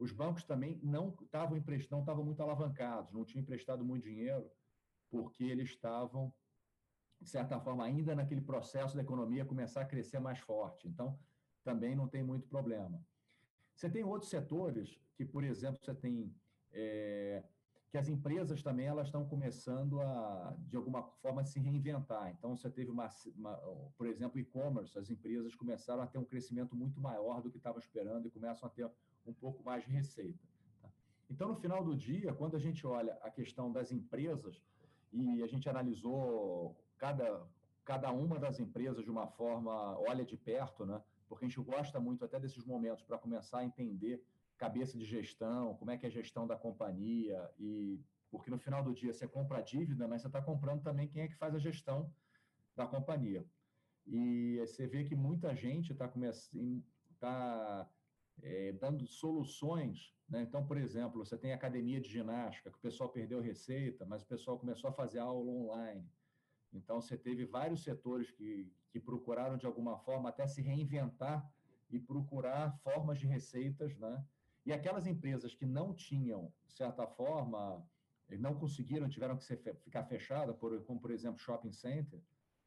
Os 0.00 0.12
bancos 0.12 0.42
também 0.44 0.80
não 0.82 1.14
estavam 1.20 1.58
emprestando, 1.58 2.00
estavam 2.00 2.24
muito 2.24 2.42
alavancados, 2.42 3.12
não 3.12 3.22
tinham 3.22 3.42
emprestado 3.42 3.84
muito 3.84 4.04
dinheiro, 4.04 4.50
porque 5.10 5.44
eles 5.44 5.68
estavam, 5.68 6.32
de 7.20 7.28
certa 7.28 7.60
forma, 7.60 7.84
ainda 7.84 8.14
naquele 8.14 8.40
processo 8.40 8.96
da 8.96 9.02
economia 9.02 9.44
começar 9.44 9.82
a 9.82 9.84
crescer 9.84 10.18
mais 10.18 10.38
forte. 10.38 10.88
Então, 10.88 11.18
também 11.62 11.94
não 11.94 12.08
tem 12.08 12.22
muito 12.22 12.48
problema. 12.48 12.98
Você 13.74 13.90
tem 13.90 14.02
outros 14.02 14.30
setores 14.30 14.98
que, 15.14 15.24
por 15.24 15.44
exemplo, 15.44 15.78
você 15.84 15.94
tem 15.94 16.34
é, 16.72 17.44
que 17.90 17.98
as 17.98 18.08
empresas 18.08 18.62
também 18.62 18.86
elas 18.86 19.08
estão 19.08 19.28
começando 19.28 20.00
a, 20.00 20.56
de 20.60 20.78
alguma 20.78 21.02
forma, 21.02 21.44
se 21.44 21.60
reinventar. 21.60 22.30
Então, 22.30 22.56
você 22.56 22.70
teve 22.70 22.90
uma, 22.90 23.10
uma 23.36 23.54
por 23.98 24.06
exemplo, 24.06 24.40
e-commerce, 24.40 24.98
as 24.98 25.10
empresas 25.10 25.54
começaram 25.54 26.02
a 26.02 26.06
ter 26.06 26.16
um 26.16 26.24
crescimento 26.24 26.74
muito 26.74 26.98
maior 26.98 27.42
do 27.42 27.50
que 27.50 27.58
estavam 27.58 27.78
esperando 27.78 28.26
e 28.26 28.30
começam 28.30 28.66
a 28.66 28.72
ter 28.72 28.90
um 29.30 29.34
pouco 29.34 29.62
mais 29.62 29.84
de 29.84 29.90
receita. 29.90 30.46
Tá? 30.82 30.88
Então, 31.30 31.48
no 31.48 31.56
final 31.56 31.84
do 31.84 31.96
dia, 31.96 32.32
quando 32.32 32.56
a 32.56 32.58
gente 32.58 32.86
olha 32.86 33.14
a 33.22 33.30
questão 33.30 33.72
das 33.72 33.90
empresas 33.90 34.62
e 35.12 35.42
a 35.42 35.46
gente 35.46 35.68
analisou 35.68 36.76
cada, 36.98 37.46
cada 37.84 38.10
uma 38.12 38.38
das 38.38 38.60
empresas 38.60 39.04
de 39.04 39.10
uma 39.10 39.26
forma, 39.26 39.98
olha 39.98 40.24
de 40.24 40.36
perto, 40.36 40.84
né? 40.84 41.02
porque 41.28 41.44
a 41.44 41.48
gente 41.48 41.60
gosta 41.60 42.00
muito 42.00 42.24
até 42.24 42.40
desses 42.40 42.64
momentos 42.64 43.04
para 43.04 43.16
começar 43.16 43.58
a 43.60 43.64
entender 43.64 44.22
cabeça 44.58 44.98
de 44.98 45.04
gestão, 45.04 45.74
como 45.76 45.90
é 45.90 45.96
que 45.96 46.04
é 46.04 46.08
a 46.08 46.12
gestão 46.12 46.46
da 46.46 46.56
companhia, 46.56 47.50
e 47.58 47.98
porque 48.30 48.50
no 48.50 48.58
final 48.58 48.82
do 48.82 48.92
dia 48.92 49.12
você 49.12 49.26
compra 49.26 49.58
a 49.58 49.62
dívida, 49.62 50.06
mas 50.06 50.20
você 50.20 50.26
está 50.26 50.42
comprando 50.42 50.82
também 50.82 51.08
quem 51.08 51.22
é 51.22 51.28
que 51.28 51.36
faz 51.36 51.54
a 51.54 51.58
gestão 51.58 52.12
da 52.76 52.86
companhia. 52.86 53.44
E 54.06 54.58
você 54.58 54.86
vê 54.86 55.04
que 55.04 55.14
muita 55.14 55.54
gente 55.54 55.92
está 55.92 56.08
tá, 57.18 57.88
é, 58.42 58.72
dando 58.72 59.06
soluções. 59.06 60.14
Né? 60.28 60.42
Então, 60.42 60.66
por 60.66 60.76
exemplo, 60.76 61.24
você 61.24 61.36
tem 61.36 61.52
academia 61.52 62.00
de 62.00 62.08
ginástica, 62.08 62.70
que 62.70 62.78
o 62.78 62.80
pessoal 62.80 63.08
perdeu 63.10 63.40
receita, 63.40 64.04
mas 64.06 64.22
o 64.22 64.26
pessoal 64.26 64.58
começou 64.58 64.90
a 64.90 64.92
fazer 64.92 65.18
aula 65.18 65.50
online. 65.50 66.08
Então, 66.72 67.00
você 67.00 67.16
teve 67.16 67.44
vários 67.44 67.82
setores 67.82 68.30
que, 68.30 68.72
que 68.90 69.00
procuraram, 69.00 69.56
de 69.56 69.66
alguma 69.66 69.98
forma, 69.98 70.28
até 70.28 70.46
se 70.46 70.62
reinventar 70.62 71.48
e 71.90 71.98
procurar 71.98 72.78
formas 72.78 73.18
de 73.18 73.26
receitas, 73.26 73.96
né? 73.98 74.24
E 74.64 74.72
aquelas 74.72 75.06
empresas 75.06 75.54
que 75.54 75.66
não 75.66 75.92
tinham, 75.94 76.52
de 76.66 76.74
certa 76.74 77.06
forma, 77.06 77.84
não 78.38 78.54
conseguiram, 78.54 79.08
tiveram 79.08 79.36
que 79.36 79.44
ser, 79.44 79.58
ficar 79.82 80.04
fechadas, 80.04 80.54
por, 80.56 80.80
como 80.84 81.00
por 81.00 81.10
exemplo 81.10 81.40
shopping 81.40 81.72
center, 81.72 82.20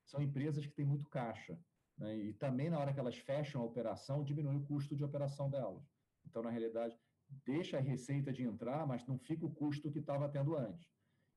são 0.04 0.22
empresas 0.22 0.66
que 0.66 0.74
têm 0.74 0.86
muito 0.86 1.08
caixa. 1.08 1.58
Né? 1.97 2.17
E 2.17 2.34
também 2.34 2.69
na 2.69 2.79
hora 2.79 2.93
que 2.93 2.99
elas 2.99 3.17
fecham 3.17 3.62
a 3.62 3.65
operação, 3.65 4.23
diminui 4.23 4.58
o 4.58 4.65
custo 4.65 4.95
de 4.95 5.03
operação 5.03 5.49
delas. 5.49 5.84
Então, 6.25 6.41
na 6.41 6.49
realidade, 6.49 6.97
deixa 7.45 7.77
a 7.77 7.82
receita 7.82 8.32
de 8.32 8.43
entrar, 8.43 8.86
mas 8.88 9.06
não 9.06 9.17
fica 9.17 9.45
o 9.45 9.53
custo 9.53 9.91
que 9.91 9.99
estava 9.99 10.29
tendo 10.29 10.56
antes. 10.56 10.88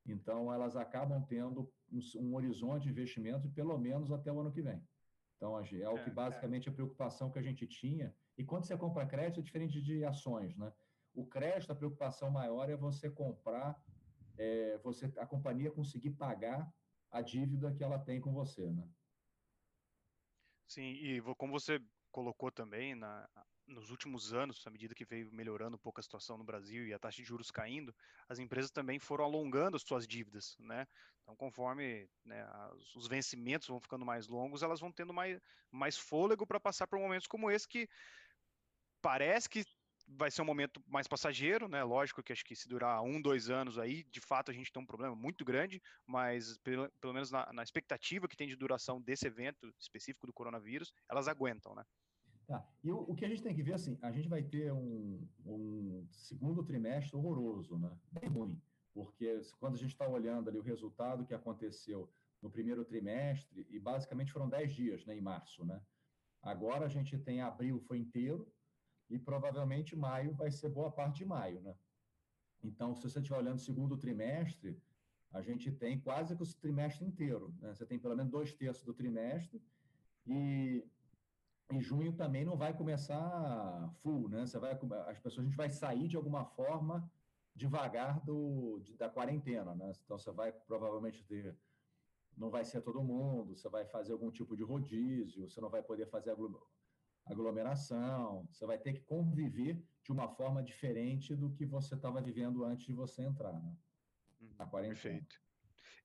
Então, 0.07 0.53
elas 0.53 0.77
acabam 0.77 1.23
tendo 1.27 1.71
um, 1.91 1.99
um 2.21 2.35
horizonte 2.35 2.85
de 2.85 2.91
investimento 2.91 3.49
de 3.49 3.55
pelo 3.55 3.77
menos 3.79 4.13
até 4.13 4.33
o 4.33 4.41
ano 4.41 4.53
que 4.53 4.63
vem. 4.63 4.81
Então, 5.37 5.59
é 5.59 5.89
o 5.89 5.95
que 5.95 6.09
é, 6.09 6.13
é. 6.13 6.15
basicamente 6.15 6.69
a 6.69 6.73
preocupação 6.73 7.31
que 7.31 7.39
a 7.39 7.43
gente 7.43 7.67
tinha. 7.67 8.15
E 8.39 8.45
quando 8.45 8.65
você 8.65 8.77
compra 8.77 9.07
crédito, 9.07 9.41
é 9.41 9.43
diferente 9.43 9.83
de 9.83 10.05
ações, 10.05 10.57
né? 10.57 10.73
O 11.15 11.27
crédito, 11.27 11.73
a 11.73 11.75
preocupação 11.75 12.31
maior 12.31 12.69
é 12.69 12.77
você 12.77 13.11
comprar, 13.11 13.81
é, 14.37 14.79
você, 14.79 15.13
a 15.19 15.27
companhia 15.27 15.71
conseguir 15.71 16.11
pagar 16.11 16.71
a 17.11 17.23
dívida 17.23 17.73
que 17.73 17.83
ela 17.83 17.99
tem 17.99 18.21
com 18.21 18.33
você, 18.33 18.71
né? 18.71 18.87
Sim, 20.67 20.83
e 20.93 21.21
como 21.37 21.53
você 21.53 21.81
colocou 22.11 22.51
também 22.51 22.95
na, 22.95 23.29
nos 23.67 23.91
últimos 23.91 24.33
anos, 24.33 24.67
à 24.67 24.71
medida 24.71 24.95
que 24.95 25.05
veio 25.05 25.31
melhorando 25.33 25.77
um 25.77 25.79
pouco 25.79 26.01
a 26.01 26.03
situação 26.03 26.37
no 26.39 26.45
Brasil 26.45 26.87
e 26.87 26.93
a 26.95 26.99
taxa 26.99 27.19
de 27.19 27.25
juros 27.25 27.51
caindo, 27.51 27.95
as 28.29 28.39
empresas 28.39 28.71
também 28.71 28.99
foram 28.99 29.25
alongando 29.25 29.77
as 29.77 29.83
suas 29.83 30.07
dívidas, 30.07 30.57
né? 30.59 30.87
Então, 31.23 31.37
conforme 31.37 32.09
né, 32.25 32.45
os 32.97 33.07
vencimentos 33.07 33.69
vão 33.69 33.81
ficando 33.81 34.05
mais 34.05 34.27
longos, 34.29 34.63
elas 34.63 34.81
vão 34.81 34.91
tendo 34.93 35.13
mais, 35.13 35.39
mais 35.71 35.99
fôlego 35.99 36.47
para 36.47 36.59
passar 36.61 36.87
por 36.89 36.99
momentos 36.99 37.27
como 37.27 37.51
esse 37.51 37.69
que 37.69 37.89
parece 39.01 39.49
que 39.49 39.63
vai 40.09 40.31
ser 40.31 40.43
um 40.43 40.45
momento 40.47 40.83
mais 40.87 41.09
passageiro, 41.09 41.69
né? 41.69 41.83
Lógico 41.83 42.23
que 42.23 42.33
acho 42.33 42.45
que 42.45 42.55
se 42.55 42.69
durar 42.69 43.03
um, 43.03 43.21
dois 43.21 43.51
anos 43.51 43.79
aí, 43.79 44.05
de 44.05 44.21
fato 44.21 44.51
a 44.51 44.55
gente 44.55 44.73
tem 44.73 44.83
um 44.83 44.87
problema 44.87 45.15
muito 45.15 45.45
grande, 45.45 45.83
mas 46.07 46.59
pelo, 46.59 46.91
pelo 47.01 47.13
menos 47.13 47.31
na, 47.31 47.53
na 47.53 47.63
expectativa 47.63 48.29
que 48.29 48.37
tem 48.37 48.47
de 48.47 48.57
duração 48.57 49.01
desse 49.01 49.27
evento 49.27 49.73
específico 49.79 50.27
do 50.27 50.33
coronavírus, 50.33 50.93
elas 51.11 51.29
aguentam, 51.29 51.75
né? 51.75 51.85
Tá. 52.47 52.65
E 52.85 52.91
o, 52.93 52.99
o, 52.99 53.15
que 53.15 53.25
a 53.25 53.29
gente 53.29 53.43
tem 53.43 53.55
que 53.55 53.63
ver, 53.63 53.75
assim, 53.75 53.99
a 54.01 54.13
gente 54.13 54.29
vai 54.29 54.43
ter 54.43 54.73
um, 54.73 55.27
um 55.45 56.07
segundo 56.13 56.63
trimestre 56.63 57.17
horroroso, 57.17 57.77
né? 57.77 57.91
Bem 58.13 58.31
ruim, 58.31 58.63
porque 58.95 59.41
quando 59.59 59.75
a 59.75 59.79
gente 59.79 59.93
está 59.93 60.07
olhando 60.07 60.49
ali 60.49 60.59
o 60.59 60.63
resultado 60.63 61.27
que 61.27 61.35
aconteceu 61.35 62.09
no 62.41 62.49
primeiro 62.49 62.85
trimestre, 62.85 63.67
e 63.69 63.81
basicamente 63.81 64.33
foram 64.33 64.49
10 64.49 64.73
dias, 64.73 65.05
né, 65.07 65.17
em 65.17 65.21
março, 65.21 65.65
né? 65.65 65.81
Agora 66.43 66.87
a 66.87 66.89
gente 66.89 67.19
tem 67.19 67.41
abril 67.41 67.81
foi 67.81 67.99
inteiro 67.99 68.47
e 69.09 69.19
provavelmente 69.19 69.97
maio 69.97 70.35
vai 70.35 70.51
ser 70.51 70.69
boa 70.69 70.91
parte 70.91 71.19
de 71.19 71.25
maio, 71.25 71.61
né? 71.61 71.75
Então, 72.63 72.95
se 72.95 73.03
você 73.03 73.19
estiver 73.19 73.39
olhando 73.39 73.57
o 73.57 73.61
segundo 73.61 73.97
trimestre, 73.97 74.81
a 75.33 75.41
gente 75.41 75.71
tem 75.71 76.01
quase 76.01 76.35
que 76.37 76.43
o 76.43 76.55
trimestre 76.55 77.05
inteiro, 77.05 77.55
né? 77.61 77.75
Você 77.75 77.85
tem 77.87 77.99
pelo 77.99 78.17
menos 78.17 78.33
dois 78.33 78.53
terços 78.53 78.85
do 78.85 78.95
trimestre 78.95 79.63
e 80.27 80.85
em 81.71 81.81
junho 81.81 82.13
também 82.13 82.45
não 82.45 82.57
vai 82.57 82.73
começar 82.73 83.91
full, 84.03 84.29
né? 84.29 84.47
Você 84.47 84.59
vai, 84.59 84.73
as 84.73 85.19
pessoas, 85.19 85.45
a 85.45 85.49
gente 85.49 85.57
vai 85.57 85.69
sair 85.69 86.09
de 86.09 86.17
alguma 86.17 86.45
forma 86.45 87.11
devagar 87.55 88.21
do, 88.25 88.81
de, 88.81 88.97
da 88.97 89.09
quarentena, 89.09 89.75
né? 89.75 89.93
Então 90.05 90.19
você 90.19 90.31
vai 90.31 90.53
provavelmente 90.53 91.25
ter, 91.25 91.57
não 92.37 92.51
vai 92.51 92.65
ser 92.65 92.83
todo 92.83 93.03
mundo, 93.03 93.57
você 93.57 93.69
vai 93.69 93.85
fazer 93.87 94.13
algum 94.13 94.31
tipo 94.31 94.57
de 94.57 94.63
rodízio, 94.63 95.49
você 95.49 95.61
não 95.61 95.71
vai 95.71 95.83
poder 95.83 96.07
fazer 96.07 96.31
aglomeração, 97.27 98.47
você 98.51 98.65
vai 98.67 98.79
ter 98.79 98.93
que 98.95 99.01
conviver 99.03 99.85
de 100.05 100.13
uma 100.13 100.29
forma 100.29 100.63
diferente 100.63 101.35
do 101.35 101.53
que 101.53 101.67
você 101.67 101.95
estava 101.95 102.23
vivendo 102.23 102.65
antes 102.65 102.87
de 102.87 102.93
você 102.93 103.23
entrar, 103.23 103.61
né? 103.61 103.77
Na 104.57 104.67
quarentena. 104.67 104.95
Perfeito. 104.95 105.46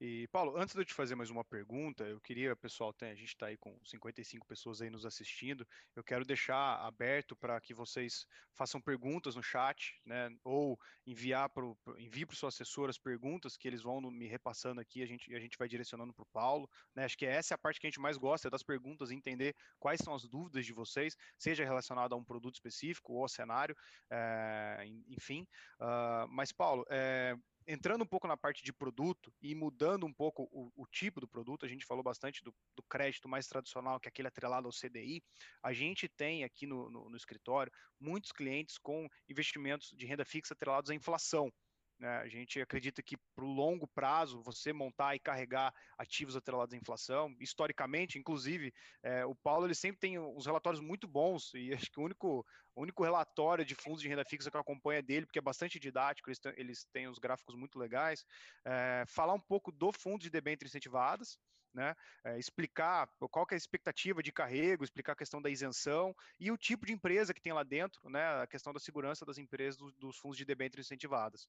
E, 0.03 0.27
Paulo, 0.29 0.57
antes 0.57 0.73
de 0.73 0.81
eu 0.81 0.85
te 0.85 0.95
fazer 0.95 1.13
mais 1.13 1.29
uma 1.29 1.45
pergunta, 1.45 2.03
eu 2.03 2.19
queria, 2.19 2.55
pessoal, 2.55 2.91
tem, 2.91 3.11
a 3.11 3.15
gente 3.15 3.27
está 3.27 3.45
aí 3.45 3.55
com 3.55 3.77
55 3.85 4.47
pessoas 4.47 4.81
aí 4.81 4.89
nos 4.89 5.05
assistindo, 5.05 5.63
eu 5.95 6.03
quero 6.03 6.25
deixar 6.25 6.83
aberto 6.83 7.35
para 7.35 7.61
que 7.61 7.71
vocês 7.71 8.25
façam 8.51 8.81
perguntas 8.81 9.35
no 9.35 9.43
chat, 9.43 10.01
né, 10.03 10.35
ou 10.43 10.75
enviar 11.05 11.49
para 11.49 11.63
envie 11.99 12.25
para 12.25 12.35
suas 12.35 12.55
assessoras 12.55 12.97
perguntas 12.97 13.55
que 13.55 13.67
eles 13.67 13.83
vão 13.83 14.01
me 14.09 14.25
repassando 14.25 14.81
aqui, 14.81 15.03
a 15.03 15.05
gente, 15.05 15.35
a 15.35 15.39
gente 15.39 15.55
vai 15.55 15.67
direcionando 15.67 16.11
para 16.11 16.23
o 16.23 16.33
Paulo, 16.33 16.67
né, 16.95 17.05
acho 17.05 17.15
que 17.15 17.27
essa 17.27 17.53
é 17.53 17.55
a 17.55 17.59
parte 17.59 17.79
que 17.79 17.85
a 17.85 17.89
gente 17.91 18.01
mais 18.01 18.17
gosta, 18.17 18.47
é 18.47 18.49
das 18.49 18.63
perguntas, 18.63 19.11
entender 19.11 19.55
quais 19.79 20.01
são 20.03 20.15
as 20.15 20.27
dúvidas 20.27 20.65
de 20.65 20.73
vocês, 20.73 21.15
seja 21.37 21.63
relacionado 21.63 22.13
a 22.13 22.17
um 22.17 22.23
produto 22.23 22.55
específico 22.55 23.13
ou 23.13 23.21
ao 23.21 23.29
cenário, 23.29 23.77
é, 24.09 24.83
enfim, 25.09 25.45
uh, 25.79 26.27
mas, 26.27 26.51
Paulo, 26.51 26.83
é, 26.89 27.37
entrando 27.67 28.03
um 28.03 28.07
pouco 28.07 28.27
na 28.27 28.37
parte 28.37 28.63
de 28.63 28.73
produto 28.73 29.33
e 29.41 29.53
mudando 29.55 30.05
um 30.05 30.13
pouco 30.13 30.49
o, 30.51 30.71
o 30.75 30.85
tipo 30.87 31.19
do 31.19 31.27
produto, 31.27 31.65
a 31.65 31.69
gente 31.69 31.85
falou 31.85 32.03
bastante 32.03 32.43
do, 32.43 32.53
do, 32.75 32.83
crédito 32.83 33.27
mais 33.29 33.47
tradicional, 33.47 33.99
que 33.99 34.07
é 34.07 34.09
aquele 34.09 34.27
atrelado 34.27 34.67
ao 34.67 34.73
CDI. 34.73 35.23
A 35.63 35.73
gente 35.73 36.07
tem 36.07 36.43
aqui 36.43 36.65
no, 36.65 36.89
no, 36.89 37.09
no 37.09 37.17
escritório 37.17 37.71
muitos 37.99 38.31
clientes 38.31 38.77
com 38.77 39.07
investimentos 39.29 39.93
de 39.95 40.05
renda 40.05 40.25
fixa 40.25 40.53
atrelados 40.53 40.89
à 40.89 40.95
inflação. 40.95 41.51
Né? 42.01 42.17
A 42.17 42.27
gente 42.27 42.59
acredita 42.59 43.03
que 43.03 43.15
para 43.35 43.45
o 43.45 43.53
longo 43.53 43.87
prazo, 43.87 44.41
você 44.41 44.73
montar 44.73 45.15
e 45.15 45.19
carregar 45.19 45.71
ativos 45.99 46.35
atrelados 46.35 46.73
à 46.73 46.77
inflação, 46.77 47.35
historicamente, 47.39 48.17
inclusive, 48.17 48.73
é, 49.03 49.23
o 49.23 49.35
Paulo 49.35 49.67
ele 49.67 49.75
sempre 49.75 49.99
tem 49.99 50.17
uns 50.17 50.47
relatórios 50.47 50.81
muito 50.81 51.07
bons, 51.07 51.53
e 51.53 51.71
acho 51.71 51.91
que 51.91 51.99
o 51.99 52.03
único, 52.03 52.43
o 52.73 52.81
único 52.81 53.03
relatório 53.03 53.63
de 53.63 53.75
fundos 53.75 54.01
de 54.01 54.07
renda 54.07 54.25
fixa 54.25 54.49
que 54.49 54.57
eu 54.57 54.61
acompanho 54.61 54.97
é 54.97 55.01
dele, 55.03 55.27
porque 55.27 55.37
é 55.37 55.43
bastante 55.43 55.79
didático, 55.79 56.29
eles, 56.29 56.39
têm, 56.39 56.53
eles 56.57 56.85
têm 56.91 57.07
os 57.07 57.19
gráficos 57.19 57.53
muito 57.53 57.77
legais. 57.77 58.25
É, 58.65 59.03
falar 59.07 59.35
um 59.35 59.39
pouco 59.39 59.71
do 59.71 59.91
fundo 59.91 60.23
de 60.23 60.31
debêntures 60.31 60.71
incentivadas, 60.71 61.37
né? 61.71 61.95
É, 62.23 62.37
explicar 62.37 63.07
qual 63.29 63.45
é 63.51 63.53
a 63.53 63.57
expectativa 63.57 64.21
de 64.21 64.31
carrego, 64.31 64.83
explicar 64.83 65.13
a 65.13 65.15
questão 65.15 65.41
da 65.41 65.49
isenção 65.49 66.15
e 66.39 66.51
o 66.51 66.57
tipo 66.57 66.85
de 66.85 66.93
empresa 66.93 67.33
que 67.33 67.41
tem 67.41 67.53
lá 67.53 67.63
dentro, 67.63 68.09
né? 68.09 68.41
A 68.41 68.47
questão 68.47 68.73
da 68.73 68.79
segurança 68.79 69.25
das 69.25 69.37
empresas 69.37 69.77
do, 69.77 69.91
dos 69.93 70.17
fundos 70.17 70.37
de 70.37 70.45
debêntures 70.45 70.87
incentivadas. 70.87 71.47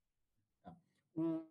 O, 1.15 1.45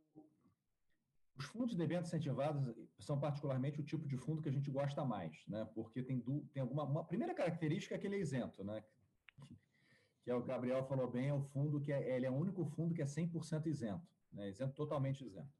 os 1.38 1.46
fundos 1.46 1.72
de 1.72 1.78
debêntures 1.78 2.10
incentivados 2.10 2.76
são 3.00 3.20
particularmente 3.20 3.80
o 3.80 3.84
tipo 3.84 4.08
de 4.08 4.18
fundo 4.18 4.42
que 4.42 4.50
a 4.50 4.52
gente 4.52 4.70
gosta 4.70 5.04
mais, 5.04 5.44
né? 5.48 5.68
Porque 5.74 6.04
tem, 6.04 6.20
tem 6.54 6.62
alguma 6.62 6.84
uma 6.84 7.04
primeira 7.04 7.34
característica 7.34 7.96
é 7.96 7.98
que 7.98 8.08
ele 8.08 8.18
é 8.18 8.20
isento, 8.20 8.64
né? 8.64 8.84
Que 10.24 10.30
é 10.30 10.36
o 10.36 10.44
Gabriel 10.44 10.84
falou 10.84 11.10
bem, 11.10 11.30
é 11.30 11.34
o 11.34 11.42
fundo 11.42 11.82
que 11.82 11.92
é, 11.92 12.16
ele 12.16 12.26
é 12.26 12.32
o 12.32 12.36
único 12.36 12.64
fundo 12.66 12.94
que 12.94 13.02
é 13.02 13.06
100% 13.06 13.66
isento, 13.66 14.08
né? 14.32 14.50
Isento 14.50 14.74
totalmente 14.74 15.26
isento. 15.26 15.52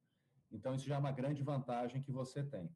Então 0.52 0.76
isso 0.76 0.86
já 0.88 0.96
é 0.96 1.00
uma 1.00 1.12
grande 1.12 1.42
vantagem 1.42 2.02
que 2.02 2.12
você 2.12 2.44
tem. 2.44 2.70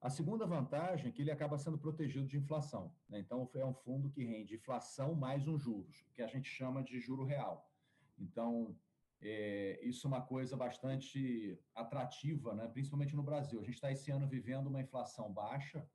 A 0.00 0.08
segunda 0.08 0.46
vantagem 0.46 1.08
é 1.08 1.12
que 1.12 1.20
ele 1.20 1.30
acaba 1.30 1.58
sendo 1.58 1.76
protegido 1.76 2.26
de 2.26 2.38
inflação. 2.38 2.90
Né? 3.06 3.18
Então, 3.18 3.48
é 3.54 3.64
um 3.64 3.74
fundo 3.74 4.08
que 4.08 4.24
rende 4.24 4.54
inflação 4.54 5.14
mais 5.14 5.46
um 5.46 5.58
juros, 5.58 6.06
que 6.14 6.22
a 6.22 6.26
gente 6.26 6.48
chama 6.48 6.82
de 6.82 6.98
juro 6.98 7.22
real. 7.22 7.70
Então, 8.18 8.74
é, 9.22 9.78
isso 9.82 10.06
é 10.06 10.08
uma 10.08 10.22
coisa 10.22 10.56
bastante 10.56 11.58
atrativa, 11.74 12.54
né? 12.54 12.66
principalmente 12.68 13.14
no 13.14 13.22
Brasil. 13.22 13.60
A 13.60 13.64
gente 13.64 13.74
está 13.74 13.92
esse 13.92 14.10
ano 14.10 14.26
vivendo 14.26 14.68
uma 14.68 14.80
inflação 14.80 15.30
baixa, 15.32 15.86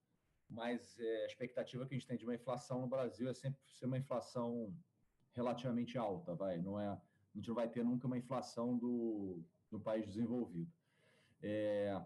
mas 0.48 0.98
é, 1.00 1.24
a 1.24 1.26
expectativa 1.26 1.86
que 1.88 1.96
a 1.96 1.98
gente 1.98 2.08
tem 2.08 2.18
de 2.18 2.26
uma 2.26 2.36
inflação 2.36 2.82
no 2.82 2.88
Brasil 2.88 3.28
é 3.28 3.34
sempre 3.34 3.60
ser 3.66 3.88
uma 3.88 3.98
inflação 3.98 4.76
relativamente 5.34 5.98
alta, 5.98 6.36
vai. 6.36 6.62
Não 6.62 6.80
é, 6.80 6.88
a 6.88 7.02
gente 7.34 7.48
não 7.48 7.56
vai 7.56 7.68
ter 7.68 7.84
nunca 7.84 8.06
uma 8.06 8.18
inflação 8.18 8.78
do, 8.78 9.44
do 9.72 9.80
país 9.80 10.06
desenvolvido. 10.06 10.72
É, 11.42 12.00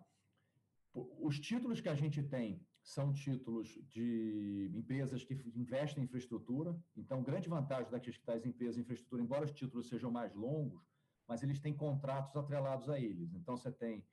os 0.94 1.40
títulos 1.40 1.82
que 1.82 1.90
a 1.90 1.96
gente 1.96 2.24
tem 2.24 2.66
são 2.82 3.14
títulos 3.14 3.68
de 3.88 4.72
empresas 4.74 5.24
que 5.24 5.34
investem 5.56 6.02
em 6.02 6.06
infraestrutura. 6.06 6.76
Então, 6.96 7.22
grande 7.22 7.50
vantagem 7.50 7.92
das 7.92 8.46
empresas 8.46 8.78
em 8.78 8.82
infraestrutura, 8.82 9.22
embora 9.22 9.46
os 9.46 9.52
títulos 9.52 9.88
sejam 9.88 10.10
mais 10.10 10.34
longos, 10.34 10.89
mas 11.30 11.44
eles 11.44 11.60
têm 11.60 11.76
contratos 11.76 12.36
atrelados 12.36 12.90
a 12.90 13.00
eles. 13.00 13.36
Então, 13.36 13.56
você 13.56 13.72
tem, 13.72 14.04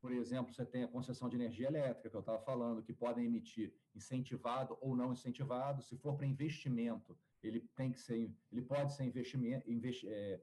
por 0.00 0.10
exemplo, 0.10 0.52
você 0.52 0.66
tem 0.66 0.82
a 0.82 0.88
concessão 0.88 1.28
de 1.28 1.36
energia 1.36 1.68
elétrica, 1.68 2.10
que 2.10 2.16
eu 2.16 2.20
estava 2.20 2.40
falando, 2.40 2.82
que 2.82 2.92
podem 2.92 3.24
emitir 3.24 3.72
incentivado 3.94 4.76
ou 4.80 4.96
não 4.96 5.12
incentivado. 5.12 5.80
Se 5.80 5.96
for 5.96 6.16
para 6.16 6.26
investimento, 6.26 7.16
ele 7.44 7.60
tem 7.76 7.92
que 7.92 8.00
ser, 8.00 8.28
ele 8.50 8.60
pode 8.60 8.92
ser 8.92 9.04
investimento, 9.04 9.70
investi, 9.70 10.08
é, 10.08 10.42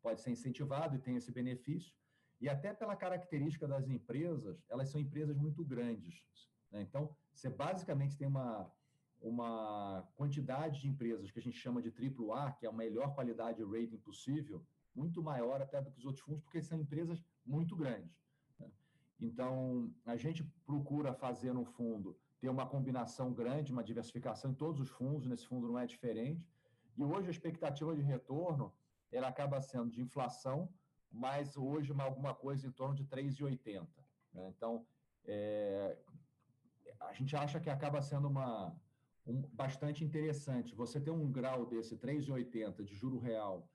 pode 0.00 0.20
ser 0.20 0.30
incentivado 0.30 0.94
e 0.94 1.00
tem 1.00 1.16
esse 1.16 1.32
benefício. 1.32 1.92
E 2.40 2.48
até 2.48 2.72
pela 2.72 2.94
característica 2.94 3.66
das 3.66 3.88
empresas, 3.88 4.64
elas 4.68 4.88
são 4.88 5.00
empresas 5.00 5.36
muito 5.36 5.64
grandes. 5.64 6.24
Né? 6.70 6.82
Então, 6.82 7.16
você 7.34 7.50
basicamente 7.50 8.16
tem 8.16 8.28
uma, 8.28 8.72
uma 9.20 10.08
quantidade 10.14 10.80
de 10.80 10.88
empresas 10.88 11.28
que 11.32 11.40
a 11.40 11.42
gente 11.42 11.58
chama 11.58 11.82
de 11.82 11.88
AAA, 11.88 12.52
que 12.52 12.66
é 12.66 12.68
a 12.68 12.72
melhor 12.72 13.14
qualidade 13.16 13.58
de 13.58 13.64
rating 13.64 13.98
possível, 13.98 14.64
muito 14.94 15.22
maior 15.22 15.60
até 15.60 15.80
do 15.80 15.90
que 15.90 15.98
os 15.98 16.04
outros 16.04 16.24
fundos, 16.24 16.42
porque 16.42 16.62
são 16.62 16.78
empresas 16.78 17.24
muito 17.44 17.76
grandes. 17.76 18.14
Né? 18.58 18.70
Então, 19.20 19.92
a 20.04 20.16
gente 20.16 20.44
procura 20.66 21.14
fazer 21.14 21.52
no 21.52 21.64
fundo 21.64 22.18
ter 22.40 22.48
uma 22.48 22.66
combinação 22.66 23.32
grande, 23.32 23.72
uma 23.72 23.84
diversificação 23.84 24.50
em 24.50 24.54
todos 24.54 24.80
os 24.80 24.90
fundos, 24.90 25.28
nesse 25.28 25.46
fundo 25.46 25.68
não 25.68 25.78
é 25.78 25.86
diferente. 25.86 26.44
E 26.96 27.04
hoje 27.04 27.28
a 27.28 27.30
expectativa 27.30 27.94
de 27.94 28.02
retorno 28.02 28.72
ela 29.12 29.28
acaba 29.28 29.60
sendo 29.60 29.90
de 29.90 30.00
inflação, 30.00 30.68
mas 31.10 31.56
hoje 31.56 31.92
uma, 31.92 32.04
alguma 32.04 32.34
coisa 32.34 32.66
em 32.66 32.72
torno 32.72 32.94
de 32.94 33.04
3,80. 33.04 33.86
Né? 34.32 34.48
Então, 34.48 34.84
é, 35.24 35.96
a 36.98 37.12
gente 37.12 37.36
acha 37.36 37.60
que 37.60 37.70
acaba 37.70 38.00
sendo 38.00 38.28
uma, 38.28 38.74
um, 39.26 39.42
bastante 39.52 40.04
interessante. 40.04 40.74
Você 40.74 41.00
ter 41.00 41.10
um 41.10 41.30
grau 41.30 41.66
desse 41.66 41.96
3,80 41.96 42.82
de 42.82 42.94
juro 42.94 43.18
real 43.18 43.68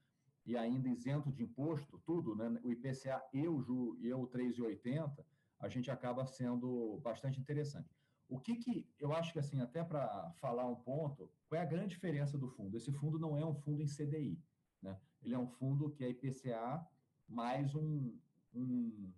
e 0.48 0.56
ainda 0.56 0.88
isento 0.88 1.30
de 1.30 1.44
imposto, 1.44 2.02
tudo, 2.06 2.34
né? 2.34 2.58
o 2.64 2.72
IPCA 2.72 3.22
e 3.34 3.46
o 3.46 3.62
juro 3.62 3.98
e 4.00 4.12
o 4.14 4.26
3,80, 4.28 5.24
a 5.60 5.68
gente 5.68 5.92
acaba 5.92 6.26
sendo 6.26 7.00
bastante 7.04 7.38
interessante. 7.38 7.94
O 8.30 8.40
que 8.40 8.56
que 8.56 8.90
eu 8.98 9.12
acho 9.14 9.34
que 9.34 9.40
assim, 9.40 9.60
até 9.60 9.84
para 9.84 10.32
falar 10.40 10.66
um 10.66 10.76
ponto, 10.76 11.30
qual 11.48 11.60
é 11.60 11.64
a 11.64 11.68
grande 11.68 11.90
diferença 11.90 12.38
do 12.38 12.48
fundo? 12.48 12.78
Esse 12.78 12.94
fundo 12.94 13.20
não 13.20 13.38
é 13.38 13.46
um 13.46 13.56
fundo 13.56 13.84
em 13.84 13.88
CDI. 13.88 14.42
Né? 14.82 14.98
Ele 15.22 15.36
é 15.36 15.40
um 15.40 15.48
fundo 15.48 15.90
que 15.92 16.06
é 16.06 16.10
IPCA 16.10 16.86
mais 17.28 17.76
um, 17.76 18.18
um, 18.54 19.14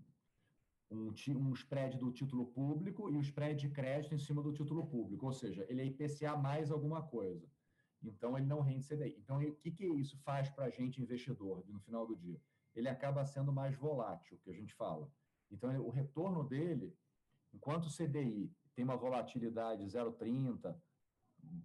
um, 0.90 1.14
um 1.36 1.54
spread 1.54 1.98
do 2.00 2.12
título 2.12 2.48
público 2.48 3.08
e 3.10 3.16
o 3.16 3.22
spread 3.22 3.60
de 3.60 3.70
crédito 3.70 4.16
em 4.16 4.20
cima 4.20 4.42
do 4.42 4.52
título 4.52 4.88
público, 4.88 5.28
ou 5.28 5.34
seja, 5.34 5.64
ele 5.70 5.82
é 5.82 5.86
IPCA 5.86 6.36
mais 6.36 6.72
alguma 6.72 7.04
coisa. 7.04 7.48
Então, 8.02 8.38
ele 8.38 8.48
não 8.48 8.62
rende 8.62 8.88
CDI. 8.88 9.16
Então, 9.18 9.42
o 9.42 9.56
que, 9.56 9.72
que 9.72 9.86
isso 9.86 10.18
faz 10.20 10.50
para 10.50 10.66
a 10.66 10.70
gente, 10.70 11.02
investidor, 11.02 11.64
no 11.68 11.80
final 11.80 12.08
do 12.08 12.16
dia? 12.16 12.42
Ele 12.74 12.88
acaba 12.88 13.26
sendo 13.26 13.52
mais 13.52 13.76
volátil, 13.76 14.38
que 14.44 14.50
a 14.50 14.54
gente 14.54 14.74
fala. 14.74 15.12
Então, 15.52 15.70
o 15.82 15.90
retorno 15.90 16.44
dele, 16.44 16.96
enquanto 17.54 17.86
o 17.86 17.96
CDI 17.96 18.54
tem 18.74 18.86
uma 18.86 18.96
volatilidade 18.96 19.84
0,30 19.84 20.76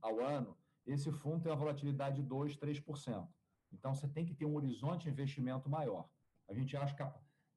ao 0.00 0.20
ano, 0.20 0.56
esse 0.86 1.10
fundo 1.12 1.42
tem 1.42 1.52
uma 1.52 1.58
volatilidade 1.58 2.16
de 2.16 2.22
2, 2.22 2.56
3%. 2.56 3.28
Então, 3.72 3.94
você 3.94 4.08
tem 4.08 4.24
que 4.24 4.34
ter 4.34 4.44
um 4.44 4.56
horizonte 4.56 5.04
de 5.04 5.10
investimento 5.10 5.68
maior. 5.68 6.08
A 6.48 6.54
gente 6.54 6.76
acha 6.76 6.94
que. 6.94 7.02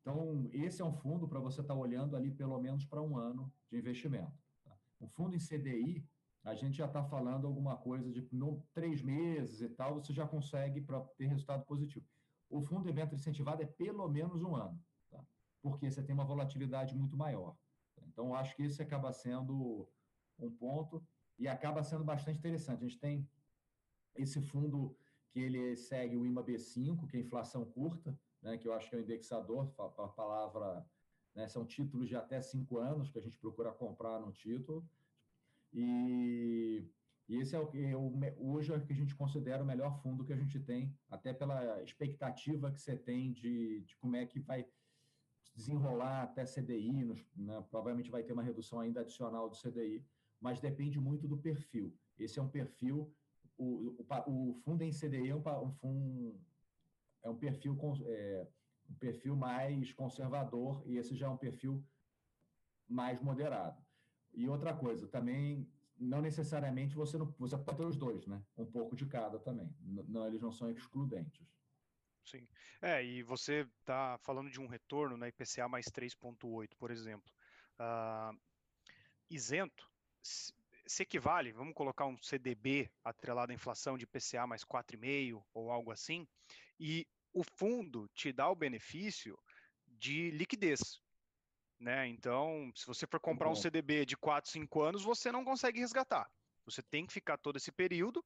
Então, 0.01 0.49
esse 0.53 0.81
é 0.81 0.85
um 0.85 0.93
fundo 0.93 1.27
para 1.27 1.39
você 1.39 1.61
estar 1.61 1.73
tá 1.73 1.79
olhando 1.79 2.15
ali 2.15 2.31
pelo 2.31 2.59
menos 2.59 2.85
para 2.85 3.01
um 3.01 3.17
ano 3.17 3.51
de 3.69 3.77
investimento. 3.77 4.31
Tá? 4.63 4.75
Um 5.01 5.07
fundo 5.07 5.35
em 5.35 5.39
CDI, 5.39 6.05
a 6.47 6.55
gente 6.55 6.77
já 6.77 6.85
está 6.85 7.03
falando 7.03 7.45
alguma 7.45 7.75
coisa 7.75 8.09
de 8.09 8.25
no, 8.31 8.63
três 8.73 9.01
meses 9.01 9.59
e 9.59 9.67
tal, 9.67 9.95
você 9.95 10.13
já 10.13 10.25
consegue 10.25 10.79
para 10.79 11.01
ter 11.17 11.25
resultado 11.25 11.65
positivo. 11.65 12.05
O 12.49 12.61
fundo 12.61 12.87
evento 12.87 13.13
incentivado 13.13 13.61
é 13.61 13.65
pelo 13.65 14.07
menos 14.07 14.41
um 14.41 14.55
ano, 14.55 14.81
tá? 15.09 15.21
porque 15.61 15.91
você 15.91 16.01
tem 16.01 16.13
uma 16.15 16.23
volatilidade 16.23 16.95
muito 16.95 17.17
maior. 17.17 17.57
Então, 18.07 18.33
acho 18.33 18.55
que 18.55 18.63
esse 18.63 18.81
acaba 18.81 19.11
sendo 19.11 19.89
um 20.39 20.49
ponto 20.49 21.05
e 21.37 21.49
acaba 21.49 21.83
sendo 21.83 22.05
bastante 22.05 22.39
interessante. 22.39 22.85
A 22.85 22.87
gente 22.87 22.99
tem 22.99 23.29
esse 24.15 24.41
fundo 24.41 24.95
que 25.29 25.41
ele 25.41 25.75
segue 25.75 26.15
o 26.15 26.25
IMA 26.25 26.41
B5, 26.41 27.07
que 27.07 27.17
é 27.17 27.19
inflação 27.19 27.65
curta, 27.65 28.17
né, 28.41 28.57
que 28.57 28.69
eu 28.69 28.73
acho 28.73 28.89
que 28.89 28.95
é 28.95 28.99
o 28.99 29.01
indexador, 29.01 29.69
a 29.77 30.07
palavra, 30.07 30.85
né, 31.35 31.45
são 31.49 31.65
títulos 31.65 32.07
de 32.07 32.15
até 32.15 32.39
cinco 32.39 32.77
anos 32.77 33.09
que 33.09 33.19
a 33.19 33.21
gente 33.21 33.37
procura 33.37 33.73
comprar 33.73 34.17
no 34.21 34.31
título. 34.31 34.87
E, 35.79 36.83
e 37.29 37.35
esse 37.35 37.55
é 37.55 37.59
o 37.59 37.67
que 37.67 37.93
hoje 38.39 38.73
é 38.73 38.75
o 38.75 38.83
que 38.83 38.91
a 38.91 38.95
gente 38.95 39.15
considera 39.15 39.61
o 39.61 39.65
melhor 39.65 40.01
fundo 40.01 40.25
que 40.25 40.33
a 40.33 40.37
gente 40.37 40.59
tem, 40.59 40.91
até 41.07 41.31
pela 41.31 41.83
expectativa 41.83 42.71
que 42.71 42.81
você 42.81 42.97
tem 42.97 43.31
de, 43.31 43.81
de 43.81 43.95
como 43.97 44.15
é 44.15 44.25
que 44.25 44.39
vai 44.39 44.65
desenrolar 45.55 46.23
até 46.23 46.45
CDI, 46.45 47.03
nos, 47.03 47.23
né, 47.35 47.63
provavelmente 47.69 48.09
vai 48.09 48.23
ter 48.23 48.33
uma 48.33 48.41
redução 48.41 48.79
ainda 48.79 49.01
adicional 49.01 49.47
do 49.47 49.55
CDI, 49.55 50.03
mas 50.41 50.59
depende 50.59 50.99
muito 50.99 51.27
do 51.27 51.37
perfil. 51.37 51.95
Esse 52.17 52.39
é 52.39 52.41
um 52.41 52.49
perfil, 52.49 53.13
o, 53.55 53.95
o, 53.99 54.49
o 54.49 54.53
fundo 54.63 54.81
em 54.81 54.91
CDI 54.91 55.29
é 55.29 55.35
um, 55.35 55.75
um 55.83 56.39
é 57.23 57.29
um 57.29 57.37
perfil, 57.37 57.77
é, 58.07 58.47
um 58.89 58.95
perfil 58.95 59.35
mais 59.35 59.93
conservador 59.93 60.81
e 60.87 60.97
esse 60.97 61.15
já 61.15 61.27
é 61.27 61.29
um 61.29 61.37
perfil 61.37 61.85
mais 62.87 63.21
moderado. 63.21 63.86
E 64.37 64.47
outra 64.47 64.71
coisa, 64.71 65.07
também 65.07 65.67
não 65.97 66.21
necessariamente 66.21 66.95
você 66.95 67.17
não 67.17 67.25
você 67.39 67.57
pode 67.57 67.77
ter 67.79 67.85
os 67.85 67.97
dois, 67.97 68.27
né? 68.27 68.39
Um 68.55 68.67
pouco 68.67 68.95
de 68.95 69.07
cada 69.07 69.39
também. 69.39 69.75
Não, 69.81 70.27
eles 70.27 70.39
não 70.39 70.51
são 70.51 70.69
excludentes. 70.69 71.43
Sim. 72.23 72.47
É, 72.79 73.03
e 73.03 73.23
você 73.23 73.67
está 73.79 74.15
falando 74.19 74.51
de 74.51 74.61
um 74.61 74.67
retorno 74.67 75.17
na 75.17 75.27
IPCA 75.27 75.67
mais 75.67 75.87
3,8, 75.87 76.75
por 76.77 76.91
exemplo. 76.91 77.33
Uh, 77.79 78.37
isento, 79.27 79.89
se 80.21 81.01
equivale, 81.01 81.51
vamos 81.51 81.73
colocar 81.73 82.05
um 82.05 82.21
CDB 82.21 82.91
atrelado 83.03 83.51
à 83.51 83.55
inflação 83.55 83.97
de 83.97 84.03
IPCA 84.03 84.45
mais 84.45 84.63
4,5 84.63 85.43
ou 85.51 85.71
algo 85.71 85.91
assim, 85.91 86.27
e 86.79 87.07
o 87.33 87.43
fundo 87.43 88.07
te 88.13 88.31
dá 88.31 88.47
o 88.49 88.55
benefício 88.55 89.35
de 89.87 90.29
liquidez. 90.29 91.01
Né? 91.79 92.07
Então, 92.07 92.71
se 92.75 92.85
você 92.87 93.05
for 93.05 93.19
comprar 93.19 93.49
um 93.49 93.55
CDB 93.55 94.05
de 94.05 94.17
4, 94.17 94.49
5 94.49 94.81
anos, 94.81 95.03
você 95.03 95.31
não 95.31 95.45
consegue 95.45 95.79
resgatar. 95.79 96.29
Você 96.65 96.81
tem 96.81 97.05
que 97.05 97.13
ficar 97.13 97.37
todo 97.37 97.57
esse 97.57 97.71
período, 97.71 98.23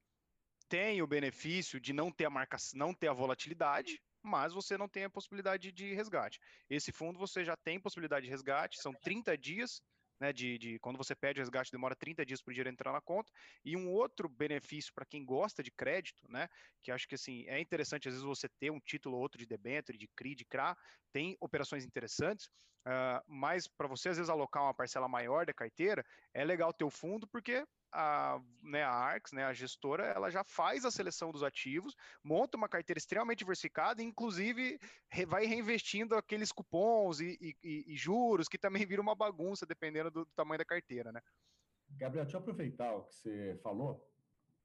tem 0.69 1.01
o 1.01 1.07
benefício 1.07 1.79
de 1.79 1.91
não 1.91 2.11
ter 2.11 2.25
a 2.25 2.29
marca, 2.29 2.57
não 2.73 2.93
ter 2.93 3.09
a 3.09 3.13
volatilidade, 3.13 4.01
mas 4.23 4.53
você 4.53 4.77
não 4.77 4.87
tem 4.87 5.03
a 5.03 5.09
possibilidade 5.09 5.71
de 5.71 5.93
resgate. 5.93 6.39
Esse 6.69 6.91
fundo 6.91 7.19
você 7.19 7.43
já 7.43 7.57
tem 7.57 7.79
possibilidade 7.79 8.25
de 8.25 8.31
resgate, 8.31 8.81
são 8.81 8.93
30 8.93 9.37
dias 9.37 9.81
né, 10.21 10.31
de, 10.31 10.57
de, 10.59 10.79
quando 10.79 10.97
você 10.97 11.15
pede 11.15 11.39
o 11.39 11.41
resgate, 11.41 11.71
demora 11.71 11.95
30 11.95 12.23
dias 12.23 12.41
para 12.41 12.51
o 12.51 12.53
dinheiro 12.53 12.69
entrar 12.69 12.93
na 12.93 13.01
conta. 13.01 13.31
E 13.65 13.75
um 13.75 13.89
outro 13.89 14.29
benefício 14.29 14.93
para 14.93 15.03
quem 15.03 15.25
gosta 15.25 15.63
de 15.63 15.71
crédito, 15.71 16.31
né, 16.31 16.47
que 16.83 16.91
acho 16.91 17.07
que 17.07 17.15
assim 17.15 17.43
é 17.47 17.59
interessante 17.59 18.07
às 18.07 18.13
vezes 18.13 18.25
você 18.25 18.47
ter 18.47 18.71
um 18.71 18.79
título 18.79 19.15
ou 19.15 19.21
outro 19.21 19.39
de 19.39 19.47
debênture, 19.47 19.97
de 19.97 20.07
CRI, 20.07 20.35
de 20.35 20.45
CRA, 20.45 20.77
tem 21.11 21.35
operações 21.41 21.83
interessantes, 21.83 22.47
uh, 22.85 23.23
mas 23.27 23.67
para 23.67 23.87
você 23.87 24.09
às 24.09 24.17
vezes 24.17 24.29
alocar 24.29 24.63
uma 24.63 24.73
parcela 24.73 25.07
maior 25.07 25.45
da 25.45 25.53
carteira, 25.53 26.05
é 26.33 26.43
legal 26.43 26.73
ter 26.73 26.83
o 26.83 26.89
fundo 26.89 27.27
porque 27.27 27.65
a, 27.91 28.41
né, 28.63 28.83
a 28.83 28.91
Arx, 28.91 29.31
né, 29.33 29.43
a 29.43 29.53
gestora, 29.53 30.05
ela 30.05 30.29
já 30.29 30.43
faz 30.43 30.85
a 30.85 30.91
seleção 30.91 31.31
dos 31.31 31.43
ativos, 31.43 31.95
monta 32.23 32.57
uma 32.57 32.69
carteira 32.69 32.97
extremamente 32.97 33.39
diversificada, 33.39 34.01
inclusive 34.01 34.79
re, 35.09 35.25
vai 35.25 35.45
reinvestindo 35.45 36.15
aqueles 36.15 36.51
cupons 36.51 37.19
e, 37.19 37.37
e, 37.63 37.93
e, 37.93 37.97
juros, 37.97 38.47
que 38.47 38.57
também 38.57 38.85
vira 38.87 39.01
uma 39.01 39.15
bagunça 39.15 39.65
dependendo 39.65 40.09
do, 40.09 40.25
do, 40.25 40.31
tamanho 40.31 40.59
da 40.59 40.65
carteira, 40.65 41.11
né? 41.11 41.21
Gabriel, 41.97 42.23
deixa 42.23 42.37
eu 42.37 42.41
aproveitar 42.41 42.93
o 42.95 43.03
que 43.03 43.15
você 43.15 43.59
falou. 43.61 44.07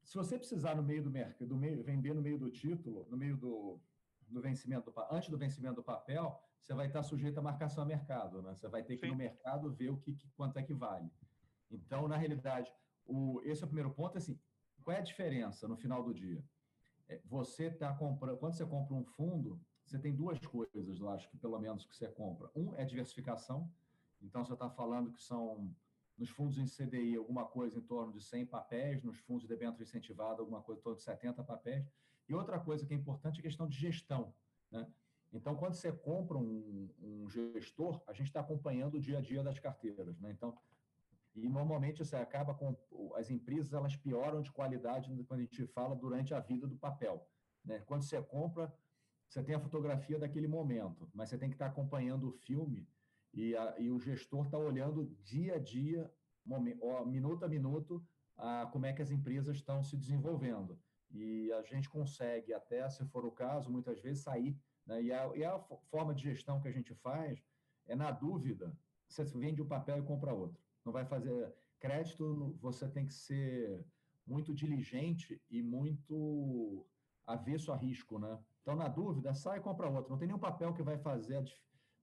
Se 0.01 0.15
você 0.15 0.37
precisar 0.37 0.75
no 0.75 0.83
meio 0.83 1.03
do 1.03 1.11
mercado, 1.11 1.45
do 1.45 1.57
meio, 1.57 1.83
vender 1.83 2.13
no 2.13 2.21
meio 2.21 2.37
do 2.37 2.49
título, 2.49 3.05
no 3.09 3.17
meio 3.17 3.35
do, 3.35 3.77
do 4.21 4.41
vencimento, 4.41 4.89
do, 4.89 5.05
antes 5.11 5.29
do 5.29 5.37
vencimento 5.37 5.75
do 5.75 5.83
papel, 5.83 6.41
você 6.61 6.73
vai 6.73 6.87
estar 6.87 7.03
sujeito 7.03 7.39
à 7.39 7.41
marcação 7.41 7.83
a 7.83 7.85
mercado, 7.85 8.41
né? 8.41 8.53
Você 8.55 8.67
vai 8.67 8.83
ter 8.83 8.97
que 8.97 9.05
ir 9.05 9.09
no 9.09 9.15
mercado 9.15 9.71
ver 9.71 9.89
o 9.89 9.97
que, 9.97 10.13
que 10.13 10.29
quanto 10.31 10.57
é 10.57 10.63
que 10.63 10.73
vale. 10.73 11.09
Então, 11.71 12.07
na 12.07 12.17
realidade, 12.17 12.71
o, 13.05 13.41
esse 13.43 13.61
é 13.61 13.65
o 13.65 13.67
primeiro 13.67 13.91
ponto. 13.91 14.17
Assim, 14.17 14.39
qual 14.83 14.95
é 14.95 14.99
a 14.99 15.03
diferença 15.03 15.67
no 15.67 15.77
final 15.77 16.03
do 16.03 16.13
dia? 16.13 16.43
É, 17.07 17.21
você 17.25 17.65
está 17.65 17.93
comprando, 17.93 18.37
quando 18.37 18.53
você 18.53 18.65
compra 18.65 18.93
um 18.93 19.03
fundo, 19.03 19.61
você 19.85 19.97
tem 19.97 20.13
duas 20.13 20.39
coisas, 20.45 20.99
eu 20.99 21.09
acho 21.09 21.29
que 21.29 21.37
pelo 21.37 21.57
menos 21.59 21.85
que 21.85 21.95
você 21.95 22.09
compra. 22.09 22.49
Um 22.55 22.75
é 22.75 22.83
diversificação. 22.83 23.71
Então, 24.21 24.43
você 24.43 24.53
está 24.53 24.69
falando 24.69 25.11
que 25.11 25.21
são 25.21 25.73
nos 26.17 26.29
fundos 26.29 26.57
em 26.57 26.65
CDI 26.65 27.15
alguma 27.15 27.45
coisa 27.45 27.77
em 27.77 27.81
torno 27.81 28.11
de 28.11 28.21
100 28.21 28.47
papéis, 28.47 29.03
nos 29.03 29.17
fundos 29.19 29.43
de 29.43 29.47
debênture 29.47 29.83
incentivado 29.83 30.41
alguma 30.41 30.61
coisa 30.61 30.81
em 30.81 30.83
torno 30.83 30.97
de 30.97 31.03
70 31.03 31.43
papéis. 31.43 31.87
E 32.27 32.33
outra 32.33 32.59
coisa 32.59 32.85
que 32.85 32.93
é 32.93 32.97
importante 32.97 33.37
é 33.37 33.39
a 33.39 33.43
questão 33.43 33.67
de 33.67 33.77
gestão. 33.77 34.33
Né? 34.71 34.85
Então, 35.33 35.55
quando 35.55 35.73
você 35.73 35.91
compra 35.91 36.37
um, 36.37 36.89
um 37.01 37.29
gestor, 37.29 38.01
a 38.07 38.13
gente 38.13 38.27
está 38.27 38.39
acompanhando 38.39 38.95
o 38.95 38.99
dia 38.99 39.17
a 39.17 39.21
dia 39.21 39.43
das 39.43 39.59
carteiras. 39.59 40.19
Né? 40.19 40.31
Então, 40.31 40.57
e 41.35 41.47
normalmente 41.47 42.03
você 42.03 42.15
acaba 42.15 42.53
com 42.53 42.75
as 43.15 43.29
empresas 43.29 43.71
elas 43.71 43.95
pioram 43.95 44.41
de 44.41 44.51
qualidade 44.51 45.11
quando 45.25 45.41
a 45.41 45.43
gente 45.43 45.67
fala 45.67 45.95
durante 45.95 46.33
a 46.33 46.39
vida 46.39 46.65
do 46.65 46.75
papel. 46.75 47.27
Né? 47.63 47.79
Quando 47.85 48.03
você 48.03 48.21
compra, 48.21 48.73
você 49.29 49.43
tem 49.43 49.53
a 49.53 49.59
fotografia 49.59 50.17
daquele 50.17 50.47
momento, 50.47 51.09
mas 51.13 51.29
você 51.29 51.37
tem 51.37 51.49
que 51.49 51.55
estar 51.55 51.67
acompanhando 51.67 52.29
o 52.29 52.31
filme 52.31 52.87
e, 53.33 53.55
a, 53.55 53.75
e 53.77 53.91
o 53.91 53.99
gestor 53.99 54.45
está 54.45 54.57
olhando 54.57 55.15
dia 55.23 55.55
a 55.55 55.59
dia, 55.59 56.11
momento, 56.43 56.83
ó, 56.83 57.05
minuto 57.05 57.43
a 57.43 57.47
minuto, 57.47 58.03
a, 58.35 58.65
como 58.71 58.85
é 58.85 58.93
que 58.93 59.01
as 59.01 59.11
empresas 59.11 59.57
estão 59.57 59.83
se 59.83 59.95
desenvolvendo. 59.95 60.79
E 61.11 61.51
a 61.53 61.61
gente 61.63 61.89
consegue, 61.89 62.53
até 62.53 62.89
se 62.89 63.05
for 63.05 63.25
o 63.25 63.31
caso, 63.31 63.69
muitas 63.69 63.99
vezes 64.01 64.23
sair. 64.23 64.59
Né? 64.87 65.03
E, 65.03 65.13
a, 65.13 65.31
e 65.35 65.43
a 65.43 65.59
forma 65.91 66.15
de 66.15 66.23
gestão 66.23 66.59
que 66.59 66.67
a 66.67 66.71
gente 66.71 66.95
faz 66.95 67.43
é, 67.85 67.95
na 67.95 68.09
dúvida, 68.09 68.75
você 69.07 69.23
vende 69.23 69.61
um 69.61 69.67
papel 69.67 69.99
e 69.99 70.03
compra 70.03 70.33
outro 70.33 70.67
não 70.87 70.93
vai 70.93 71.05
fazer 71.05 71.53
crédito, 71.79 72.57
você 72.61 72.87
tem 72.87 73.05
que 73.05 73.13
ser 73.13 73.85
muito 74.25 74.53
diligente 74.53 75.39
e 75.49 75.61
muito 75.61 76.85
avesso 77.25 77.71
a 77.71 77.75
risco, 77.75 78.17
né? 78.17 78.39
Então, 78.61 78.75
na 78.75 78.87
dúvida, 78.87 79.33
sai 79.33 79.59
e 79.59 79.61
compra 79.61 79.89
outro. 79.89 80.09
Não 80.09 80.17
tem 80.17 80.27
nenhum 80.27 80.39
papel 80.39 80.73
que 80.73 80.81
vai 80.81 80.97
fazer 80.97 81.37
a, 81.37 81.43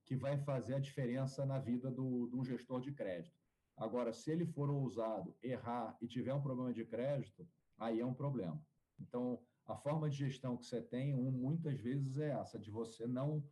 que 0.05 0.15
vai 0.15 0.37
fazer 0.39 0.75
a 0.75 0.79
diferença 0.79 1.45
na 1.47 1.59
vida 1.59 1.91
do, 1.91 2.27
do 2.27 2.45
gestor 2.45 2.81
de 2.81 2.93
crédito. 2.93 3.37
Agora, 3.77 4.13
se 4.13 4.31
ele 4.31 4.47
for 4.47 4.71
ousado, 4.71 5.35
errar 5.43 5.97
e 6.01 6.07
tiver 6.07 6.33
um 6.35 6.43
problema 6.43 6.73
de 6.73 6.85
crédito, 6.85 7.47
aí 7.79 8.01
é 8.01 8.07
um 8.07 8.15
problema. 8.15 8.63
Então, 9.01 9.43
a 9.67 9.77
forma 9.77 10.09
de 10.11 10.17
gestão 10.17 10.57
que 10.57 10.67
você 10.67 10.81
tem, 10.81 11.15
um, 11.15 11.31
muitas 11.31 11.81
vezes, 11.81 12.19
é 12.19 12.31
essa, 12.31 12.59
de 12.59 12.71
você 12.71 13.07
não 13.07 13.43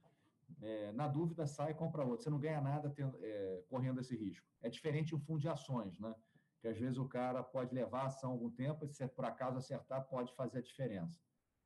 é, 0.60 0.92
na 0.92 1.08
dúvida, 1.08 1.46
sai 1.46 1.70
e 1.70 1.74
compra 1.74 2.04
outro. 2.04 2.22
Você 2.22 2.30
não 2.30 2.38
ganha 2.38 2.60
nada 2.60 2.90
tendo, 2.90 3.18
é, 3.22 3.62
correndo 3.68 4.00
esse 4.00 4.16
risco. 4.16 4.46
É 4.60 4.68
diferente 4.68 5.14
um 5.14 5.20
fundo 5.20 5.40
de 5.40 5.48
ações, 5.48 5.98
né? 5.98 6.14
Que 6.60 6.68
às 6.68 6.78
vezes 6.78 6.98
o 6.98 7.08
cara 7.08 7.42
pode 7.42 7.74
levar 7.74 8.02
a 8.02 8.06
ação 8.06 8.32
algum 8.32 8.50
tempo 8.50 8.84
e, 8.84 8.88
se 8.88 9.06
por 9.08 9.24
acaso 9.24 9.58
acertar, 9.58 10.04
pode 10.04 10.32
fazer 10.34 10.58
a 10.58 10.62
diferença. 10.62 11.18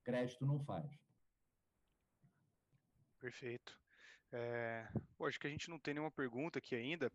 Crédito 0.04 0.46
não 0.46 0.58
faz. 0.60 0.90
Perfeito. 3.18 3.78
É, 4.32 4.88
acho 5.22 5.38
que 5.38 5.46
a 5.46 5.50
gente 5.50 5.68
não 5.68 5.78
tem 5.78 5.94
nenhuma 5.94 6.10
pergunta 6.10 6.58
aqui 6.58 6.74
ainda. 6.74 7.12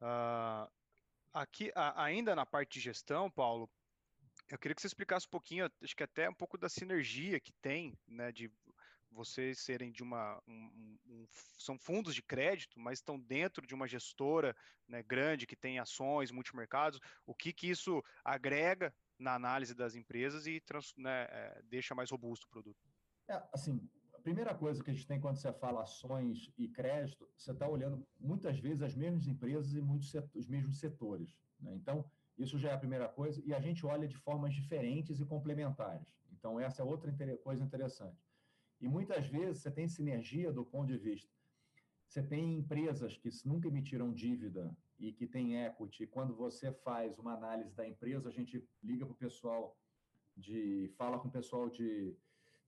Uh, 0.00 0.70
aqui, 1.32 1.72
a, 1.74 2.04
ainda 2.04 2.34
na 2.36 2.46
parte 2.46 2.74
de 2.74 2.80
gestão, 2.80 3.30
Paulo, 3.30 3.68
Eu 4.50 4.58
queria 4.58 4.74
que 4.74 4.80
você 4.80 4.88
explicasse 4.88 5.26
um 5.26 5.30
pouquinho, 5.30 5.70
acho 5.82 5.96
que 5.96 6.02
até 6.02 6.28
um 6.28 6.34
pouco 6.34 6.58
da 6.58 6.68
sinergia 6.68 7.38
que 7.38 7.52
tem, 7.52 7.96
né, 8.06 8.32
de 8.32 8.50
vocês 9.10 9.60
serem 9.60 9.90
de 9.92 10.02
uma 10.02 10.40
um, 10.46 10.98
um, 11.06 11.26
são 11.58 11.78
fundos 11.78 12.14
de 12.14 12.22
crédito, 12.22 12.78
mas 12.78 12.98
estão 12.98 13.18
dentro 13.18 13.66
de 13.66 13.74
uma 13.74 13.86
gestora 13.86 14.56
né, 14.88 15.02
grande 15.02 15.46
que 15.46 15.56
tem 15.56 15.78
ações, 15.78 16.30
multimercados. 16.30 17.00
O 17.26 17.34
que 17.34 17.52
que 17.52 17.68
isso 17.68 18.02
agrega 18.24 18.94
na 19.18 19.34
análise 19.34 19.74
das 19.74 19.94
empresas 19.94 20.46
e 20.46 20.60
trans, 20.60 20.94
né, 20.96 21.26
é, 21.30 21.62
deixa 21.64 21.94
mais 21.94 22.10
robusto 22.10 22.46
o 22.46 22.50
produto? 22.50 22.88
É, 23.28 23.42
assim, 23.52 23.88
a 24.14 24.20
primeira 24.20 24.54
coisa 24.54 24.82
que 24.82 24.90
a 24.90 24.94
gente 24.94 25.06
tem 25.06 25.20
quando 25.20 25.36
você 25.36 25.52
fala 25.52 25.82
ações 25.82 26.52
e 26.56 26.68
crédito, 26.68 27.28
você 27.36 27.52
está 27.52 27.68
olhando 27.68 28.06
muitas 28.18 28.58
vezes 28.58 28.82
as 28.82 28.94
mesmas 28.94 29.26
empresas 29.26 29.74
e 29.74 29.80
muitos 29.80 30.12
os 30.34 30.46
mesmos 30.48 30.78
setores. 30.78 31.36
Né? 31.60 31.74
Então, 31.74 32.10
isso 32.42 32.58
já 32.58 32.70
é 32.70 32.74
a 32.74 32.78
primeira 32.78 33.08
coisa, 33.08 33.42
e 33.44 33.52
a 33.52 33.60
gente 33.60 33.84
olha 33.84 34.08
de 34.08 34.16
formas 34.16 34.54
diferentes 34.54 35.20
e 35.20 35.26
complementares. 35.26 36.08
Então, 36.32 36.58
essa 36.58 36.80
é 36.82 36.84
outra 36.84 37.14
coisa 37.44 37.62
interessante. 37.62 38.18
E 38.80 38.88
muitas 38.88 39.26
vezes 39.26 39.60
você 39.60 39.70
tem 39.70 39.86
sinergia 39.86 40.50
do 40.50 40.64
ponto 40.64 40.86
de 40.86 40.96
vista. 40.96 41.30
Você 42.08 42.22
tem 42.22 42.58
empresas 42.58 43.16
que 43.16 43.28
nunca 43.44 43.68
emitiram 43.68 44.12
dívida 44.12 44.74
e 44.98 45.12
que 45.12 45.26
têm 45.26 45.64
equity. 45.64 46.06
Quando 46.06 46.34
você 46.34 46.72
faz 46.72 47.18
uma 47.18 47.34
análise 47.34 47.74
da 47.74 47.86
empresa, 47.86 48.28
a 48.28 48.32
gente 48.32 48.66
liga 48.82 49.04
para 49.04 49.12
o 49.12 49.16
pessoal 49.16 49.78
de. 50.36 50.90
fala 50.96 51.18
com 51.18 51.28
o 51.28 51.30
pessoal 51.30 51.68
de, 51.68 52.16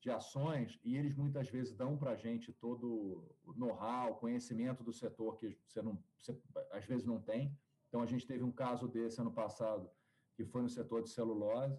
de 0.01 0.11
ações 0.11 0.79
e 0.85 0.97
eles 0.97 1.16
muitas 1.16 1.49
vezes 1.49 1.75
dão 1.75 1.97
para 1.97 2.12
a 2.12 2.16
gente 2.16 2.53
todo 2.53 3.27
o 3.43 3.53
know-how, 3.55 4.16
conhecimento 4.16 4.85
do 4.85 4.93
setor 4.93 5.39
que 5.39 5.59
você, 5.66 5.81
não, 5.81 5.99
você 6.18 6.39
às 6.70 6.85
vezes 6.85 7.07
não 7.07 7.20
tem. 7.20 7.57
Então, 7.93 8.01
a 8.01 8.07
gente 8.07 8.26
teve 8.26 8.43
um 8.43 8.51
caso 8.51 8.88
desse 8.88 9.20
ano 9.20 9.30
passado, 9.30 9.90
que 10.34 10.47
foi 10.47 10.62
no 10.62 10.68
setor 10.70 11.03
de 11.03 11.11
celulose, 11.11 11.78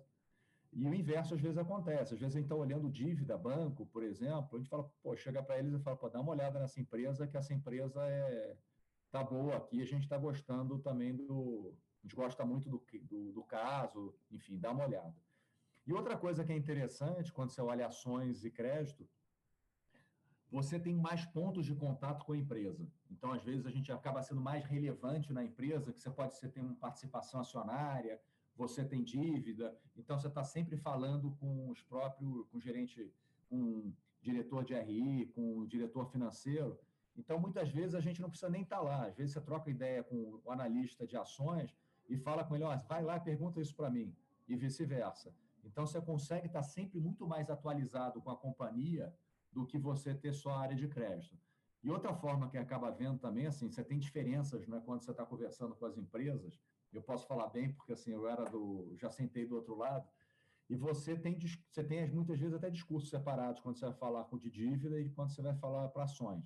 e 0.71 0.85
o 0.85 0.93
inverso 0.93 1.33
às 1.33 1.41
vezes 1.41 1.57
acontece. 1.57 2.13
Às 2.13 2.19
vezes 2.19 2.35
a 2.35 2.37
gente 2.37 2.45
está 2.45 2.55
olhando 2.55 2.87
dívida, 2.87 3.35
banco, 3.35 3.87
por 3.87 4.03
exemplo, 4.03 4.49
a 4.53 4.57
gente 4.59 4.69
fala, 4.69 4.87
pô, 5.01 5.15
chega 5.15 5.41
para 5.41 5.57
eles 5.57 5.73
e 5.73 5.79
fala, 5.79 5.97
pô, 5.97 6.07
dá 6.09 6.21
uma 6.21 6.31
olhada 6.31 6.59
nessa 6.59 6.79
empresa, 6.79 7.25
que 7.25 7.35
essa 7.35 7.51
empresa 7.51 7.99
é 8.05 8.55
tá 9.09 9.23
boa 9.23 9.57
aqui, 9.57 9.81
a 9.81 9.85
gente 9.85 10.03
está 10.03 10.19
gostando 10.19 10.77
também 10.77 11.15
do. 11.15 11.75
A 11.99 12.05
gente 12.05 12.15
gosta 12.15 12.45
muito 12.45 12.69
do, 12.69 12.83
do, 13.03 13.31
do, 13.31 13.43
caso, 13.43 14.13
enfim, 14.29 14.59
dá 14.59 14.69
uma 14.69 14.85
olhada. 14.85 15.15
E 15.87 15.93
outra 15.93 16.15
coisa 16.15 16.43
que 16.43 16.51
é 16.51 16.55
interessante, 16.55 17.33
quando 17.33 17.49
você 17.49 17.61
olha 17.61 17.87
ações 17.87 18.45
e 18.45 18.51
crédito, 18.51 19.09
você 20.53 20.79
tem 20.79 20.95
mais 20.95 21.25
pontos 21.25 21.65
de 21.65 21.73
contato 21.73 22.23
com 22.23 22.33
a 22.33 22.37
empresa. 22.37 22.87
Então, 23.09 23.31
às 23.31 23.41
vezes, 23.41 23.65
a 23.65 23.71
gente 23.71 23.91
acaba 23.91 24.21
sendo 24.21 24.39
mais 24.39 24.63
relevante 24.63 25.33
na 25.33 25.43
empresa, 25.43 25.91
que 25.91 25.99
você 25.99 26.11
pode 26.11 26.35
ser, 26.35 26.49
ter 26.49 26.61
uma 26.61 26.75
participação 26.75 27.39
acionária, 27.39 28.21
você 28.55 28.85
tem 28.85 29.03
dívida, 29.03 29.75
então 29.97 30.19
você 30.19 30.27
está 30.27 30.43
sempre 30.43 30.77
falando 30.77 31.31
com 31.39 31.71
os 31.71 31.81
próprios, 31.81 32.45
com 32.49 32.57
o 32.59 32.61
gerente, 32.61 33.11
com 33.49 33.57
o 33.57 33.93
diretor 34.21 34.63
de 34.63 34.75
RI, 34.75 35.25
com 35.33 35.57
o 35.57 35.65
diretor 35.65 36.05
financeiro. 36.11 36.79
Então, 37.17 37.39
muitas 37.39 37.71
vezes, 37.71 37.95
a 37.95 37.99
gente 37.99 38.21
não 38.21 38.29
precisa 38.29 38.51
nem 38.51 38.61
estar 38.61 38.77
tá 38.77 38.83
lá. 38.83 39.07
Às 39.07 39.15
vezes, 39.15 39.33
você 39.33 39.41
troca 39.41 39.71
ideia 39.71 40.03
com 40.03 40.39
o 40.45 40.51
analista 40.51 41.07
de 41.07 41.17
ações 41.17 41.75
e 42.07 42.15
fala 42.15 42.43
com 42.43 42.53
ele, 42.53 42.63
ó, 42.63 42.77
vai 42.87 43.01
lá 43.01 43.19
pergunta 43.19 43.59
isso 43.59 43.75
para 43.75 43.89
mim, 43.89 44.15
e 44.47 44.55
vice-versa. 44.55 45.33
Então, 45.63 45.87
você 45.87 45.99
consegue 45.99 46.45
estar 46.45 46.59
tá 46.59 46.63
sempre 46.63 46.99
muito 46.99 47.25
mais 47.25 47.49
atualizado 47.49 48.21
com 48.21 48.29
a 48.29 48.37
companhia 48.37 49.11
do 49.53 49.65
que 49.65 49.77
você 49.77 50.13
ter 50.13 50.33
só 50.33 50.51
a 50.51 50.61
área 50.61 50.75
de 50.75 50.87
crédito. 50.87 51.37
E 51.83 51.89
outra 51.89 52.13
forma 52.13 52.49
que 52.49 52.57
acaba 52.57 52.89
vendo 52.91 53.19
também, 53.19 53.45
assim, 53.45 53.69
você 53.69 53.83
tem 53.83 53.99
diferenças 53.99 54.65
né, 54.67 54.81
quando 54.85 55.03
você 55.03 55.11
está 55.11 55.25
conversando 55.25 55.75
com 55.75 55.85
as 55.85 55.97
empresas. 55.97 56.59
Eu 56.91 57.01
posso 57.01 57.27
falar 57.27 57.49
bem, 57.49 57.73
porque 57.73 57.91
assim, 57.91 58.11
eu 58.11 58.27
era 58.27 58.45
do. 58.45 58.95
já 58.95 59.09
sentei 59.09 59.45
do 59.45 59.55
outro 59.55 59.75
lado. 59.75 60.07
E 60.69 60.75
você 60.75 61.15
tem, 61.15 61.37
você 61.69 61.83
tem 61.83 62.09
muitas 62.09 62.39
vezes 62.39 62.53
até 62.55 62.69
discursos 62.69 63.09
separados 63.09 63.61
quando 63.61 63.77
você 63.77 63.85
vai 63.85 63.93
falar 63.95 64.25
de 64.37 64.49
dívida 64.49 64.99
e 64.99 65.09
quando 65.09 65.31
você 65.31 65.41
vai 65.41 65.53
falar 65.55 65.89
para 65.89 66.03
ações. 66.03 66.45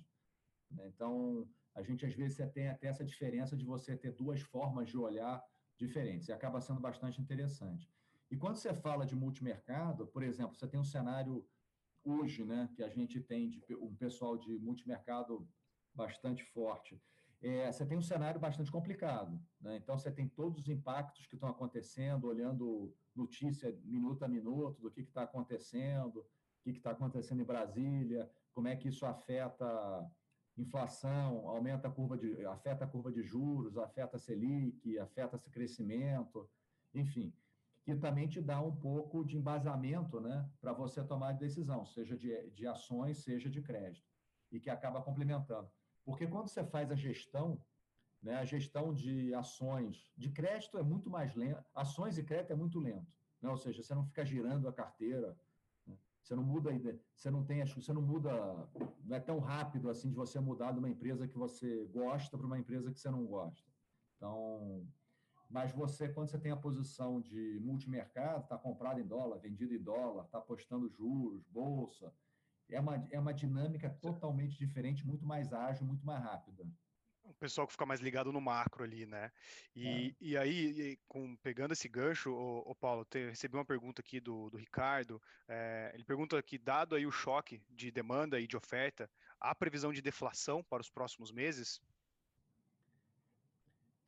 Né. 0.70 0.88
Então, 0.88 1.48
a 1.74 1.82
gente 1.82 2.04
às 2.04 2.14
vezes 2.14 2.36
tem 2.52 2.68
até 2.68 2.88
essa 2.88 3.04
diferença 3.04 3.56
de 3.56 3.64
você 3.64 3.96
ter 3.96 4.12
duas 4.12 4.40
formas 4.40 4.88
de 4.88 4.98
olhar 4.98 5.42
diferentes, 5.76 6.28
e 6.28 6.32
acaba 6.32 6.60
sendo 6.60 6.80
bastante 6.80 7.20
interessante. 7.20 7.88
E 8.30 8.36
quando 8.36 8.56
você 8.56 8.74
fala 8.74 9.06
de 9.06 9.14
multimercado, 9.14 10.06
por 10.08 10.24
exemplo, 10.24 10.56
você 10.56 10.66
tem 10.66 10.78
um 10.80 10.84
cenário 10.84 11.46
hoje, 12.04 12.44
né, 12.44 12.68
que 12.74 12.82
a 12.82 12.88
gente 12.88 13.20
tem 13.20 13.48
de 13.48 13.62
um 13.74 13.94
pessoal 13.94 14.36
de 14.36 14.58
multimercado 14.58 15.48
bastante 15.94 16.44
forte, 16.44 17.00
é, 17.40 17.70
você 17.70 17.86
tem 17.86 17.96
um 17.96 18.02
cenário 18.02 18.40
bastante 18.40 18.70
complicado. 18.70 19.40
Né? 19.60 19.76
Então, 19.76 19.96
você 19.96 20.10
tem 20.10 20.28
todos 20.28 20.60
os 20.60 20.68
impactos 20.68 21.26
que 21.26 21.34
estão 21.34 21.48
acontecendo, 21.48 22.26
olhando 22.26 22.94
notícia 23.14 23.76
minuto 23.84 24.24
a 24.24 24.28
minuto 24.28 24.80
do 24.80 24.90
que 24.90 25.00
está 25.00 25.22
acontecendo, 25.22 26.20
o 26.20 26.26
que 26.64 26.70
está 26.70 26.90
acontecendo 26.90 27.40
em 27.40 27.46
Brasília, 27.46 28.30
como 28.52 28.68
é 28.68 28.76
que 28.76 28.88
isso 28.88 29.06
afeta 29.06 29.66
inflação, 30.56 31.48
aumenta 31.48 31.86
a 31.86 31.90
curva 31.90 32.18
de, 32.18 32.44
afeta 32.46 32.84
a 32.84 32.88
curva 32.88 33.12
de 33.12 33.22
juros, 33.22 33.78
afeta 33.78 34.16
a 34.16 34.18
Selic, 34.18 34.98
afeta 34.98 35.36
esse 35.36 35.48
crescimento, 35.50 36.50
enfim 36.92 37.32
que 37.88 37.96
também 37.96 38.28
te 38.28 38.38
dá 38.38 38.60
um 38.60 38.76
pouco 38.76 39.24
de 39.24 39.38
embasamento 39.38 40.20
né, 40.20 40.46
para 40.60 40.74
você 40.74 41.02
tomar 41.02 41.32
decisão, 41.32 41.86
seja 41.86 42.18
de, 42.18 42.50
de 42.50 42.66
ações, 42.66 43.24
seja 43.24 43.48
de 43.48 43.62
crédito, 43.62 44.06
e 44.52 44.60
que 44.60 44.68
acaba 44.68 45.00
complementando. 45.00 45.70
Porque 46.04 46.26
quando 46.26 46.48
você 46.48 46.62
faz 46.62 46.90
a 46.90 46.94
gestão, 46.94 47.58
né, 48.22 48.34
a 48.34 48.44
gestão 48.44 48.92
de 48.92 49.32
ações, 49.32 50.12
de 50.18 50.28
crédito 50.28 50.76
é 50.76 50.82
muito 50.82 51.08
mais 51.08 51.34
lento, 51.34 51.64
ações 51.74 52.18
e 52.18 52.22
crédito 52.22 52.52
é 52.52 52.56
muito 52.56 52.78
lento, 52.78 53.10
né? 53.40 53.48
ou 53.48 53.56
seja, 53.56 53.82
você 53.82 53.94
não 53.94 54.04
fica 54.04 54.22
girando 54.22 54.68
a 54.68 54.72
carteira, 54.72 55.34
né? 55.86 55.96
você 56.22 56.34
não 56.36 56.42
muda, 56.42 56.70
você 57.16 57.30
não 57.30 57.42
tem, 57.42 57.64
você 57.64 57.90
não 57.94 58.02
muda, 58.02 58.30
não 59.02 59.16
é 59.16 59.20
tão 59.20 59.38
rápido 59.38 59.88
assim 59.88 60.10
de 60.10 60.14
você 60.14 60.38
mudar 60.38 60.72
de 60.72 60.78
uma 60.78 60.90
empresa 60.90 61.26
que 61.26 61.38
você 61.38 61.86
gosta 61.86 62.36
para 62.36 62.46
uma 62.46 62.58
empresa 62.58 62.92
que 62.92 63.00
você 63.00 63.08
não 63.08 63.24
gosta. 63.24 63.66
Então, 64.18 64.86
mas 65.48 65.72
você, 65.72 66.08
quando 66.08 66.28
você 66.28 66.38
tem 66.38 66.52
a 66.52 66.56
posição 66.56 67.20
de 67.20 67.58
multimercado, 67.60 68.42
está 68.42 68.58
comprado 68.58 69.00
em 69.00 69.06
dólar, 69.06 69.38
vendido 69.38 69.74
em 69.74 69.82
dólar, 69.82 70.24
está 70.24 70.38
apostando 70.38 70.88
juros, 70.88 71.42
bolsa, 71.46 72.12
é 72.70 72.78
uma, 72.78 73.08
é 73.10 73.18
uma 73.18 73.32
dinâmica 73.32 73.88
totalmente 73.88 74.58
diferente, 74.58 75.06
muito 75.06 75.24
mais 75.24 75.52
ágil, 75.52 75.86
muito 75.86 76.04
mais 76.04 76.22
rápida. 76.22 76.66
O 77.24 77.34
pessoal 77.34 77.66
que 77.66 77.72
fica 77.72 77.84
mais 77.84 78.00
ligado 78.00 78.32
no 78.32 78.40
macro 78.40 78.84
ali, 78.84 79.04
né? 79.04 79.30
E, 79.74 79.86
é. 79.86 80.14
e 80.20 80.36
aí, 80.36 80.80
e, 80.80 80.98
com, 81.06 81.36
pegando 81.36 81.72
esse 81.72 81.86
gancho, 81.88 82.32
o, 82.32 82.74
Paulo, 82.74 83.04
te, 83.04 83.28
recebi 83.28 83.54
uma 83.54 83.66
pergunta 83.66 84.00
aqui 84.00 84.18
do, 84.18 84.48
do 84.48 84.56
Ricardo. 84.56 85.20
É, 85.46 85.90
ele 85.94 86.04
pergunta 86.04 86.38
aqui, 86.38 86.56
dado 86.58 86.94
aí 86.94 87.06
o 87.06 87.10
choque 87.10 87.62
de 87.68 87.90
demanda 87.90 88.40
e 88.40 88.46
de 88.46 88.56
oferta, 88.56 89.10
há 89.38 89.54
previsão 89.54 89.92
de 89.92 90.00
deflação 90.00 90.64
para 90.64 90.80
os 90.80 90.90
próximos 90.90 91.30
meses? 91.30 91.82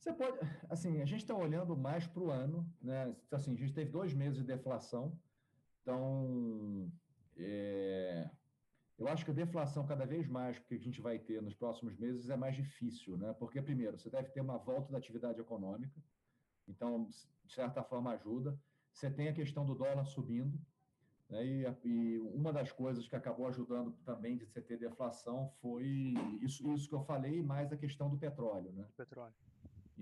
Você 0.01 0.15
pode, 0.15 0.39
assim, 0.71 1.03
a 1.03 1.05
gente 1.05 1.21
está 1.21 1.35
olhando 1.35 1.77
mais 1.77 2.07
para 2.07 2.23
o 2.23 2.31
ano, 2.31 2.67
né? 2.81 3.15
Assim, 3.31 3.53
a 3.53 3.57
gente 3.57 3.75
teve 3.75 3.91
dois 3.91 4.15
meses 4.15 4.39
de 4.39 4.45
deflação, 4.45 5.13
então 5.83 6.91
é, 7.37 8.31
eu 8.99 9.07
acho 9.09 9.27
que 9.27 9.31
a 9.31 9.35
deflação 9.35 9.87
cada 9.87 10.07
vez 10.07 10.27
mais 10.27 10.59
que 10.59 10.75
a 10.75 10.79
gente 10.79 11.03
vai 11.03 11.19
ter 11.19 11.43
nos 11.43 11.55
próximos 11.55 11.95
meses 11.99 12.31
é 12.31 12.37
mais 12.37 12.57
difícil, 12.57 13.19
né? 13.19 13.35
Porque 13.39 13.61
primeiro 13.61 13.99
você 13.99 14.09
deve 14.09 14.31
ter 14.31 14.41
uma 14.41 14.57
volta 14.57 14.91
da 14.91 14.97
atividade 14.97 15.39
econômica, 15.39 16.03
então 16.67 17.05
de 17.45 17.53
certa 17.53 17.83
forma 17.83 18.13
ajuda. 18.13 18.59
Você 18.91 19.11
tem 19.11 19.29
a 19.29 19.35
questão 19.35 19.67
do 19.67 19.75
dólar 19.75 20.07
subindo, 20.07 20.59
né? 21.29 21.45
e, 21.45 21.67
e, 21.85 22.19
uma 22.19 22.55
das 22.55 22.73
coisas 22.73 23.07
que 23.07 23.15
acabou 23.15 23.47
ajudando 23.49 23.93
também 24.05 24.37
de 24.37 24.47
você 24.47 24.63
ter 24.63 24.79
deflação 24.79 25.53
foi 25.61 26.15
isso, 26.41 26.67
isso 26.73 26.89
que 26.89 26.95
eu 26.95 27.05
falei, 27.05 27.43
mais 27.43 27.71
a 27.71 27.77
questão 27.77 28.09
do 28.09 28.17
petróleo, 28.17 28.73
né? 28.73 28.89
Petróleo. 28.97 29.35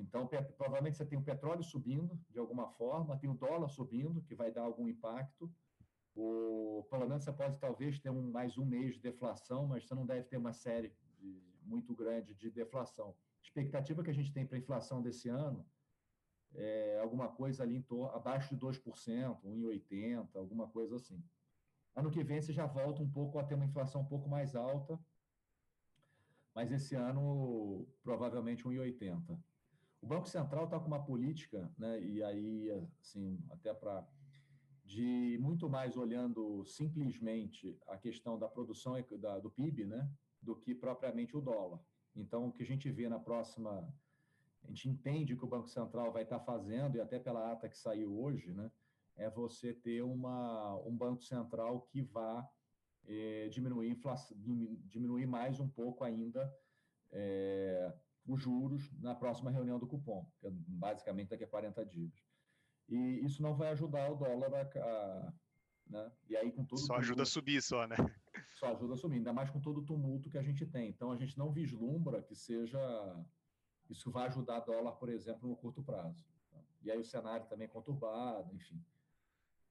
Então, 0.01 0.27
provavelmente 0.57 0.97
você 0.97 1.05
tem 1.05 1.19
o 1.19 1.23
petróleo 1.23 1.63
subindo 1.63 2.19
de 2.31 2.39
alguma 2.39 2.69
forma, 2.69 3.19
tem 3.19 3.29
o 3.29 3.35
dólar 3.35 3.69
subindo, 3.69 4.23
que 4.23 4.35
vai 4.35 4.51
dar 4.51 4.63
algum 4.63 4.89
impacto. 4.89 5.53
O, 6.15 6.87
pelo 6.91 7.09
menos 7.09 7.25
você 7.25 7.33
pode 7.33 7.59
talvez 7.59 7.99
ter 7.99 8.11
um, 8.11 8.31
mais 8.31 8.57
um 8.57 8.65
mês 8.65 8.95
de 8.95 9.01
deflação, 9.01 9.67
mas 9.67 9.87
você 9.87 9.95
não 9.95 10.07
deve 10.07 10.25
ter 10.25 10.37
uma 10.37 10.53
série 10.53 10.93
de, 11.19 11.43
muito 11.63 11.95
grande 11.95 12.35
de 12.35 12.51
deflação. 12.51 13.11
A 13.11 13.43
expectativa 13.43 14.03
que 14.03 14.11
a 14.11 14.15
gente 14.15 14.33
tem 14.33 14.47
para 14.47 14.57
a 14.57 14.61
inflação 14.61 15.03
desse 15.03 15.29
ano 15.29 15.67
é 16.55 16.99
alguma 17.01 17.29
coisa 17.29 17.63
ali 17.63 17.77
em 17.77 17.83
torno, 17.83 18.15
abaixo 18.15 18.55
de 18.55 18.61
2%, 18.61 19.43
1,80%, 19.45 20.29
alguma 20.35 20.69
coisa 20.69 20.97
assim. 20.97 21.23
Ano 21.95 22.11
que 22.11 22.23
vem 22.23 22.41
você 22.41 22.53
já 22.53 22.67
volta 22.67 23.03
um 23.03 23.11
pouco 23.11 23.39
a 23.39 23.45
ter 23.45 23.55
uma 23.55 23.65
inflação 23.65 24.03
um 24.03 24.07
pouco 24.07 24.29
mais 24.29 24.55
alta, 24.55 24.99
mas 26.55 26.71
esse 26.73 26.95
ano 26.95 27.87
provavelmente 28.03 28.65
1,80%. 28.65 29.39
O 30.01 30.07
Banco 30.07 30.29
Central 30.29 30.65
está 30.65 30.79
com 30.79 30.87
uma 30.87 31.05
política, 31.05 31.71
né, 31.77 32.01
e 32.01 32.23
aí, 32.23 32.71
assim, 33.01 33.39
até 33.51 33.75
para 33.75 34.07
de 34.85 35.37
muito 35.39 35.69
mais 35.69 35.99
olhando 35.99 36.65
simplesmente 36.65 37.79
a 37.87 37.99
questão 37.99 38.39
da 38.39 38.49
produção 38.49 38.95
da, 39.19 39.39
do 39.39 39.51
PIB, 39.51 39.85
né, 39.85 40.11
do 40.41 40.57
que 40.57 40.75
propriamente 40.75 41.37
o 41.37 41.43
dólar. 41.43 41.79
Então, 42.17 42.49
o 42.49 42.53
que 42.53 42.63
a 42.63 42.67
gente 42.67 42.91
vê 42.91 43.07
na 43.07 43.19
próxima, 43.19 43.87
a 44.65 44.67
gente 44.69 44.89
entende 44.89 45.37
que 45.37 45.45
o 45.45 45.49
Banco 45.49 45.69
Central 45.69 46.11
vai 46.11 46.23
estar 46.23 46.39
tá 46.39 46.45
fazendo, 46.45 46.97
e 46.97 47.01
até 47.01 47.19
pela 47.19 47.53
ata 47.53 47.69
que 47.69 47.77
saiu 47.77 48.19
hoje, 48.19 48.51
né, 48.53 48.71
é 49.15 49.29
você 49.29 49.75
ter 49.75 50.03
uma, 50.03 50.77
um 50.87 50.97
banco 50.97 51.23
central 51.23 51.83
que 51.83 52.01
vá 52.01 52.49
é, 53.07 53.49
diminuir, 53.49 53.91
inflação, 53.91 54.37
diminuir 54.87 55.27
mais 55.27 55.61
um 55.61 55.69
pouco 55.69 56.05
ainda 56.05 56.51
é, 57.11 57.93
os 58.29 58.41
juros 58.41 58.93
na 59.01 59.15
próxima 59.15 59.51
reunião 59.51 59.79
do 59.79 59.87
cupom, 59.87 60.31
que 60.39 60.47
é 60.47 60.51
basicamente 60.53 61.31
daqui 61.31 61.45
a 61.45 61.49
40 61.49 61.85
dias. 61.87 62.13
E 62.89 63.25
isso 63.25 63.43
não 63.43 63.55
vai 63.55 63.71
ajudar 63.71 64.11
o 64.11 64.17
dólar 64.17 64.55
a, 64.55 64.61
a 64.63 65.33
né? 65.89 66.13
E 66.29 66.37
aí 66.37 66.53
com 66.53 66.65
todo 66.65 66.79
só 66.81 66.97
ajuda 66.97 67.23
a 67.23 67.27
subir 67.27 67.63
só, 67.63 67.87
né? 67.87 67.97
Só 68.59 68.73
ajuda 68.73 68.95
a 68.95 68.97
subir, 68.97 69.17
ainda 69.17 69.33
mais 69.33 69.51
com 69.51 69.61
todo 69.61 69.79
o 69.81 69.85
tumulto 69.85 70.29
que 70.31 70.39
a 70.39 70.43
gente 70.43 70.67
tem. 70.67 70.91
Então 70.91 71.11
a 71.11 71.17
gente 71.17 71.37
não 71.39 71.51
vislumbra 71.51 72.23
que 72.23 72.35
seja 72.35 72.79
isso 73.89 74.11
vai 74.11 74.27
ajudar 74.27 74.61
dólar, 74.61 74.93
por 74.93 75.09
exemplo, 75.09 75.49
no 75.49 75.57
curto 75.57 75.83
prazo. 75.83 76.25
Tá? 76.51 76.59
E 76.83 76.91
aí 76.91 76.99
o 76.99 77.05
cenário 77.05 77.47
também 77.47 77.65
é 77.65 77.71
conturbado, 77.71 78.55
enfim. 78.55 78.85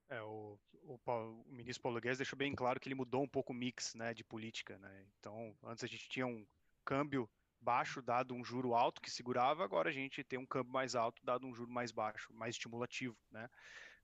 É, 0.10 0.22
o, 0.22 0.58
o, 0.84 0.97
Paulo, 0.99 1.45
o, 1.47 1.53
ministro 1.53 1.84
Paulo 1.84 1.99
Guedes 1.99 2.18
deixou 2.18 2.38
bem 2.38 2.55
claro 2.55 2.80
que 2.80 2.88
ele 2.88 2.95
mudou 2.95 3.22
um 3.22 3.28
pouco 3.28 3.53
o 3.53 3.55
mix 3.55 3.93
né, 3.93 4.14
de 4.14 4.24
política. 4.24 4.78
Né? 4.80 5.05
Então, 5.20 5.55
antes 5.64 5.84
a 5.84 5.88
gente 5.88 6.10
tinha 6.10 6.26
um 6.26 6.45
câmbio 6.84 7.30
baixo 7.62 8.01
dado 8.01 8.34
um 8.34 8.43
juro 8.43 8.74
alto 8.74 9.01
que 9.01 9.10
segurava, 9.10 9.64
agora 9.64 9.89
a 9.89 9.93
gente 9.93 10.24
tem 10.24 10.39
um 10.39 10.45
câmbio 10.45 10.72
mais 10.72 10.95
alto 10.95 11.24
dado 11.24 11.45
um 11.45 11.53
juro 11.53 11.72
mais 11.72 11.91
baixo, 11.91 12.34
mais 12.34 12.55
estimulativo. 12.55 13.18
Né? 13.32 13.49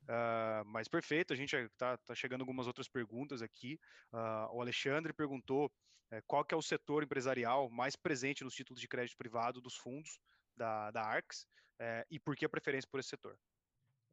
Uh, 0.03 0.65
mas 0.65 0.87
perfeito, 0.87 1.33
a 1.33 1.35
gente 1.35 1.55
está 1.55 1.97
tá 1.97 2.13
chegando 2.13 2.41
algumas 2.41 2.67
outras 2.67 2.87
perguntas 2.87 3.41
aqui. 3.41 3.79
Uh, 4.11 4.55
o 4.55 4.61
Alexandre 4.61 5.13
perguntou 5.13 5.67
uh, 5.67 6.21
qual 6.27 6.43
que 6.43 6.53
é 6.53 6.57
o 6.57 6.61
setor 6.61 7.03
empresarial 7.03 7.69
mais 7.69 7.95
presente 7.95 8.43
nos 8.43 8.53
títulos 8.53 8.81
de 8.81 8.87
crédito 8.87 9.17
privado 9.17 9.61
dos 9.61 9.75
fundos 9.75 10.19
da, 10.55 10.91
da 10.91 11.01
ARCS 11.03 11.47
eh, 11.79 12.05
e 12.09 12.19
por 12.19 12.35
que 12.35 12.45
a 12.45 12.49
preferência 12.49 12.87
por 12.89 12.99
esse 12.99 13.09
setor? 13.09 13.37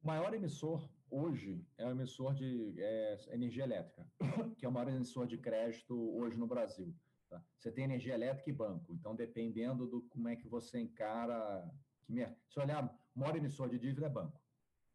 O 0.02 0.06
maior 0.06 0.32
emissor 0.32 0.88
hoje 1.10 1.64
é 1.76 1.86
o 1.86 1.90
emissor 1.90 2.34
de 2.34 2.74
é, 2.78 3.18
energia 3.34 3.64
elétrica, 3.64 4.06
que 4.56 4.64
é 4.64 4.68
o 4.68 4.72
maior 4.72 4.88
emissor 4.88 5.26
de 5.26 5.36
crédito 5.36 5.94
hoje 6.16 6.38
no 6.38 6.46
Brasil. 6.46 6.94
Tá? 7.30 7.40
Você 7.56 7.70
tem 7.70 7.84
energia 7.84 8.14
elétrica 8.14 8.50
e 8.50 8.52
banco, 8.52 8.92
então 8.92 9.14
dependendo 9.14 9.86
do 9.86 10.02
como 10.02 10.28
é 10.28 10.36
que 10.36 10.48
você 10.48 10.80
encara. 10.80 11.64
Que, 12.02 12.26
se 12.48 12.58
olhar, 12.58 12.84
o 13.14 13.20
maior 13.20 13.36
emissor 13.36 13.68
de 13.68 13.78
dívida 13.78 14.06
é 14.06 14.10
banco, 14.10 14.42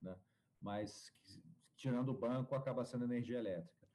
né? 0.01 0.13
mas 0.61 1.13
tirando 1.77 2.09
o 2.09 2.17
banco 2.17 2.53
acaba 2.53 2.83
sendo 2.83 3.05
energia 3.05 3.37
elétrica. 3.37 3.87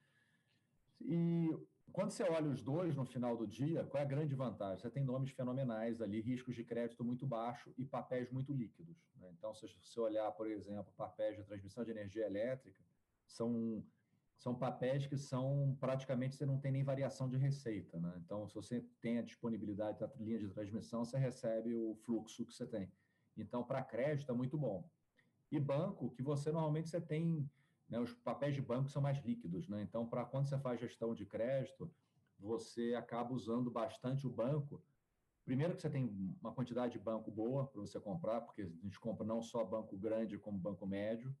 E 0.99 1.55
quando 1.91 2.09
você 2.09 2.23
olha 2.23 2.49
os 2.49 2.63
dois 2.63 2.95
no 2.95 3.05
final 3.05 3.37
do 3.37 3.45
dia, 3.45 3.85
qual 3.85 4.01
é 4.01 4.05
a 4.05 4.09
grande 4.09 4.33
vantagem? 4.33 4.79
Você 4.79 4.89
tem 4.89 5.03
nomes 5.03 5.31
fenomenais 5.31 6.01
ali, 6.01 6.19
riscos 6.19 6.55
de 6.55 6.63
crédito 6.63 7.03
muito 7.03 7.27
baixo 7.27 7.71
e 7.77 7.85
papéis 7.85 8.31
muito 8.31 8.51
líquidos. 8.53 8.97
Né? 9.17 9.29
Então, 9.37 9.53
se 9.53 9.67
você 9.67 9.99
olhar, 9.99 10.31
por 10.31 10.47
exemplo, 10.47 10.91
papéis 10.97 11.37
de 11.37 11.43
transmissão 11.43 11.83
de 11.83 11.91
energia 11.91 12.25
elétrica, 12.25 12.81
são, 13.27 13.83
são 14.41 14.55
papéis 14.55 15.05
que 15.05 15.15
são 15.15 15.77
praticamente 15.79 16.35
você 16.35 16.47
não 16.47 16.59
tem 16.59 16.71
nem 16.71 16.83
variação 16.83 17.29
de 17.29 17.37
receita. 17.37 17.99
Né? 17.99 18.11
Então, 18.25 18.47
se 18.47 18.55
você 18.55 18.83
tem 18.99 19.19
a 19.19 19.21
disponibilidade 19.21 19.99
da 19.99 20.11
linha 20.19 20.39
de 20.39 20.49
transmissão, 20.49 21.05
você 21.05 21.15
recebe 21.15 21.75
o 21.75 21.93
fluxo 22.03 22.43
que 22.43 22.51
você 22.51 22.65
tem. 22.65 22.91
Então, 23.37 23.63
para 23.63 23.83
crédito 23.83 24.31
é 24.31 24.35
muito 24.35 24.57
bom. 24.57 24.89
E 25.51 25.59
banco, 25.59 26.09
que 26.09 26.23
você 26.23 26.51
normalmente 26.51 26.89
você 26.89 26.99
tem 26.99 27.47
né, 27.87 27.99
os 27.99 28.13
papéis 28.13 28.55
de 28.55 28.63
banco 28.63 28.89
são 28.89 28.99
mais 28.99 29.23
líquidos, 29.23 29.69
né? 29.69 29.83
Então, 29.83 30.07
para 30.07 30.25
quando 30.25 30.47
você 30.47 30.57
faz 30.57 30.79
gestão 30.79 31.13
de 31.13 31.23
crédito, 31.23 31.93
você 32.39 32.95
acaba 32.95 33.35
usando 33.35 33.69
bastante 33.69 34.25
o 34.25 34.31
banco. 34.31 34.83
Primeiro 35.45 35.75
que 35.75 35.83
você 35.83 35.89
tem 35.89 36.35
uma 36.41 36.51
quantidade 36.51 36.93
de 36.93 36.99
banco 36.99 37.29
boa 37.29 37.67
para 37.67 37.79
você 37.79 37.99
comprar, 37.99 38.41
porque 38.41 38.63
a 38.63 38.65
gente 38.65 38.99
compra 38.99 39.23
não 39.23 39.39
só 39.39 39.63
banco 39.63 39.95
grande 39.95 40.39
como 40.39 40.57
banco 40.57 40.87
médio, 40.87 41.31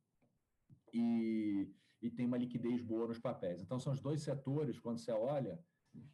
e, 0.93 1.69
e 2.01 2.09
tem 2.09 2.25
uma 2.25 2.37
liquidez 2.37 2.81
boa 2.81 3.07
nos 3.07 3.19
papéis. 3.19 3.61
Então, 3.61 3.79
são 3.79 3.93
os 3.93 4.01
dois 4.01 4.21
setores, 4.21 4.79
quando 4.79 4.99
você 4.99 5.11
olha, 5.11 5.59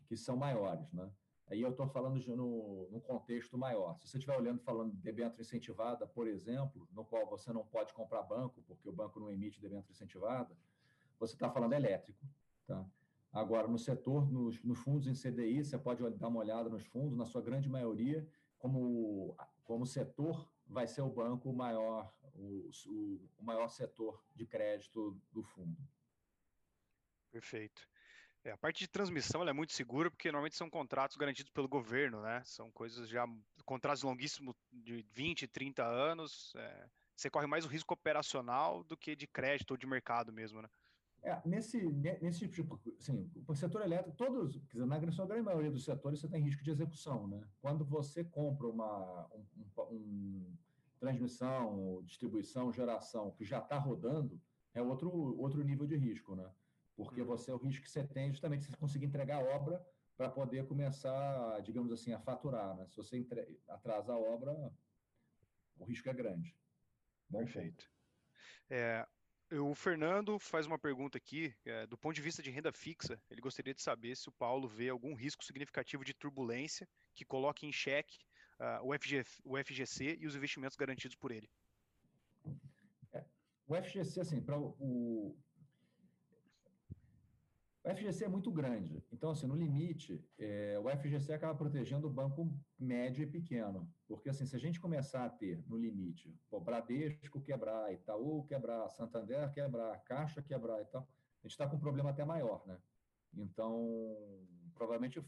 que 0.08 0.16
são 0.16 0.36
maiores, 0.36 0.92
né? 0.92 1.10
Aí 1.50 1.62
eu 1.62 1.70
estou 1.70 1.88
falando 1.88 2.20
de, 2.20 2.30
no, 2.36 2.90
no, 2.92 3.00
contexto 3.00 3.58
maior. 3.58 3.98
Se 4.00 4.08
você 4.08 4.18
estiver 4.18 4.38
olhando 4.38 4.60
falando 4.60 4.92
de 4.92 5.02
debênture 5.02 5.42
incentivada, 5.42 6.06
por 6.06 6.28
exemplo, 6.28 6.88
no 6.92 7.06
qual 7.06 7.26
você 7.26 7.54
não 7.54 7.66
pode 7.66 7.94
comprar 7.94 8.22
banco, 8.24 8.62
porque 8.68 8.90
o 8.90 8.92
banco 8.92 9.18
não 9.20 9.32
emite 9.32 9.62
debênture 9.62 9.94
incentivada, 9.94 10.54
você 11.18 11.34
está 11.34 11.50
falando 11.50 11.72
elétrico. 11.72 12.20
Tá? 12.66 12.86
Agora, 13.32 13.68
no 13.68 13.78
setor, 13.78 14.30
nos, 14.30 14.62
nos, 14.62 14.78
fundos 14.80 15.08
em 15.08 15.14
CDI, 15.14 15.64
você 15.64 15.78
pode 15.78 16.04
dar 16.18 16.28
uma 16.28 16.40
olhada 16.40 16.70
nos 16.70 16.86
fundos, 16.86 17.18
na 17.18 17.26
sua 17.26 17.42
grande 17.42 17.70
maioria, 17.70 18.28
como, 18.58 19.34
como 19.64 19.86
setor, 19.86 20.50
vai 20.66 20.86
ser 20.86 21.02
o 21.02 21.10
banco 21.10 21.54
maior, 21.54 22.14
o, 22.38 22.70
o, 22.86 23.30
o 23.38 23.44
maior 23.44 23.68
setor 23.68 24.24
de 24.36 24.46
crédito 24.46 25.20
do 25.32 25.44
fundo. 25.44 25.78
Perfeito. 27.32 27.88
É, 28.44 28.52
a 28.52 28.58
parte 28.58 28.80
de 28.80 28.88
transmissão 28.88 29.48
é 29.48 29.52
muito 29.52 29.74
segura 29.74 30.10
porque 30.10 30.32
normalmente 30.32 30.56
são 30.56 30.70
contratos 30.70 31.18
garantidos 31.18 31.52
pelo 31.52 31.68
governo, 31.68 32.22
né? 32.22 32.42
São 32.46 32.72
coisas 32.72 33.10
já 33.10 33.26
contratos 33.66 34.04
longuíssimos 34.04 34.56
de 34.72 35.06
20, 35.12 35.48
30 35.48 35.84
anos. 35.84 36.54
É, 36.56 36.88
você 37.16 37.30
corre 37.30 37.48
mais 37.48 37.66
o 37.66 37.68
risco 37.68 37.94
operacional 37.94 38.84
do 38.84 38.96
que 38.96 39.16
de 39.16 39.28
crédito 39.28 39.72
ou 39.72 39.78
de 39.78 39.86
mercado 39.86 40.32
mesmo, 40.32 40.62
né? 40.62 40.70
É, 41.24 41.42
nesse, 41.46 41.82
nesse 42.22 42.48
tipo, 42.48 42.80
assim, 42.98 43.30
o 43.46 43.56
setor 43.56 43.82
elétrico, 43.82 44.16
todos, 44.16 44.54
quer 44.54 44.78
dizer, 44.78 44.86
na 44.86 45.00
grande 45.00 45.42
maioria 45.42 45.72
dos 45.72 45.84
setores 45.84 46.20
você 46.20 46.30
tem 46.30 46.42
risco 46.42 46.64
de 46.64 46.70
execução, 46.70 47.28
né? 47.28 47.42
Quando 47.60 47.84
você 47.84 48.24
compra 48.24 48.68
uma 48.68 49.28
um, 49.34 49.46
um, 49.58 49.92
um 49.92 50.58
transmissão, 51.00 52.02
distribuição, 52.04 52.72
geração 52.72 53.32
que 53.32 53.46
já 53.46 53.60
está 53.60 53.78
rodando, 53.78 54.40
é 54.74 54.82
outro, 54.82 55.10
outro 55.40 55.64
nível 55.64 55.88
de 55.88 55.96
risco, 55.96 56.36
né? 56.36 56.50
porque 56.98 57.22
uhum. 57.22 57.28
você 57.28 57.52
o 57.52 57.58
risco 57.58 57.84
que 57.84 57.92
você 57.92 58.04
tem 58.04 58.26
é 58.26 58.32
justamente 58.32 58.66
você 58.66 58.76
conseguir 58.76 59.06
entregar 59.06 59.38
a 59.38 59.56
obra 59.56 59.86
para 60.18 60.30
poder 60.30 60.66
começar, 60.66 61.62
digamos 61.62 61.92
assim, 61.92 62.12
a 62.12 62.20
faturar. 62.20 62.76
Né? 62.76 62.88
Se 62.88 62.98
você 62.98 63.18
entre... 63.18 63.60
atrasa 63.68 64.14
a 64.14 64.18
obra, 64.18 64.52
o 65.78 65.86
risco 65.86 66.10
é 66.10 66.14
grande. 66.14 66.58
Bom 67.30 67.40
Perfeito. 67.40 67.88
É, 68.68 69.08
o 69.52 69.76
Fernando 69.76 70.40
faz 70.40 70.66
uma 70.66 70.80
pergunta 70.80 71.20
aqui, 71.20 71.54
é, 71.64 71.86
do 71.86 71.98
ponto 71.98 72.16
de 72.16 72.22
vista 72.22 72.42
de 72.42 72.50
renda 72.50 72.72
fixa, 72.72 73.22
ele 73.30 73.42
gostaria 73.42 73.76
de 73.76 73.82
saber 73.82 74.16
se 74.18 74.28
o 74.28 74.32
Paulo 74.32 74.68
vê 74.68 74.90
algum 74.90 75.14
risco 75.14 75.46
significativo 75.46 76.04
de 76.04 76.16
turbulência 76.16 76.90
que 77.14 77.24
coloque 77.24 77.68
em 77.68 77.72
xeque 77.72 78.26
uh, 78.60 78.84
o, 78.84 78.94
FG, 78.98 79.24
o 79.44 79.58
FGC 79.58 80.18
e 80.20 80.28
os 80.28 80.36
investimentos 80.36 80.76
garantidos 80.76 81.16
por 81.16 81.32
ele. 81.32 81.50
É, 83.14 83.24
o 83.68 83.76
FGC, 83.76 84.22
assim, 84.22 84.42
para 84.42 84.58
o, 84.58 85.36
o 87.88 87.96
FGC 87.96 88.26
é 88.26 88.28
muito 88.28 88.52
grande. 88.52 89.02
Então, 89.12 89.32
assim, 89.32 89.48
no 89.48 89.56
limite, 89.56 90.22
é, 90.38 90.78
o 90.78 90.90
FGC 90.90 91.34
acaba 91.34 91.56
protegendo 91.56 92.08
o 92.08 92.10
banco 92.10 92.52
médio 92.78 93.24
e 93.24 93.28
pequeno. 93.28 93.90
Porque, 94.08 94.30
assim, 94.30 94.46
se 94.46 94.56
a 94.56 94.60
gente 94.60 94.80
começar 94.80 95.26
a 95.26 95.30
ter, 95.30 95.64
no 95.68 95.78
limite, 95.78 96.36
o 96.52 96.60
Bradesco 96.60 97.42
quebrar, 97.42 97.94
Itaú 97.94 98.44
quebrar, 98.44 98.90
Santander 98.90 99.50
quebrar, 99.54 100.04
Caixa 100.04 100.42
quebrar 100.42 100.82
e 100.82 100.86
tal, 100.86 101.02
a 101.04 101.48
gente 101.48 101.52
está 101.52 101.68
com 101.68 101.78
um 101.78 101.80
problema 101.80 102.10
até 102.10 102.26
maior, 102.26 102.66
né? 102.68 102.78
Então, 103.34 104.18
provavelmente, 104.74 105.24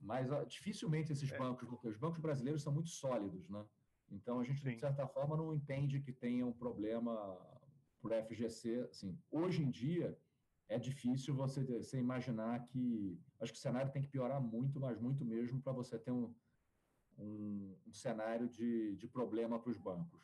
mas 0.00 0.28
dificilmente 0.48 1.12
esses 1.12 1.30
é. 1.30 1.38
bancos, 1.38 1.68
os 1.84 1.96
bancos 1.96 2.20
brasileiros 2.20 2.62
são 2.62 2.72
muito 2.72 2.88
sólidos, 2.88 3.48
né? 3.48 3.64
Então, 4.10 4.40
a 4.40 4.44
gente, 4.44 4.60
Sim. 4.60 4.74
de 4.74 4.80
certa 4.80 5.06
forma, 5.06 5.36
não 5.36 5.54
entende 5.54 6.00
que 6.00 6.12
tenha 6.12 6.44
um 6.44 6.52
problema 6.52 7.38
por 8.00 8.12
FGC. 8.12 8.88
Assim, 8.90 9.18
hoje 9.30 9.62
em 9.62 9.70
dia 9.70 10.18
é 10.68 10.78
difícil 10.78 11.34
você, 11.34 11.64
você 11.64 11.98
imaginar 11.98 12.66
que. 12.66 13.20
Acho 13.40 13.52
que 13.52 13.58
o 13.58 13.62
cenário 13.62 13.92
tem 13.92 14.02
que 14.02 14.08
piorar 14.08 14.40
muito, 14.40 14.80
mas 14.80 14.98
muito 14.98 15.24
mesmo, 15.24 15.62
para 15.62 15.72
você 15.72 15.98
ter 15.98 16.10
um, 16.10 16.34
um, 17.18 17.76
um, 17.86 17.92
cenário 17.92 18.48
de, 18.48 18.96
de 18.96 19.06
problema 19.06 19.58
para 19.58 19.70
os 19.70 19.78
bancos. 19.78 20.20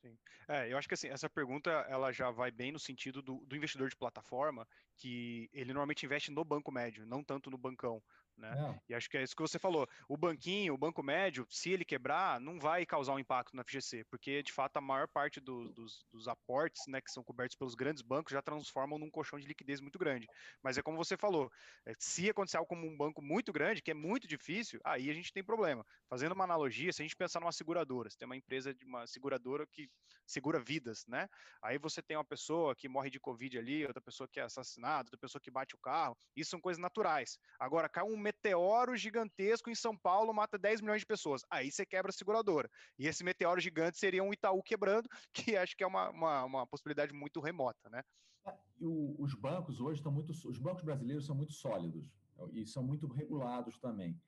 Sim. 0.00 0.18
É, 0.48 0.72
eu 0.72 0.78
acho 0.78 0.88
que 0.88 0.94
assim, 0.94 1.08
essa 1.08 1.28
pergunta 1.28 1.70
ela 1.88 2.10
já 2.10 2.30
vai 2.30 2.50
bem 2.50 2.72
no 2.72 2.78
sentido 2.78 3.20
do, 3.20 3.44
do 3.46 3.54
investidor 3.54 3.88
de 3.90 3.96
plataforma, 3.96 4.66
que 4.96 5.48
ele 5.52 5.72
normalmente 5.72 6.06
investe 6.06 6.30
no 6.30 6.44
banco 6.44 6.72
médio, 6.72 7.06
não 7.06 7.22
tanto 7.22 7.50
no 7.50 7.58
bancão. 7.58 8.02
Né? 8.40 8.74
É. 8.74 8.80
E 8.88 8.94
acho 8.94 9.08
que 9.08 9.18
é 9.18 9.22
isso 9.22 9.36
que 9.36 9.42
você 9.42 9.58
falou. 9.58 9.86
O 10.08 10.16
banquinho, 10.16 10.72
o 10.72 10.78
banco 10.78 11.02
médio, 11.02 11.46
se 11.50 11.70
ele 11.70 11.84
quebrar, 11.84 12.40
não 12.40 12.58
vai 12.58 12.86
causar 12.86 13.12
um 13.12 13.18
impacto 13.18 13.54
na 13.54 13.62
FGC, 13.62 14.04
porque 14.04 14.42
de 14.42 14.50
fato 14.50 14.78
a 14.78 14.80
maior 14.80 15.06
parte 15.06 15.40
do, 15.40 15.68
dos, 15.68 16.06
dos, 16.10 16.26
aportes 16.26 16.86
né, 16.88 17.00
que 17.00 17.10
são 17.10 17.22
cobertos 17.22 17.56
pelos 17.56 17.74
grandes 17.74 18.02
bancos 18.02 18.32
já 18.32 18.40
transformam 18.40 18.98
num 18.98 19.10
colchão 19.10 19.38
de 19.38 19.46
liquidez 19.46 19.80
muito 19.80 19.98
grande. 19.98 20.26
Mas 20.62 20.78
é 20.78 20.82
como 20.82 20.96
você 20.96 21.16
falou, 21.16 21.52
é, 21.84 21.92
se 21.98 22.30
acontecer 22.30 22.56
algo 22.56 22.68
como 22.68 22.86
um 22.86 22.96
banco 22.96 23.20
muito 23.20 23.52
grande, 23.52 23.82
que 23.82 23.90
é 23.90 23.94
muito 23.94 24.26
difícil, 24.26 24.80
aí 24.84 25.10
a 25.10 25.14
gente 25.14 25.32
tem 25.32 25.44
problema. 25.44 25.84
Fazendo 26.08 26.32
uma 26.32 26.44
analogia, 26.44 26.92
se 26.92 27.02
a 27.02 27.04
gente 27.04 27.16
pensar 27.16 27.40
numa 27.40 27.52
seguradora, 27.52 28.08
você 28.08 28.16
tem 28.16 28.26
uma 28.26 28.36
empresa 28.36 28.72
de 28.72 28.86
uma 28.86 29.06
seguradora 29.06 29.66
que 29.66 29.90
segura 30.26 30.60
vidas, 30.60 31.04
né? 31.06 31.28
Aí 31.62 31.76
você 31.78 32.00
tem 32.00 32.16
uma 32.16 32.24
pessoa 32.24 32.74
que 32.74 32.88
morre 32.88 33.10
de 33.10 33.20
Covid 33.20 33.58
ali, 33.58 33.84
outra 33.84 34.00
pessoa 34.00 34.28
que 34.28 34.40
é 34.40 34.44
assassinada, 34.44 35.08
outra 35.08 35.18
pessoa 35.18 35.42
que 35.42 35.50
bate 35.50 35.74
o 35.74 35.78
carro, 35.78 36.16
isso 36.36 36.50
são 36.50 36.60
coisas 36.60 36.80
naturais. 36.80 37.38
Agora, 37.58 37.88
cai 37.88 38.04
um 38.04 38.16
meteoro 38.30 38.96
gigantesco 38.96 39.68
em 39.68 39.74
São 39.74 39.96
Paulo 39.96 40.32
mata 40.32 40.56
10 40.56 40.80
milhões 40.80 41.00
de 41.00 41.06
pessoas. 41.06 41.42
Aí 41.50 41.70
você 41.70 41.84
quebra 41.84 42.10
a 42.10 42.12
seguradora. 42.12 42.70
E 42.98 43.06
esse 43.06 43.24
meteoro 43.24 43.60
gigante 43.60 43.98
seria 43.98 44.22
um 44.22 44.32
Itaú 44.32 44.62
quebrando, 44.62 45.08
que 45.34 45.56
acho 45.56 45.76
que 45.76 45.82
é 45.82 45.86
uma, 45.86 46.10
uma, 46.10 46.44
uma 46.44 46.66
possibilidade 46.66 47.12
muito 47.12 47.40
remota, 47.40 47.90
né? 47.90 48.02
É, 48.46 48.56
o, 48.80 49.16
os 49.18 49.34
bancos 49.34 49.80
hoje 49.80 49.98
estão 49.98 50.12
muito. 50.12 50.30
Os 50.30 50.58
bancos 50.58 50.84
brasileiros 50.84 51.26
são 51.26 51.34
muito 51.34 51.52
sólidos 51.52 52.08
e 52.52 52.66
são 52.66 52.82
muito 52.82 53.06
regulados 53.08 53.78
também. 53.78 54.18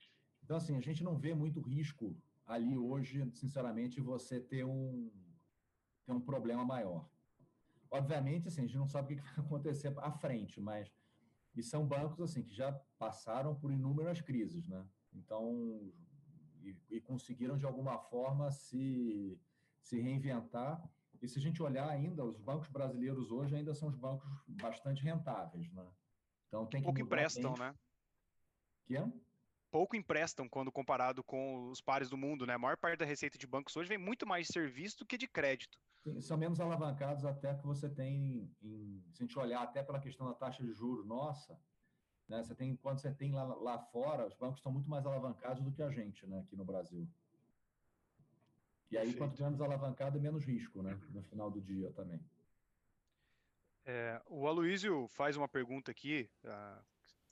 Então, 0.43 0.57
assim, 0.57 0.77
a 0.77 0.81
gente 0.81 1.05
não 1.05 1.17
vê 1.17 1.35
muito 1.35 1.61
risco 1.61 2.17
ali 2.45 2.77
hoje, 2.77 3.25
sinceramente, 3.33 4.01
você 4.01 4.41
ter 4.41 4.65
um, 4.65 5.11
ter 6.05 6.13
um 6.13 6.21
problema 6.21 6.65
maior. 6.65 7.09
Obviamente, 7.91 8.49
assim, 8.49 8.63
a 8.63 8.67
gente 8.67 8.77
não 8.77 8.89
sabe 8.89 9.15
o 9.15 9.17
que 9.17 9.23
vai 9.23 9.33
acontecer 9.47 9.95
à 9.99 10.11
frente, 10.11 10.61
mas 10.61 10.93
e 11.55 11.63
são 11.63 11.87
bancos 11.87 12.21
assim 12.21 12.43
que 12.43 12.55
já 12.55 12.73
passaram 13.03 13.53
por 13.57 13.73
inúmeras 13.73 14.21
crises, 14.21 14.69
né? 14.69 14.87
Então, 15.13 15.93
e, 16.63 16.77
e 16.89 17.01
conseguiram 17.01 17.59
de 17.59 17.67
alguma 17.67 17.99
forma 17.99 18.49
se 18.53 19.37
se 19.81 20.01
reinventar. 20.01 20.81
E 21.21 21.27
se 21.27 21.39
a 21.39 21.43
gente 21.43 21.61
olhar 21.61 21.89
ainda, 21.89 22.25
os 22.25 22.39
bancos 22.39 22.69
brasileiros 22.69 23.33
hoje 23.33 23.57
ainda 23.57 23.75
são 23.75 23.89
os 23.89 23.97
bancos 23.97 24.29
bastante 24.47 25.03
rentáveis, 25.03 25.73
né? 25.73 25.85
Então 26.47 26.65
tem 26.67 26.81
que 26.81 26.85
pouco 26.85 27.01
emprestam, 27.01 27.55
né? 27.57 27.75
Que 28.85 28.97
é? 28.97 29.13
Pouco 29.69 29.97
emprestam 29.97 30.49
quando 30.49 30.71
comparado 30.71 31.25
com 31.25 31.71
os 31.71 31.81
pares 31.81 32.09
do 32.09 32.17
mundo, 32.17 32.47
né? 32.47 32.55
A 32.55 32.59
maior 32.59 32.77
parte 32.77 32.99
da 32.99 33.05
receita 33.05 33.37
de 33.37 33.49
bancos 33.49 33.75
hoje 33.77 33.89
vem 33.89 33.99
muito 33.99 34.25
mais 34.25 34.47
de 34.47 34.53
serviço 34.53 34.99
do 34.99 35.07
que 35.07 35.19
de 35.19 35.27
crédito 35.27 35.77
são 36.21 36.37
menos 36.37 36.61
alavancados 36.61 37.25
até 37.25 37.55
que 37.55 37.65
você 37.65 37.89
tem, 37.89 38.51
em, 38.61 39.03
se 39.13 39.23
a 39.23 39.27
gente 39.27 39.39
olhar 39.39 39.63
até 39.63 39.83
pela 39.83 40.01
questão 40.01 40.27
da 40.27 40.35
taxa 40.35 40.63
de 40.63 40.73
juros 40.73 41.07
nossa, 41.07 41.59
né, 42.33 42.43
você 42.43 42.55
tem, 42.55 42.75
quando 42.77 42.99
você 42.99 43.13
tem 43.13 43.31
lá, 43.31 43.45
lá 43.45 43.79
fora, 43.79 44.27
os 44.27 44.35
bancos 44.35 44.59
estão 44.59 44.73
muito 44.73 44.89
mais 44.89 45.05
alavancados 45.05 45.63
do 45.63 45.71
que 45.71 45.83
a 45.83 45.91
gente, 45.91 46.27
né, 46.27 46.41
aqui 46.41 46.57
no 46.57 46.65
Brasil. 46.65 47.07
E 48.91 48.97
aí, 48.97 49.13
Perfeito. 49.13 49.19
quanto 49.19 49.43
menos 49.43 49.61
alavancado, 49.61 50.19
menos 50.19 50.43
risco, 50.43 50.83
né, 50.83 50.99
no 51.11 51.23
final 51.25 51.51
do 51.51 51.61
dia 51.61 51.93
também. 51.93 52.25
É, 53.85 54.23
o 54.27 54.47
Aloísio 54.47 55.07
faz 55.09 55.37
uma 55.37 55.49
pergunta 55.49 55.91
aqui, 55.91 56.31
uh, 56.45 56.83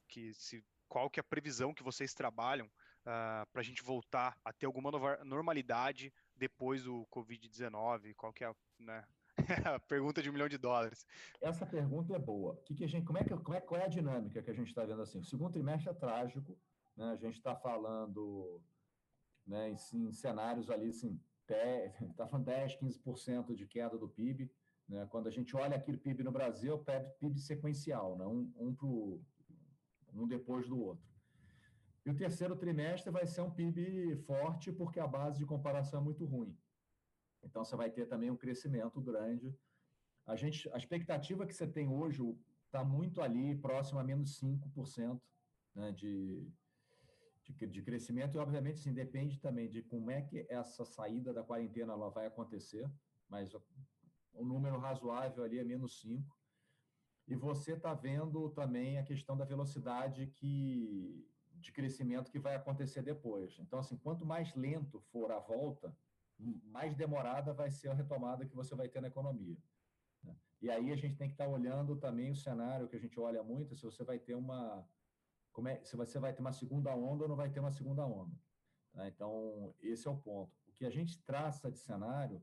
que 0.06 0.34
se, 0.34 0.62
qual 0.86 1.08
que 1.08 1.18
é 1.18 1.22
a 1.22 1.24
previsão 1.24 1.72
que 1.72 1.82
vocês 1.82 2.12
trabalham 2.12 2.66
uh, 2.66 2.70
ah, 3.06 3.46
para 3.50 3.60
a 3.60 3.64
gente 3.64 3.82
voltar 3.82 4.38
a 4.44 4.52
ter 4.52 4.66
alguma 4.66 4.90
normalidade 5.24 6.12
depois 6.36 6.82
do 6.82 7.06
Covid-19? 7.06 8.14
Qual 8.16 8.32
que 8.32 8.44
é 8.44 8.48
a, 8.48 8.54
né? 8.78 9.04
pergunta 9.88 10.22
de 10.22 10.30
um 10.30 10.32
milhão 10.32 10.48
de 10.48 10.58
dólares? 10.58 11.06
Essa 11.40 11.66
pergunta 11.66 12.14
é 12.14 12.18
boa. 12.18 12.56
Que 12.64 12.74
que 12.74 12.84
a 12.84 12.88
gente, 12.88 13.04
como 13.04 13.18
é 13.18 13.24
que, 13.24 13.36
como 13.36 13.56
é, 13.56 13.60
qual 13.60 13.80
é 13.80 13.84
a 13.84 13.88
dinâmica 13.88 14.42
que 14.42 14.50
a 14.50 14.54
gente 14.54 14.68
está 14.68 14.84
vendo 14.84 15.02
assim? 15.02 15.18
O 15.20 15.24
segundo 15.24 15.52
trimestre 15.52 15.90
é 15.90 15.94
trágico, 15.94 16.58
né? 16.96 17.12
a 17.12 17.16
gente 17.16 17.36
está 17.36 17.54
falando 17.54 18.60
né, 19.46 19.70
em, 19.70 20.06
em, 20.06 20.12
cenários 20.12 20.70
ali, 20.70 20.88
assim, 20.88 21.20
está 22.00 22.26
falando 22.28 22.46
10, 22.46 22.76
15% 22.76 23.54
de 23.54 23.66
queda 23.66 23.98
do 23.98 24.08
PIB. 24.08 24.50
Né? 24.88 25.06
Quando 25.10 25.28
a 25.28 25.30
gente 25.30 25.56
olha 25.56 25.76
aqui 25.76 25.92
o 25.92 25.98
PIB 25.98 26.22
no 26.22 26.32
Brasil, 26.32 26.72
é 26.72 26.98
o 26.98 27.10
PIB 27.18 27.38
sequencial, 27.40 28.16
né? 28.16 28.26
um, 28.26 28.52
um, 28.58 28.74
pro, 28.74 29.20
um 30.14 30.26
depois 30.26 30.68
do 30.68 30.80
outro. 30.80 31.08
E 32.04 32.10
o 32.10 32.16
terceiro 32.16 32.56
trimestre 32.56 33.10
vai 33.10 33.26
ser 33.26 33.42
um 33.42 33.50
PIB 33.50 34.16
forte, 34.26 34.72
porque 34.72 34.98
a 34.98 35.06
base 35.06 35.38
de 35.38 35.46
comparação 35.46 36.00
é 36.00 36.02
muito 36.02 36.24
ruim. 36.24 36.56
Então, 37.42 37.64
você 37.64 37.76
vai 37.76 37.90
ter 37.90 38.06
também 38.06 38.30
um 38.30 38.36
crescimento 38.36 39.00
grande. 39.00 39.54
A, 40.26 40.36
gente, 40.36 40.68
a 40.72 40.76
expectativa 40.76 41.46
que 41.46 41.54
você 41.54 41.66
tem 41.66 41.88
hoje 41.88 42.22
está 42.66 42.84
muito 42.84 43.20
ali, 43.20 43.56
próximo 43.56 43.98
a 43.98 44.04
menos 44.04 44.40
5% 44.40 45.20
né, 45.74 45.92
de, 45.92 46.46
de, 47.42 47.66
de, 47.66 47.82
crescimento. 47.82 48.36
E, 48.36 48.38
obviamente, 48.38 48.80
sim, 48.80 48.92
depende 48.92 49.40
também 49.40 49.68
de 49.68 49.82
como 49.82 50.10
é 50.10 50.22
que 50.22 50.46
essa 50.48 50.84
saída 50.84 51.32
da 51.32 51.42
quarentena 51.42 51.92
ela 51.92 52.10
vai 52.10 52.26
acontecer. 52.26 52.90
Mas 53.28 53.52
o 54.32 54.44
número 54.44 54.78
razoável 54.78 55.42
ali 55.44 55.58
é 55.58 55.64
menos 55.64 56.04
5%. 56.04 56.24
E 57.28 57.36
você 57.36 57.74
está 57.74 57.94
vendo 57.94 58.50
também 58.50 58.98
a 58.98 59.04
questão 59.04 59.36
da 59.36 59.44
velocidade 59.44 60.26
que 60.26 61.24
de 61.60 61.72
crescimento 61.72 62.30
que 62.30 62.38
vai 62.38 62.54
acontecer 62.56 63.02
depois. 63.02 63.58
Então, 63.60 63.78
assim, 63.78 63.96
quanto 63.96 64.24
mais 64.24 64.54
lento 64.54 64.98
for 65.12 65.30
a 65.30 65.38
volta, 65.38 65.94
mais 66.64 66.94
demorada 66.94 67.52
vai 67.52 67.70
ser 67.70 67.88
a 67.88 67.94
retomada 67.94 68.46
que 68.46 68.54
você 68.54 68.74
vai 68.74 68.88
ter 68.88 69.00
na 69.00 69.08
economia. 69.08 69.56
Né? 70.22 70.36
E 70.60 70.70
aí 70.70 70.92
a 70.92 70.96
gente 70.96 71.16
tem 71.16 71.28
que 71.28 71.34
estar 71.34 71.48
olhando 71.48 71.96
também 71.96 72.30
o 72.30 72.36
cenário 72.36 72.88
que 72.88 72.96
a 72.96 73.00
gente 73.00 73.18
olha 73.18 73.42
muito, 73.42 73.76
se 73.76 73.84
você 73.84 74.04
vai 74.04 74.18
ter 74.18 74.34
uma 74.34 74.86
como 75.52 75.68
é, 75.68 75.82
se 75.84 75.96
você 75.96 76.18
vai 76.18 76.32
ter 76.32 76.40
uma 76.40 76.52
segunda 76.52 76.94
onda 76.94 77.24
ou 77.24 77.28
não 77.28 77.36
vai 77.36 77.50
ter 77.50 77.60
uma 77.60 77.72
segunda 77.72 78.06
onda. 78.06 78.34
Né? 78.94 79.08
Então, 79.08 79.74
esse 79.80 80.06
é 80.06 80.10
o 80.10 80.16
ponto. 80.16 80.52
O 80.68 80.72
que 80.72 80.84
a 80.84 80.90
gente 80.90 81.22
traça 81.24 81.70
de 81.70 81.78
cenário 81.78 82.42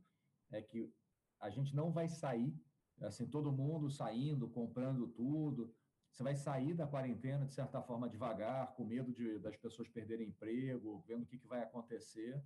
é 0.52 0.62
que 0.62 0.94
a 1.40 1.50
gente 1.50 1.76
não 1.76 1.92
vai 1.92 2.10
sair, 2.10 2.54
assim, 3.02 3.28
todo 3.28 3.52
mundo 3.52 3.90
saindo, 3.90 4.50
comprando 4.50 5.08
tudo, 5.08 5.74
você 6.12 6.24
vai 6.24 6.36
sair 6.36 6.74
da 6.74 6.88
quarentena, 6.88 7.46
de 7.46 7.54
certa 7.54 7.82
forma, 7.82 8.10
devagar, 8.10 8.74
com 8.76 8.84
medo 8.84 9.12
de, 9.12 9.38
das 9.40 9.56
pessoas 9.56 9.88
perderem 9.88 10.30
emprego, 10.30 11.04
vendo 11.08 11.24
o 11.24 11.26
que, 11.26 11.38
que 11.38 11.48
vai 11.48 11.62
acontecer. 11.62 12.44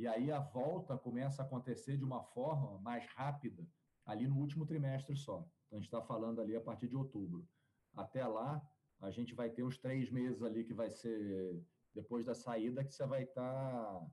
E 0.00 0.06
aí 0.06 0.32
a 0.32 0.40
volta 0.40 0.96
começa 0.96 1.42
a 1.42 1.44
acontecer 1.44 1.98
de 1.98 2.04
uma 2.04 2.22
forma 2.22 2.78
mais 2.78 3.04
rápida, 3.08 3.68
ali 4.06 4.26
no 4.26 4.38
último 4.38 4.64
trimestre 4.64 5.14
só. 5.14 5.46
Então, 5.66 5.72
a 5.72 5.74
gente 5.74 5.88
está 5.88 6.00
falando 6.00 6.40
ali 6.40 6.56
a 6.56 6.60
partir 6.62 6.88
de 6.88 6.96
outubro. 6.96 7.46
Até 7.94 8.26
lá, 8.26 8.66
a 8.98 9.10
gente 9.10 9.34
vai 9.34 9.50
ter 9.50 9.62
uns 9.62 9.76
três 9.76 10.10
meses 10.10 10.42
ali 10.42 10.64
que 10.64 10.72
vai 10.72 10.88
ser 10.88 11.62
depois 11.94 12.24
da 12.24 12.34
saída, 12.34 12.82
que 12.82 12.94
você 12.94 13.04
vai 13.04 13.24
estar 13.24 13.42
tá 13.42 14.06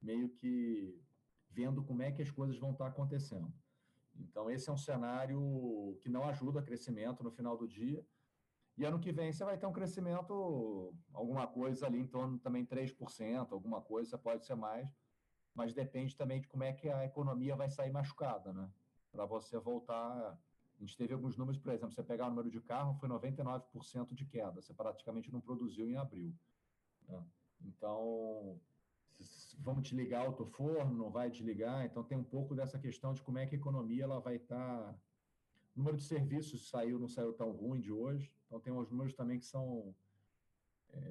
meio 0.00 0.28
que 0.28 0.96
vendo 1.50 1.82
como 1.82 2.04
é 2.04 2.12
que 2.12 2.22
as 2.22 2.30
coisas 2.30 2.56
vão 2.56 2.70
estar 2.70 2.84
tá 2.84 2.90
acontecendo. 2.90 3.52
Então, 4.14 4.48
esse 4.48 4.70
é 4.70 4.72
um 4.72 4.78
cenário 4.78 5.98
que 6.02 6.08
não 6.08 6.22
ajuda 6.28 6.60
a 6.60 6.62
crescimento 6.62 7.24
no 7.24 7.32
final 7.32 7.56
do 7.58 7.66
dia. 7.66 8.06
E 8.78 8.84
ano 8.84 9.00
que 9.00 9.10
vem 9.10 9.32
você 9.32 9.44
vai 9.44 9.58
ter 9.58 9.66
um 9.66 9.72
crescimento, 9.72 10.94
alguma 11.12 11.48
coisa 11.48 11.86
ali 11.86 11.98
em 11.98 12.06
torno 12.06 12.38
também 12.38 12.64
3%, 12.64 13.50
alguma 13.50 13.82
coisa, 13.82 14.16
pode 14.16 14.46
ser 14.46 14.54
mais, 14.54 14.88
mas 15.54 15.74
depende 15.74 16.16
também 16.16 16.40
de 16.40 16.48
como 16.48 16.64
é 16.64 16.72
que 16.72 16.88
a 16.88 17.04
economia 17.04 17.56
vai 17.56 17.70
sair 17.70 17.90
machucada, 17.90 18.52
né? 18.52 18.70
Para 19.10 19.26
você 19.26 19.58
voltar. 19.58 20.38
A 20.76 20.80
gente 20.80 20.96
teve 20.96 21.14
alguns 21.14 21.36
números, 21.36 21.60
por 21.60 21.72
exemplo, 21.72 21.94
você 21.94 22.02
pegar 22.02 22.26
o 22.26 22.30
número 22.30 22.50
de 22.50 22.60
carro, 22.60 22.94
foi 22.94 23.08
99% 23.08 24.14
de 24.14 24.24
queda, 24.24 24.60
você 24.60 24.74
praticamente 24.74 25.30
não 25.30 25.40
produziu 25.40 25.88
em 25.88 25.96
abril. 25.96 26.34
Né? 27.08 27.22
Então, 27.64 28.58
vamos 29.60 29.82
desligar 29.82 30.32
forno, 30.32 30.92
não 30.96 31.10
vai 31.10 31.30
desligar, 31.30 31.84
então 31.84 32.02
tem 32.02 32.18
um 32.18 32.24
pouco 32.24 32.54
dessa 32.54 32.78
questão 32.78 33.12
de 33.12 33.22
como 33.22 33.38
é 33.38 33.46
que 33.46 33.54
a 33.54 33.58
economia 33.58 34.04
ela 34.04 34.18
vai 34.18 34.36
estar. 34.36 34.56
Tá... 34.56 34.94
O 35.74 35.78
número 35.78 35.96
de 35.96 36.02
serviços 36.02 36.68
saiu, 36.68 36.98
não 36.98 37.08
saiu 37.08 37.32
tão 37.32 37.52
ruim 37.52 37.80
de 37.80 37.92
hoje, 37.92 38.32
então, 38.52 38.60
tem 38.60 38.70
uns 38.70 38.90
números 38.90 39.14
também 39.14 39.38
que 39.38 39.46
são. 39.46 39.94
É, 40.90 41.10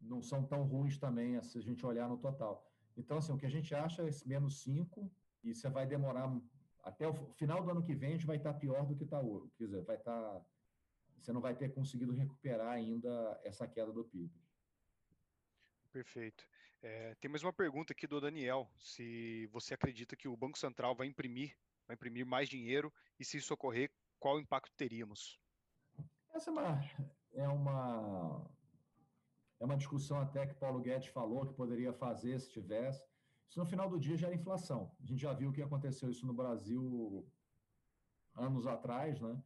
não 0.00 0.22
são 0.22 0.46
tão 0.46 0.62
ruins 0.62 0.96
também, 0.98 1.42
se 1.42 1.58
a 1.58 1.60
gente 1.60 1.84
olhar 1.84 2.08
no 2.08 2.16
total. 2.16 2.64
Então, 2.96 3.18
assim, 3.18 3.32
o 3.32 3.38
que 3.38 3.46
a 3.46 3.50
gente 3.50 3.74
acha 3.74 4.02
é 4.02 4.08
esse 4.08 4.26
menos 4.26 4.62
5, 4.62 5.10
e 5.44 5.54
você 5.54 5.68
vai 5.68 5.86
demorar. 5.86 6.34
Até 6.82 7.06
o 7.06 7.14
final 7.34 7.62
do 7.62 7.70
ano 7.70 7.82
que 7.82 7.94
vem, 7.94 8.10
a 8.10 8.12
gente 8.12 8.26
vai 8.26 8.36
estar 8.36 8.54
pior 8.54 8.86
do 8.86 8.96
que 8.96 9.04
está 9.04 9.20
hoje. 9.20 9.52
Quer 9.56 9.64
dizer, 9.64 9.82
vai 9.82 9.96
estar. 9.96 10.44
Você 11.18 11.32
não 11.32 11.40
vai 11.40 11.54
ter 11.54 11.72
conseguido 11.72 12.12
recuperar 12.12 12.72
ainda 12.72 13.40
essa 13.42 13.66
queda 13.66 13.92
do 13.92 14.04
PIB. 14.04 14.30
Perfeito. 15.92 16.46
É, 16.82 17.14
tem 17.16 17.30
mais 17.30 17.42
uma 17.42 17.52
pergunta 17.52 17.92
aqui 17.92 18.06
do 18.06 18.20
Daniel. 18.20 18.70
Se 18.78 19.46
você 19.46 19.74
acredita 19.74 20.14
que 20.14 20.28
o 20.28 20.36
Banco 20.36 20.58
Central 20.58 20.94
vai 20.94 21.06
imprimir, 21.06 21.56
vai 21.86 21.94
imprimir 21.94 22.24
mais 22.24 22.48
dinheiro 22.48 22.92
e 23.18 23.24
se 23.24 23.38
isso 23.38 23.52
ocorrer, 23.54 23.90
qual 24.20 24.38
impacto 24.38 24.72
teríamos? 24.76 25.40
Essa 26.32 26.50
é 26.50 26.52
uma, 26.52 26.84
é 27.32 27.48
uma, 27.48 28.50
é 29.58 29.64
uma 29.64 29.76
discussão 29.76 30.20
até 30.20 30.46
que 30.46 30.54
Paulo 30.54 30.80
Guedes 30.80 31.08
falou 31.08 31.46
que 31.46 31.54
poderia 31.54 31.92
fazer 31.92 32.38
se 32.38 32.50
tivesse. 32.50 33.02
Isso 33.48 33.58
no 33.58 33.66
final 33.66 33.88
do 33.88 33.98
dia 33.98 34.16
gera 34.16 34.34
inflação. 34.34 34.92
A 35.02 35.06
gente 35.06 35.20
já 35.20 35.32
viu 35.32 35.50
o 35.50 35.52
que 35.52 35.62
aconteceu 35.62 36.10
isso 36.10 36.26
no 36.26 36.34
Brasil 36.34 37.26
anos 38.34 38.66
atrás, 38.66 39.20
né? 39.20 39.42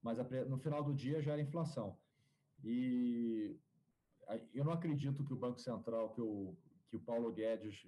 Mas 0.00 0.18
no 0.46 0.58
final 0.58 0.82
do 0.82 0.94
dia 0.94 1.20
gera 1.20 1.40
inflação. 1.40 1.98
E 2.62 3.58
eu 4.54 4.64
não 4.64 4.72
acredito 4.72 5.24
que 5.24 5.32
o 5.32 5.36
Banco 5.36 5.60
Central, 5.60 6.10
que 6.12 6.20
o, 6.20 6.56
que 6.88 6.96
o 6.96 7.00
Paulo 7.00 7.32
Guedes, 7.32 7.80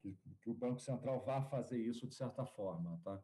que, 0.00 0.16
que 0.40 0.50
o 0.50 0.54
Banco 0.54 0.80
Central 0.80 1.24
vá 1.24 1.42
fazer 1.42 1.78
isso 1.78 2.06
de 2.06 2.14
certa 2.14 2.44
forma, 2.44 3.00
tá? 3.02 3.20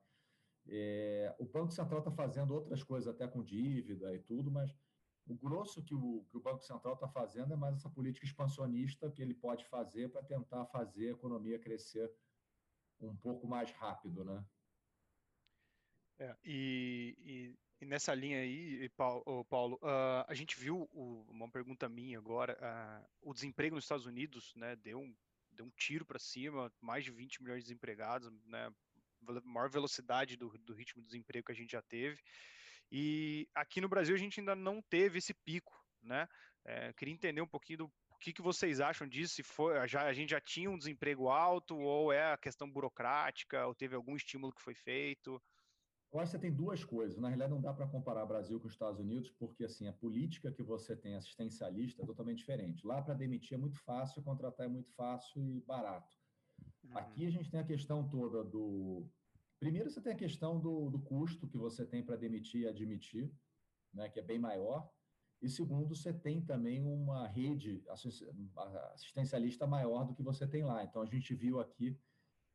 É, 0.66 1.34
o 1.38 1.44
Banco 1.44 1.72
Central 1.72 1.98
está 1.98 2.10
fazendo 2.10 2.54
outras 2.54 2.82
coisas, 2.82 3.06
até 3.06 3.28
com 3.28 3.42
dívida 3.42 4.14
e 4.14 4.18
tudo, 4.18 4.50
mas 4.50 4.74
o 5.26 5.34
grosso 5.34 5.82
que 5.82 5.94
o, 5.94 6.24
que 6.30 6.36
o 6.36 6.40
Banco 6.40 6.62
Central 6.62 6.94
está 6.94 7.08
fazendo 7.08 7.52
é 7.52 7.56
mais 7.56 7.76
essa 7.76 7.88
política 7.88 8.26
expansionista 8.26 9.10
que 9.10 9.22
ele 9.22 9.34
pode 9.34 9.64
fazer 9.66 10.10
para 10.10 10.22
tentar 10.22 10.66
fazer 10.66 11.08
a 11.08 11.12
economia 11.12 11.58
crescer 11.58 12.12
um 13.00 13.16
pouco 13.16 13.46
mais 13.46 13.70
rápido, 13.72 14.24
né? 14.24 14.44
É, 16.18 16.36
e, 16.44 17.16
e, 17.20 17.58
E 17.80 17.86
nessa 17.86 18.14
linha 18.14 18.38
aí, 18.38 18.88
Paulo, 18.90 19.74
uh, 19.76 20.24
a 20.28 20.34
gente 20.34 20.58
viu 20.58 20.88
o, 20.92 21.26
uma 21.28 21.50
pergunta 21.50 21.88
minha 21.88 22.18
agora, 22.18 22.56
uh, 22.60 23.30
o 23.30 23.34
desemprego 23.34 23.74
nos 23.74 23.84
Estados 23.84 24.06
Unidos, 24.06 24.54
né, 24.54 24.76
deu 24.76 25.00
um, 25.00 25.14
deu 25.50 25.66
um 25.66 25.70
tiro 25.70 26.04
para 26.04 26.18
cima, 26.18 26.72
mais 26.80 27.04
de 27.04 27.10
20 27.10 27.42
milhões 27.42 27.64
de 27.64 27.68
desempregados, 27.68 28.30
né, 28.46 28.72
maior 29.44 29.68
velocidade 29.68 30.36
do, 30.36 30.50
do 30.58 30.74
ritmo 30.74 31.02
de 31.02 31.08
desemprego 31.08 31.46
que 31.46 31.52
a 31.52 31.54
gente 31.54 31.72
já 31.72 31.82
teve. 31.82 32.22
E 32.90 33.48
aqui 33.54 33.80
no 33.80 33.88
Brasil 33.88 34.14
a 34.14 34.18
gente 34.18 34.40
ainda 34.40 34.54
não 34.54 34.80
teve 34.82 35.18
esse 35.18 35.34
pico, 35.34 35.72
né? 36.02 36.28
É, 36.64 36.92
queria 36.94 37.12
entender 37.12 37.40
um 37.40 37.46
pouquinho 37.46 37.78
do 37.78 37.92
que, 38.24 38.32
que 38.32 38.40
vocês 38.40 38.80
acham 38.80 39.06
disso? 39.06 39.34
Se 39.34 39.42
foi, 39.42 39.86
já, 39.86 40.06
a 40.06 40.12
gente 40.14 40.30
já 40.30 40.40
tinha 40.40 40.70
um 40.70 40.78
desemprego 40.78 41.28
alto, 41.28 41.76
ou 41.76 42.10
é 42.10 42.32
a 42.32 42.38
questão 42.38 42.70
burocrática, 42.70 43.66
ou 43.66 43.74
teve 43.74 43.94
algum 43.94 44.16
estímulo 44.16 44.54
que 44.54 44.62
foi 44.62 44.74
feito? 44.74 45.40
Eu 46.10 46.20
acho 46.20 46.30
que 46.30 46.38
você 46.38 46.40
tem 46.40 46.54
duas 46.54 46.82
coisas. 46.82 47.18
Na 47.18 47.28
realidade, 47.28 47.52
não 47.52 47.60
dá 47.60 47.74
para 47.74 47.86
comparar 47.86 48.24
Brasil 48.24 48.58
com 48.58 48.66
os 48.66 48.72
Estados 48.72 48.98
Unidos, 48.98 49.30
porque 49.32 49.64
assim 49.64 49.88
a 49.88 49.92
política 49.92 50.50
que 50.50 50.62
você 50.62 50.96
tem 50.96 51.16
assistencialista 51.16 52.02
é 52.02 52.06
totalmente 52.06 52.38
diferente. 52.38 52.86
Lá 52.86 53.02
para 53.02 53.12
demitir 53.12 53.58
é 53.58 53.60
muito 53.60 53.78
fácil, 53.80 54.22
contratar 54.22 54.66
é 54.66 54.70
muito 54.70 54.90
fácil 54.92 55.42
e 55.42 55.60
barato. 55.60 56.16
Uhum. 56.82 56.96
Aqui 56.96 57.26
a 57.26 57.30
gente 57.30 57.50
tem 57.50 57.60
a 57.60 57.66
questão 57.66 58.08
toda 58.08 58.42
do. 58.42 59.06
Primeiro, 59.64 59.88
você 59.88 59.98
tem 59.98 60.12
a 60.12 60.16
questão 60.16 60.60
do, 60.60 60.90
do 60.90 60.98
custo 60.98 61.48
que 61.48 61.56
você 61.56 61.86
tem 61.86 62.04
para 62.04 62.16
demitir 62.16 62.60
e 62.60 62.68
admitir, 62.68 63.32
né, 63.94 64.10
que 64.10 64.20
é 64.20 64.22
bem 64.22 64.38
maior. 64.38 64.86
E 65.40 65.48
segundo, 65.48 65.96
você 65.96 66.12
tem 66.12 66.42
também 66.42 66.84
uma 66.84 67.26
rede 67.26 67.82
assistencialista 67.88 69.66
maior 69.66 70.04
do 70.04 70.14
que 70.14 70.22
você 70.22 70.46
tem 70.46 70.64
lá. 70.64 70.84
Então, 70.84 71.00
a 71.00 71.06
gente 71.06 71.34
viu 71.34 71.60
aqui, 71.60 71.98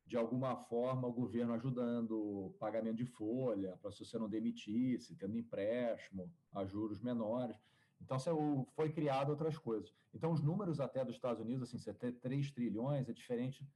de 0.05 0.17
alguma 0.17 0.55
forma, 0.55 1.07
o 1.07 1.11
governo 1.11 1.53
ajudando 1.53 2.55
pagamento 2.59 2.97
de 2.97 3.05
folha, 3.05 3.75
para 3.81 3.91
se 3.91 4.05
você 4.05 4.19
não 4.19 4.29
demitisse, 4.29 5.15
tendo 5.15 5.35
empréstimo 5.35 6.31
a 6.53 6.63
juros 6.63 7.01
menores. 7.01 7.59
Então, 7.99 8.19
foi 8.75 8.91
criado 8.91 9.31
outras 9.31 9.57
coisas. 9.57 9.91
Então, 10.13 10.31
os 10.31 10.43
números 10.43 10.79
até 10.79 11.03
dos 11.03 11.15
Estados 11.15 11.41
Unidos, 11.41 11.67
assim, 11.67 11.79
você 11.79 11.91
ter 11.91 12.11
3 12.19 12.51
trilhões 12.51 13.09
é 13.09 13.13
diferente, 13.13 13.67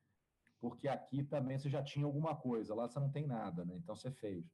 porque 0.64 0.88
aqui 0.88 1.26
também 1.26 1.59
você 1.59 1.70
já 1.70 1.84
tinha 1.84 2.05
alguma 2.05 2.38
coisa, 2.38 2.74
lá 2.74 2.88
você 2.88 2.97
não 2.97 3.11
tem 3.11 3.28
nada, 3.28 3.66
né? 3.66 3.76
Então, 3.76 3.93
você 3.93 4.09
fez. 4.09 4.49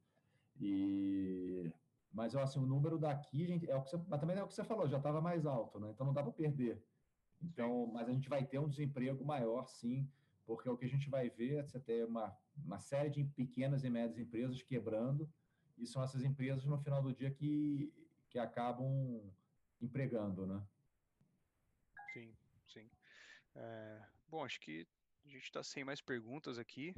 E 0.60 1.72
mas 2.12 2.34
assim, 2.34 2.58
o 2.58 2.66
número 2.66 2.98
daqui, 2.98 3.46
gente, 3.46 3.70
é 3.70 3.76
o 3.76 3.82
que 3.84 3.90
você, 3.90 3.96
mas 4.08 4.18
também 4.18 4.36
é 4.36 4.42
o 4.42 4.48
que 4.48 4.54
você 4.54 4.64
falou, 4.64 4.88
já 4.88 4.96
estava 4.96 5.20
mais 5.20 5.46
alto, 5.46 5.78
né? 5.78 5.88
Então 5.92 6.04
não 6.04 6.12
dá 6.12 6.20
para 6.20 6.32
perder. 6.32 6.84
Então, 7.40 7.86
mas 7.86 8.08
a 8.08 8.12
gente 8.12 8.28
vai 8.28 8.44
ter 8.44 8.58
um 8.58 8.68
desemprego 8.68 9.24
maior, 9.24 9.68
sim, 9.68 10.10
porque 10.44 10.68
o 10.68 10.76
que 10.76 10.84
a 10.84 10.88
gente 10.88 11.08
vai 11.08 11.30
ver 11.30 11.58
é 11.58 11.62
você 11.62 11.78
ter 11.78 12.04
uma, 12.04 12.36
uma 12.56 12.80
série 12.80 13.08
de 13.08 13.22
pequenas 13.22 13.84
e 13.84 13.88
médias 13.88 14.18
empresas 14.18 14.60
quebrando, 14.64 15.32
e 15.78 15.86
são 15.86 16.02
essas 16.02 16.24
empresas 16.24 16.64
no 16.64 16.80
final 16.80 17.00
do 17.00 17.14
dia 17.14 17.30
que, 17.30 17.94
que 18.28 18.38
acabam 18.40 19.22
empregando, 19.80 20.44
né? 20.44 20.60
Sim, 22.12 22.34
sim. 22.66 22.90
É, 23.54 24.02
bom, 24.28 24.44
acho 24.44 24.60
que 24.60 24.88
a 25.24 25.28
gente 25.28 25.44
está 25.44 25.62
sem 25.62 25.84
mais 25.84 26.00
perguntas 26.00 26.58
aqui. 26.58 26.94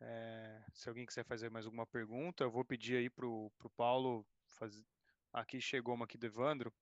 É, 0.00 0.62
se 0.72 0.88
alguém 0.88 1.06
quiser 1.06 1.24
fazer 1.24 1.50
mais 1.50 1.64
alguma 1.64 1.86
pergunta, 1.86 2.44
eu 2.44 2.50
vou 2.50 2.64
pedir 2.64 2.96
aí 2.96 3.10
para 3.10 3.26
o 3.26 3.50
Paulo 3.76 4.26
fazer. 4.48 4.84
Aqui 5.32 5.60
chegou 5.60 5.94
uma 5.94 6.04
aqui 6.04 6.18
do 6.18 6.26
Evandro. 6.26 6.72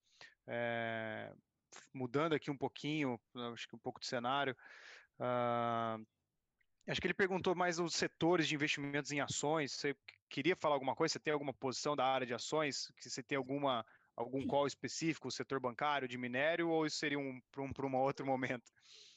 É, 0.47 1.33
mudando 1.93 2.35
aqui 2.35 2.51
um 2.51 2.57
pouquinho, 2.57 3.21
acho 3.53 3.69
que 3.69 3.77
um 3.77 3.79
pouco 3.79 4.01
de 4.01 4.07
cenário. 4.07 4.57
Uh, 5.19 6.05
acho 6.87 7.01
que 7.01 7.07
ele 7.07 7.15
perguntou 7.15 7.55
mais 7.55 7.79
os 7.79 7.95
setores 7.95 8.49
de 8.49 8.55
investimentos 8.55 9.13
em 9.13 9.21
ações. 9.21 9.73
Você 9.73 9.97
queria 10.29 10.57
falar 10.57 10.75
alguma 10.75 10.95
coisa? 10.95 11.13
Você 11.13 11.21
tem 11.21 11.33
alguma 11.33 11.55
posição 11.55 11.95
da 11.95 12.05
área 12.05 12.27
de 12.27 12.35
ações? 12.35 12.91
Que 12.97 13.09
você 13.09 13.23
tem 13.23 13.37
alguma 13.37 13.85
algum 14.15 14.47
call 14.47 14.67
específico, 14.67 15.31
setor 15.31 15.59
bancário, 15.59 16.07
de 16.07 16.19
minério, 16.19 16.69
ou 16.69 16.85
isso 16.85 16.97
seria 16.97 17.19
um 17.19 17.41
para 17.51 17.63
um, 17.63 17.73
um 17.89 17.97
outro 17.97 18.27
momento? 18.27 18.71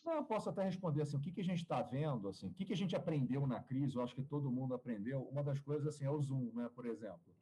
Não, 0.05 0.13
eu 0.13 0.23
posso 0.23 0.47
até 0.49 0.63
responder 0.63 1.01
assim, 1.01 1.17
o 1.17 1.19
que, 1.19 1.31
que 1.31 1.41
a 1.41 1.43
gente 1.43 1.63
está 1.63 1.81
vendo, 1.81 2.29
assim, 2.29 2.45
o 2.45 2.53
que, 2.53 2.63
que 2.63 2.73
a 2.73 2.77
gente 2.77 2.95
aprendeu 2.95 3.47
na 3.47 3.59
crise, 3.59 3.95
eu 3.95 4.03
acho 4.03 4.13
que 4.13 4.21
todo 4.21 4.51
mundo 4.51 4.75
aprendeu, 4.75 5.23
uma 5.23 5.43
das 5.43 5.59
coisas 5.59 5.87
assim, 5.87 6.05
é 6.05 6.11
o 6.11 6.21
Zoom, 6.21 6.51
né, 6.53 6.69
por 6.75 6.85
exemplo. 6.85 7.35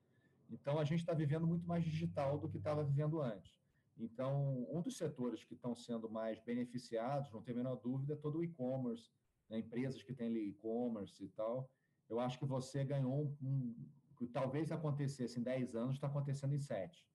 Então, 0.50 0.80
a 0.80 0.86
gente 0.86 1.02
está 1.02 1.14
vivendo 1.14 1.46
muito 1.46 1.68
mais 1.68 1.84
digital 1.84 2.40
do 2.40 2.48
que 2.48 2.58
estava 2.58 2.82
vivendo 2.82 3.22
antes. 3.22 3.54
Então, 3.98 4.66
um 4.72 4.82
dos 4.82 4.98
setores 4.98 5.44
que 5.44 5.56
estão 5.56 5.76
sendo 5.76 6.10
mais 6.10 6.40
beneficiados, 6.40 7.30
não 7.32 7.42
tem 7.42 7.54
a 7.54 7.58
menor 7.58 7.76
dúvida, 7.76 8.14
é 8.14 8.16
todo 8.16 8.38
o 8.38 8.44
e-commerce, 8.44 9.12
né? 9.50 9.60
empresas 9.60 10.02
que 10.02 10.14
têm 10.14 10.34
e-commerce 10.48 11.22
e 11.22 11.28
tal. 11.30 11.70
Eu 12.08 12.20
acho 12.22 12.40
que 12.40 12.46
você 12.46 12.86
ganhou 12.86 13.36
um, 13.42 13.76
que 14.16 14.26
talvez 14.26 14.72
acontecesse 14.72 15.38
em 15.38 15.44
10 15.44 15.76
anos, 15.76 15.96
está 15.96 16.08
acontecendo 16.08 16.56
em 16.56 16.60
7. 16.60 17.06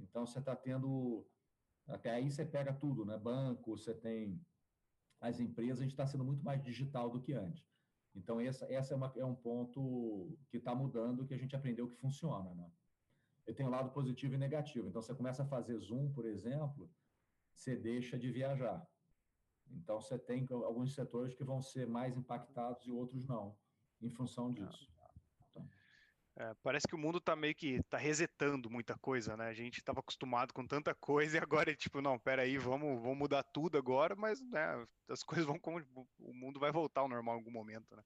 Então, 0.00 0.26
você 0.26 0.40
está 0.40 0.56
tendo. 0.56 1.24
Até 1.86 2.10
aí 2.10 2.28
você 2.28 2.44
pega 2.44 2.72
tudo, 2.72 3.04
né? 3.04 3.16
Banco, 3.16 3.76
você 3.76 3.94
tem 3.94 4.40
as 5.20 5.40
empresas, 5.40 5.80
a 5.80 5.82
gente 5.82 5.92
está 5.92 6.06
sendo 6.06 6.24
muito 6.24 6.44
mais 6.44 6.62
digital 6.62 7.10
do 7.10 7.20
que 7.20 7.32
antes. 7.32 7.64
Então, 8.14 8.40
essa, 8.40 8.64
essa 8.72 8.94
é, 8.94 8.96
uma, 8.96 9.12
é 9.16 9.24
um 9.24 9.34
ponto 9.34 10.36
que 10.48 10.56
está 10.56 10.74
mudando, 10.74 11.26
que 11.26 11.34
a 11.34 11.38
gente 11.38 11.54
aprendeu 11.54 11.88
que 11.88 11.96
funciona. 11.96 12.54
Né? 12.54 12.70
Eu 13.46 13.54
tenho 13.54 13.68
lado 13.68 13.90
positivo 13.90 14.34
e 14.34 14.38
negativo. 14.38 14.88
Então, 14.88 15.02
você 15.02 15.14
começa 15.14 15.42
a 15.42 15.46
fazer 15.46 15.78
Zoom, 15.78 16.10
por 16.12 16.24
exemplo, 16.26 16.90
você 17.54 17.76
deixa 17.76 18.18
de 18.18 18.30
viajar. 18.30 18.86
Então, 19.70 20.00
você 20.00 20.18
tem 20.18 20.46
alguns 20.50 20.94
setores 20.94 21.34
que 21.34 21.44
vão 21.44 21.60
ser 21.60 21.86
mais 21.86 22.16
impactados 22.16 22.86
e 22.86 22.90
outros 22.90 23.26
não, 23.26 23.56
em 24.00 24.10
função 24.10 24.50
disso. 24.50 24.90
É, 26.38 26.54
parece 26.62 26.86
que 26.86 26.94
o 26.94 26.98
mundo 26.98 27.18
tá 27.18 27.34
meio 27.34 27.54
que 27.54 27.82
tá 27.84 27.96
resetando 27.96 28.68
muita 28.68 28.98
coisa, 28.98 29.36
né? 29.38 29.46
A 29.46 29.54
gente 29.54 29.78
estava 29.78 30.00
acostumado 30.00 30.52
com 30.52 30.66
tanta 30.66 30.94
coisa 30.94 31.38
e 31.38 31.40
agora 31.40 31.70
é 31.70 31.74
tipo, 31.74 32.02
não, 32.02 32.18
peraí, 32.18 32.58
vamos, 32.58 33.00
vamos 33.00 33.16
mudar 33.16 33.42
tudo 33.42 33.78
agora, 33.78 34.14
mas 34.14 34.38
né, 34.50 34.86
as 35.08 35.22
coisas 35.24 35.46
vão 35.46 35.58
como 35.58 35.80
o 36.18 36.34
mundo 36.34 36.60
vai 36.60 36.70
voltar 36.70 37.00
ao 37.00 37.08
normal 37.08 37.36
em 37.36 37.38
algum 37.38 37.50
momento, 37.50 37.96
né? 37.96 38.02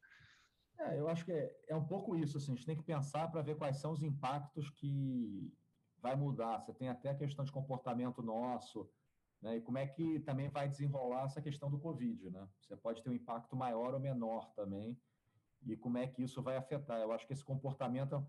É, 0.78 0.98
eu 0.98 1.08
acho 1.08 1.24
que 1.24 1.32
é, 1.32 1.60
é 1.68 1.74
um 1.74 1.84
pouco 1.84 2.14
isso, 2.16 2.38
assim, 2.38 2.52
a 2.52 2.54
gente 2.54 2.64
tem 2.64 2.76
que 2.76 2.84
pensar 2.84 3.28
para 3.28 3.42
ver 3.42 3.56
quais 3.56 3.78
são 3.78 3.90
os 3.92 4.02
impactos 4.02 4.70
que 4.70 5.52
vai 5.98 6.14
mudar. 6.14 6.60
Você 6.60 6.72
tem 6.72 6.88
até 6.88 7.10
a 7.10 7.18
questão 7.18 7.44
de 7.44 7.50
comportamento 7.50 8.22
nosso, 8.22 8.88
né? 9.42 9.56
E 9.56 9.60
como 9.60 9.76
é 9.76 9.88
que 9.88 10.20
também 10.20 10.48
vai 10.48 10.68
desenrolar 10.68 11.24
essa 11.24 11.42
questão 11.42 11.68
do 11.68 11.80
Covid, 11.80 12.30
né? 12.30 12.48
Você 12.60 12.76
pode 12.76 13.02
ter 13.02 13.10
um 13.10 13.14
impacto 13.14 13.56
maior 13.56 13.92
ou 13.92 14.00
menor 14.00 14.52
também 14.54 14.96
e 15.66 15.76
como 15.76 15.98
é 15.98 16.06
que 16.06 16.22
isso 16.22 16.42
vai 16.42 16.56
afetar. 16.56 17.00
Eu 17.00 17.12
acho 17.12 17.26
que 17.26 17.32
esse 17.32 17.44
comportamento, 17.44 18.26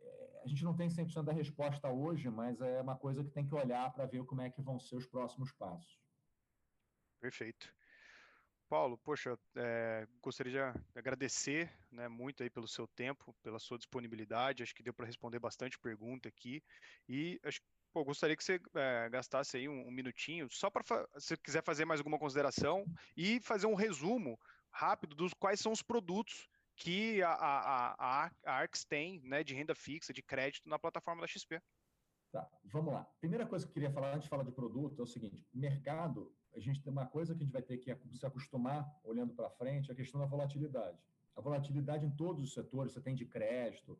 é, 0.00 0.40
a 0.44 0.46
gente 0.46 0.64
não 0.64 0.76
tem 0.76 0.88
100% 0.88 1.22
da 1.22 1.32
resposta 1.32 1.88
hoje, 1.88 2.28
mas 2.28 2.60
é 2.60 2.80
uma 2.80 2.96
coisa 2.96 3.24
que 3.24 3.30
tem 3.30 3.46
que 3.46 3.54
olhar 3.54 3.92
para 3.92 4.06
ver 4.06 4.24
como 4.24 4.40
é 4.40 4.50
que 4.50 4.62
vão 4.62 4.78
ser 4.78 4.96
os 4.96 5.06
próximos 5.06 5.52
passos. 5.52 5.98
Perfeito. 7.20 7.74
Paulo, 8.68 8.98
poxa, 8.98 9.38
é, 9.54 10.08
gostaria 10.20 10.52
de 10.52 10.98
agradecer 10.98 11.72
né, 11.90 12.08
muito 12.08 12.42
aí 12.42 12.50
pelo 12.50 12.66
seu 12.66 12.86
tempo, 12.88 13.34
pela 13.42 13.60
sua 13.60 13.78
disponibilidade. 13.78 14.62
Acho 14.62 14.74
que 14.74 14.82
deu 14.82 14.92
para 14.92 15.06
responder 15.06 15.38
bastante 15.38 15.78
pergunta 15.78 16.28
aqui. 16.28 16.62
E 17.08 17.40
acho, 17.44 17.60
pô, 17.92 18.04
gostaria 18.04 18.36
que 18.36 18.42
você 18.42 18.60
é, 18.74 19.08
gastasse 19.08 19.56
aí 19.56 19.68
um, 19.68 19.86
um 19.86 19.90
minutinho, 19.92 20.48
só 20.50 20.68
para 20.68 20.82
se 21.18 21.36
quiser 21.36 21.62
fazer 21.62 21.84
mais 21.84 22.00
alguma 22.00 22.18
consideração 22.18 22.84
e 23.16 23.40
fazer 23.40 23.66
um 23.66 23.74
resumo 23.74 24.38
rápido 24.68 25.14
dos 25.14 25.32
quais 25.32 25.60
são 25.60 25.70
os 25.70 25.80
produtos 25.80 26.48
que 26.76 27.22
a, 27.22 27.30
a, 27.32 27.94
a, 27.98 28.30
a 28.44 28.52
Arx 28.52 28.84
tem 28.84 29.20
né, 29.22 29.42
de 29.42 29.54
renda 29.54 29.74
fixa, 29.74 30.12
de 30.12 30.22
crédito 30.22 30.68
na 30.68 30.78
plataforma 30.78 31.22
da 31.22 31.26
XP. 31.26 31.60
Tá, 32.30 32.48
vamos 32.64 32.92
lá. 32.92 33.04
Primeira 33.18 33.46
coisa 33.46 33.64
que 33.64 33.70
eu 33.70 33.74
queria 33.74 33.90
falar 33.90 34.10
antes 34.10 34.24
de 34.24 34.28
falar 34.28 34.44
de 34.44 34.52
produto 34.52 35.00
é 35.00 35.02
o 35.02 35.06
seguinte: 35.06 35.46
mercado, 35.52 36.34
a 36.54 36.60
gente 36.60 36.82
tem 36.82 36.92
uma 36.92 37.06
coisa 37.06 37.34
que 37.34 37.42
a 37.42 37.44
gente 37.44 37.52
vai 37.52 37.62
ter 37.62 37.78
que 37.78 37.96
se 38.14 38.26
acostumar 38.26 38.86
olhando 39.02 39.32
para 39.32 39.50
frente, 39.50 39.90
é 39.90 39.92
a 39.92 39.96
questão 39.96 40.20
da 40.20 40.26
volatilidade. 40.26 40.98
A 41.34 41.40
volatilidade 41.40 42.04
em 42.04 42.10
todos 42.10 42.42
os 42.42 42.52
setores, 42.52 42.92
você 42.92 43.00
tem 43.00 43.14
de 43.14 43.26
crédito, 43.26 43.98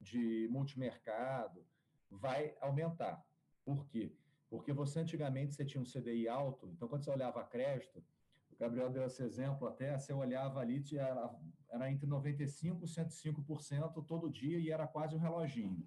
de 0.00 0.48
multimercado, 0.50 1.64
vai 2.10 2.56
aumentar. 2.60 3.24
Por 3.64 3.86
quê? 3.86 4.16
Porque 4.48 4.72
você 4.72 5.00
antigamente 5.00 5.54
você 5.54 5.64
tinha 5.64 5.80
um 5.80 5.84
CDI 5.84 6.28
alto, 6.28 6.68
então 6.68 6.88
quando 6.88 7.04
você 7.04 7.10
olhava 7.10 7.42
crédito, 7.44 8.04
o 8.50 8.56
Gabriel 8.56 8.90
deu 8.90 9.04
esse 9.04 9.22
exemplo 9.22 9.66
até, 9.66 9.98
você 9.98 10.12
olhava 10.12 10.60
ali, 10.60 10.82
era, 10.96 11.34
era 11.70 11.90
entre 11.90 12.06
95% 12.06 12.82
e 12.82 12.86
105% 12.86 14.04
todo 14.06 14.30
dia 14.30 14.58
e 14.58 14.70
era 14.70 14.86
quase 14.86 15.14
um 15.14 15.18
reloginho. 15.18 15.86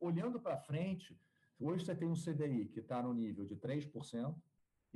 Olhando 0.00 0.40
para 0.40 0.56
frente, 0.56 1.18
hoje 1.60 1.84
você 1.84 1.94
tem 1.94 2.08
um 2.08 2.14
CDI 2.14 2.66
que 2.66 2.80
está 2.80 3.02
no 3.02 3.12
nível 3.14 3.44
de 3.44 3.56
3%, 3.56 4.34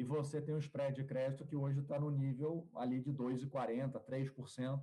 e 0.01 0.03
você 0.03 0.41
tem 0.41 0.55
um 0.55 0.59
spread 0.59 0.97
de 0.97 1.05
crédito 1.05 1.45
que 1.45 1.55
hoje 1.55 1.81
está 1.81 2.01
no 2.01 2.11
nível 2.11 2.67
ali 2.75 3.03
de 3.03 3.13
2,40%, 3.13 4.01
3%. 4.03 4.83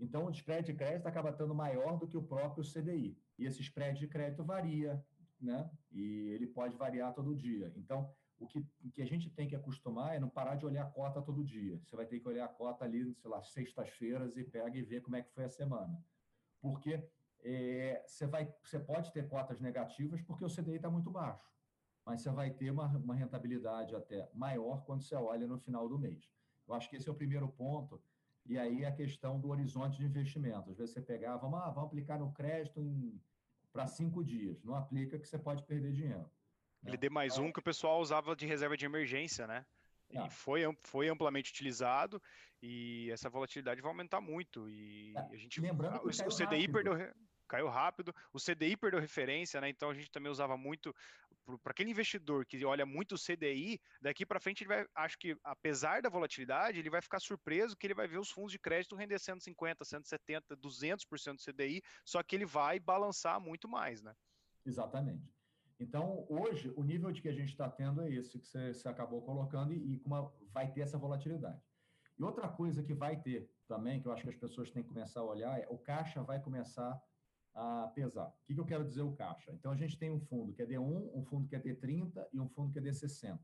Então, 0.00 0.24
o 0.24 0.30
spread 0.30 0.64
de 0.64 0.72
crédito 0.72 1.06
acaba 1.06 1.28
estando 1.28 1.54
maior 1.54 1.98
do 1.98 2.08
que 2.08 2.16
o 2.16 2.22
próprio 2.22 2.64
CDI. 2.64 3.18
E 3.38 3.44
esse 3.44 3.60
spread 3.60 3.98
de 3.98 4.08
crédito 4.08 4.42
varia, 4.42 5.04
né? 5.38 5.70
E 5.92 6.30
ele 6.30 6.46
pode 6.46 6.74
variar 6.74 7.12
todo 7.12 7.36
dia. 7.36 7.70
Então, 7.76 8.10
o 8.38 8.46
que, 8.46 8.58
o 8.84 8.90
que 8.90 9.02
a 9.02 9.06
gente 9.06 9.30
tem 9.30 9.48
que 9.48 9.56
acostumar 9.56 10.14
é 10.14 10.20
não 10.20 10.28
parar 10.28 10.54
de 10.54 10.64
olhar 10.64 10.84
a 10.84 10.90
cota 10.90 11.20
todo 11.20 11.44
dia. 11.44 11.78
Você 11.84 11.96
vai 11.96 12.06
ter 12.06 12.20
que 12.20 12.28
olhar 12.28 12.44
a 12.44 12.48
cota 12.48 12.84
ali, 12.84 13.14
sei 13.14 13.30
lá, 13.30 13.42
sextas-feiras 13.42 14.36
e 14.36 14.44
pega 14.44 14.76
e 14.78 14.82
vê 14.82 15.00
como 15.00 15.16
é 15.16 15.22
que 15.22 15.32
foi 15.32 15.44
a 15.44 15.48
semana. 15.48 16.00
Porque 16.60 17.02
é, 17.40 18.02
você, 18.06 18.26
vai, 18.26 18.52
você 18.62 18.78
pode 18.78 19.12
ter 19.12 19.28
cotas 19.28 19.60
negativas 19.60 20.22
porque 20.22 20.44
o 20.44 20.48
CDI 20.48 20.76
está 20.76 20.90
muito 20.90 21.10
baixo, 21.10 21.52
mas 22.04 22.20
você 22.20 22.30
vai 22.30 22.50
ter 22.50 22.70
uma, 22.70 22.86
uma 22.86 23.14
rentabilidade 23.14 23.94
até 23.94 24.28
maior 24.34 24.84
quando 24.84 25.02
você 25.02 25.14
olha 25.14 25.46
no 25.46 25.58
final 25.58 25.88
do 25.88 25.98
mês. 25.98 26.30
Eu 26.66 26.74
acho 26.74 26.88
que 26.88 26.96
esse 26.96 27.08
é 27.08 27.12
o 27.12 27.14
primeiro 27.14 27.48
ponto. 27.48 28.00
E 28.44 28.58
aí 28.58 28.84
a 28.84 28.92
questão 28.92 29.38
do 29.38 29.48
horizonte 29.48 29.98
de 29.98 30.06
investimento. 30.06 30.70
Às 30.70 30.78
vezes 30.78 30.94
você 30.94 31.02
pegar, 31.02 31.36
vamos, 31.36 31.60
ah, 31.60 31.70
vamos 31.70 31.88
aplicar 31.88 32.18
no 32.18 32.32
crédito 32.32 32.80
para 33.72 33.86
cinco 33.86 34.24
dias. 34.24 34.62
Não 34.64 34.74
aplica 34.74 35.18
que 35.18 35.28
você 35.28 35.38
pode 35.38 35.62
perder 35.64 35.92
dinheiro. 35.92 36.30
Ele 36.86 36.96
dê 36.96 37.10
mais 37.10 37.38
um 37.38 37.52
que 37.52 37.58
o 37.58 37.62
pessoal 37.62 38.00
usava 38.00 38.34
de 38.34 38.46
reserva 38.46 38.76
de 38.76 38.84
emergência, 38.84 39.46
né? 39.46 39.66
E 40.10 40.16
ah. 40.16 40.28
foi, 40.30 40.62
foi 40.80 41.08
amplamente 41.08 41.50
utilizado 41.50 42.22
e 42.62 43.10
essa 43.10 43.28
volatilidade 43.28 43.80
vai 43.82 43.90
aumentar 43.90 44.20
muito. 44.20 44.68
E 44.70 45.12
é, 45.16 45.20
a 45.20 45.36
gente 45.36 45.60
lembrando 45.60 46.00
o, 46.02 46.08
o 46.08 46.10
CDI 46.10 46.66
rápido. 46.66 46.72
perdeu 46.72 47.14
caiu 47.48 47.68
rápido, 47.68 48.14
o 48.32 48.38
CDI 48.38 48.76
perdeu 48.76 49.00
referência, 49.00 49.60
né? 49.60 49.70
Então 49.70 49.90
a 49.90 49.94
gente 49.94 50.10
também 50.10 50.30
usava 50.30 50.56
muito 50.56 50.94
para 51.62 51.70
aquele 51.70 51.90
investidor 51.90 52.44
que 52.44 52.62
olha 52.62 52.84
muito 52.84 53.14
o 53.14 53.18
CDI, 53.18 53.80
daqui 54.02 54.26
para 54.26 54.38
frente 54.38 54.62
ele 54.62 54.68
vai, 54.68 54.86
acho 54.94 55.18
que 55.18 55.34
apesar 55.42 56.02
da 56.02 56.10
volatilidade, 56.10 56.78
ele 56.78 56.90
vai 56.90 57.00
ficar 57.00 57.18
surpreso 57.18 57.74
que 57.74 57.86
ele 57.86 57.94
vai 57.94 58.06
ver 58.06 58.18
os 58.18 58.30
fundos 58.30 58.52
de 58.52 58.58
crédito 58.58 58.94
render 58.94 59.18
150, 59.18 59.82
170, 59.82 60.56
200% 60.58 61.36
do 61.36 61.52
CDI, 61.52 61.82
só 62.04 62.22
que 62.22 62.36
ele 62.36 62.44
vai 62.44 62.78
balançar 62.78 63.40
muito 63.40 63.66
mais, 63.66 64.02
né? 64.02 64.12
Exatamente. 64.66 65.32
Então, 65.80 66.26
hoje, 66.28 66.72
o 66.76 66.82
nível 66.82 67.12
de 67.12 67.22
que 67.22 67.28
a 67.28 67.32
gente 67.32 67.50
está 67.50 67.68
tendo 67.68 68.02
é 68.02 68.10
esse 68.10 68.38
que 68.38 68.46
você, 68.46 68.88
acabou 68.88 69.22
colocando 69.22 69.72
e, 69.72 69.94
e 69.94 70.02
vai 70.52 70.70
ter 70.72 70.80
essa 70.80 70.98
volatilidade. 70.98 71.62
E 72.18 72.22
outra 72.22 72.48
coisa 72.48 72.82
que 72.82 72.92
vai 72.92 73.20
ter 73.20 73.48
também, 73.68 74.00
que 74.00 74.08
eu 74.08 74.12
acho 74.12 74.24
que 74.24 74.30
as 74.30 74.36
pessoas 74.36 74.70
têm 74.70 74.82
que 74.82 74.88
começar 74.88 75.20
a 75.20 75.24
olhar, 75.24 75.58
é 75.58 75.68
o 75.70 75.78
caixa 75.78 76.22
vai 76.22 76.40
começar 76.40 77.00
a 77.54 77.86
pesar. 77.94 78.26
O 78.26 78.46
que, 78.46 78.54
que 78.54 78.60
eu 78.60 78.66
quero 78.66 78.84
dizer 78.84 79.02
o 79.02 79.14
caixa? 79.14 79.52
Então, 79.52 79.70
a 79.70 79.76
gente 79.76 79.96
tem 79.96 80.10
um 80.10 80.20
fundo 80.20 80.52
que 80.52 80.62
é 80.62 80.66
D1, 80.66 81.10
um 81.14 81.24
fundo 81.24 81.46
que 81.46 81.54
é 81.54 81.60
D30 81.60 82.26
e 82.32 82.40
um 82.40 82.48
fundo 82.48 82.72
que 82.72 82.78
é 82.80 82.82
D60. 82.82 83.38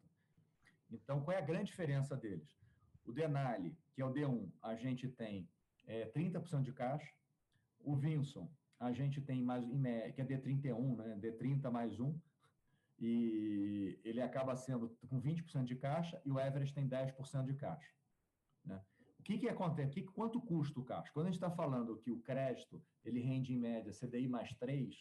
Então, 0.91 1.22
qual 1.22 1.37
é 1.37 1.39
a 1.39 1.45
grande 1.45 1.66
diferença 1.66 2.16
deles? 2.16 2.59
O 3.05 3.12
Denali, 3.12 3.76
que 3.95 4.03
é 4.03 4.05
o 4.05 4.12
D1, 4.12 4.51
a 4.61 4.74
gente 4.74 5.09
tem 5.09 5.49
é, 5.87 6.07
30% 6.11 6.62
de 6.62 6.72
caixa. 6.72 7.12
O 7.80 7.95
Vinson, 7.95 8.51
a 8.79 8.93
gente 8.93 9.20
tem 9.20 9.43
mais, 9.43 9.64
que 10.14 10.20
é 10.20 10.25
D31, 10.25 10.97
né? 10.97 11.16
D30 11.20 11.70
mais 11.70 11.99
um, 12.01 12.18
e 12.99 13.99
ele 14.05 14.20
acaba 14.20 14.57
sendo 14.57 14.89
com 15.09 15.20
20% 15.20 15.64
de 15.64 15.77
caixa, 15.77 16.20
e 16.25 16.31
o 16.31 16.39
Everest 16.39 16.75
tem 16.75 16.89
10% 16.89 17.45
de 17.45 17.55
caixa. 17.55 17.93
Né? 18.64 18.81
que, 19.25 19.39
que 19.39 19.49
acontece? 19.49 19.95
Que, 19.95 20.03
quanto 20.03 20.41
custa 20.41 20.79
o 20.79 20.85
caixa? 20.85 21.11
Quando 21.12 21.27
a 21.27 21.31
gente 21.31 21.43
está 21.43 21.51
falando 21.51 21.97
que 21.97 22.11
o 22.11 22.20
crédito 22.20 22.81
ele 23.03 23.20
rende 23.20 23.55
em 23.55 23.59
média 23.59 23.91
CDI 23.91 24.29
mais 24.29 24.55
3, 24.57 24.95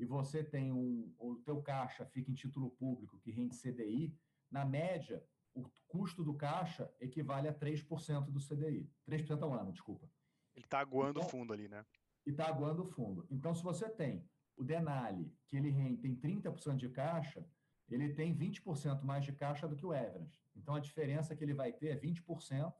e 0.00 0.04
você 0.04 0.42
tem 0.42 0.72
um, 0.72 1.14
o 1.16 1.36
teu 1.36 1.62
caixa 1.62 2.04
fica 2.06 2.30
em 2.30 2.34
título 2.34 2.72
público 2.72 3.20
que 3.20 3.30
rende 3.30 3.56
CDI, 3.56 4.12
na 4.50 4.64
média, 4.64 5.24
o 5.54 5.64
custo 5.86 6.24
do 6.24 6.34
caixa 6.34 6.92
equivale 7.00 7.46
a 7.46 7.54
3% 7.54 8.30
do 8.30 8.40
CDI. 8.40 8.90
3% 9.08 9.42
ao 9.42 9.54
ano, 9.54 9.72
desculpa. 9.72 10.10
Ele 10.54 10.64
está 10.64 10.80
aguando 10.80 11.20
o 11.20 11.22
então, 11.22 11.30
fundo 11.30 11.52
ali, 11.52 11.68
né? 11.68 11.86
E 12.26 12.30
está 12.30 12.46
aguando 12.46 12.82
o 12.82 12.86
fundo. 12.86 13.26
Então, 13.30 13.54
se 13.54 13.62
você 13.62 13.88
tem 13.88 14.24
o 14.56 14.62
Denali, 14.62 15.32
que 15.48 15.56
ele 15.56 15.72
tem 15.96 16.16
30% 16.16 16.76
de 16.76 16.88
caixa, 16.88 17.44
ele 17.90 18.12
tem 18.14 18.34
20% 18.34 19.02
mais 19.02 19.24
de 19.24 19.32
caixa 19.32 19.66
do 19.68 19.76
que 19.76 19.84
o 19.84 19.92
Everest. 19.92 20.50
Então, 20.56 20.74
a 20.74 20.80
diferença 20.80 21.34
que 21.34 21.44
ele 21.44 21.54
vai 21.54 21.72
ter 21.72 21.88
é 21.88 21.96
20% 21.96 22.72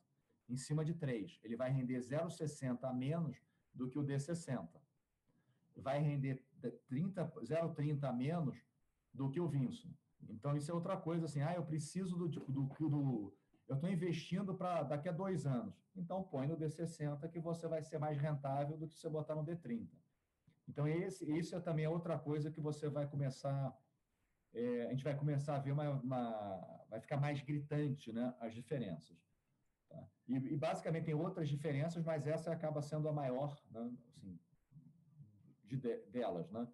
em 0.49 0.57
cima 0.57 0.84
de 0.84 0.95
3. 0.95 1.40
Ele 1.43 1.57
vai 1.57 1.70
render 1.70 1.99
0,60 1.99 2.84
a 2.84 2.93
menos 2.93 3.36
do 3.74 3.88
que 3.88 3.99
o 3.99 4.05
D60. 4.05 4.68
Vai 5.76 5.99
render 6.01 6.43
0,30 6.62 8.05
a 8.05 8.12
menos 8.12 8.57
do 9.12 9.30
que 9.30 9.40
o 9.40 9.49
Vinson. 9.49 9.90
Então, 10.28 10.57
isso 10.57 10.70
é 10.70 10.74
outra 10.74 10.97
coisa, 10.97 11.24
assim, 11.24 11.40
ah, 11.40 11.55
eu 11.55 11.64
preciso 11.64 12.16
do... 12.16 12.28
do, 12.28 12.68
do 12.68 13.34
eu 13.69 13.75
estou 13.75 13.91
investindo 13.91 14.55
para 14.55 14.83
daqui 14.83 15.09
a 15.09 15.13
dois 15.13 15.47
anos. 15.47 15.75
Então, 15.97 16.23
põe 16.23 16.47
no 16.47 16.57
D60 16.57 17.29
que 17.31 17.39
você 17.39 17.67
vai 17.69 17.83
ser 17.83 17.99
mais 17.99 18.19
rentável 18.19 18.77
do 18.77 18.89
que 18.89 18.95
você 18.95 19.09
botar 19.09 19.35
no 19.35 19.45
D30. 19.45 19.89
Então, 20.69 20.87
esse, 20.87 21.31
isso 21.39 21.55
é 21.57 21.61
também 21.61 21.87
outra 21.87 22.19
coisa 22.19 22.51
que 22.51 22.61
você 22.61 22.89
vai 22.89 23.07
começar... 23.07 23.77
É, 24.55 24.87
a 24.87 24.91
gente 24.91 25.05
vai 25.05 25.17
começar 25.17 25.57
a 25.57 25.59
ver 25.59 25.73
uma, 25.73 25.91
uma... 25.91 26.85
Vai 26.91 27.01
ficar 27.01 27.17
mais 27.17 27.41
gritante, 27.41 28.13
né, 28.13 28.35
as 28.39 28.55
diferenças. 28.55 29.17
Tá? 29.89 30.07
E, 30.29 30.35
e, 30.35 30.57
basicamente 30.57 31.07
tem 31.07 31.15
outras 31.15 31.49
diferenças, 31.49 32.05
mas 32.05 32.27
essa 32.27 32.53
acaba 32.53 32.83
sendo 32.83 33.09
a 33.09 33.13
maior 33.13 33.59
né, 33.71 33.91
assim, 34.11 34.39
de, 35.65 35.77
delas. 36.11 36.51
Né? 36.51 36.69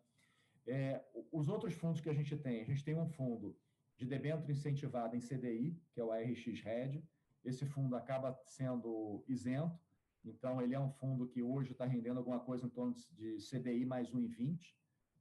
É, 0.66 1.04
os 1.30 1.48
outros 1.48 1.74
fundos 1.74 2.00
que 2.00 2.10
a 2.10 2.14
gente 2.14 2.36
tem, 2.36 2.60
a 2.60 2.64
gente 2.64 2.84
tem 2.84 2.96
um 2.96 3.06
fundo 3.06 3.56
de 3.98 4.06
debênture 4.06 4.52
incentivado 4.52 5.16
em 5.16 5.20
CDI, 5.20 5.76
que 5.92 6.00
é 6.00 6.04
o 6.04 6.12
ARX 6.12 6.60
Red. 6.62 7.02
Esse 7.44 7.66
fundo 7.66 7.96
acaba 7.96 8.38
sendo 8.46 9.24
isento, 9.26 9.78
então 10.24 10.62
ele 10.62 10.74
é 10.74 10.80
um 10.80 10.90
fundo 10.90 11.28
que 11.28 11.42
hoje 11.42 11.72
está 11.72 11.84
rendendo 11.84 12.18
alguma 12.18 12.40
coisa 12.40 12.66
em 12.66 12.70
torno 12.70 12.94
de 13.12 13.36
CDI 13.38 13.84
mais 13.84 14.10
1,20 14.10 14.74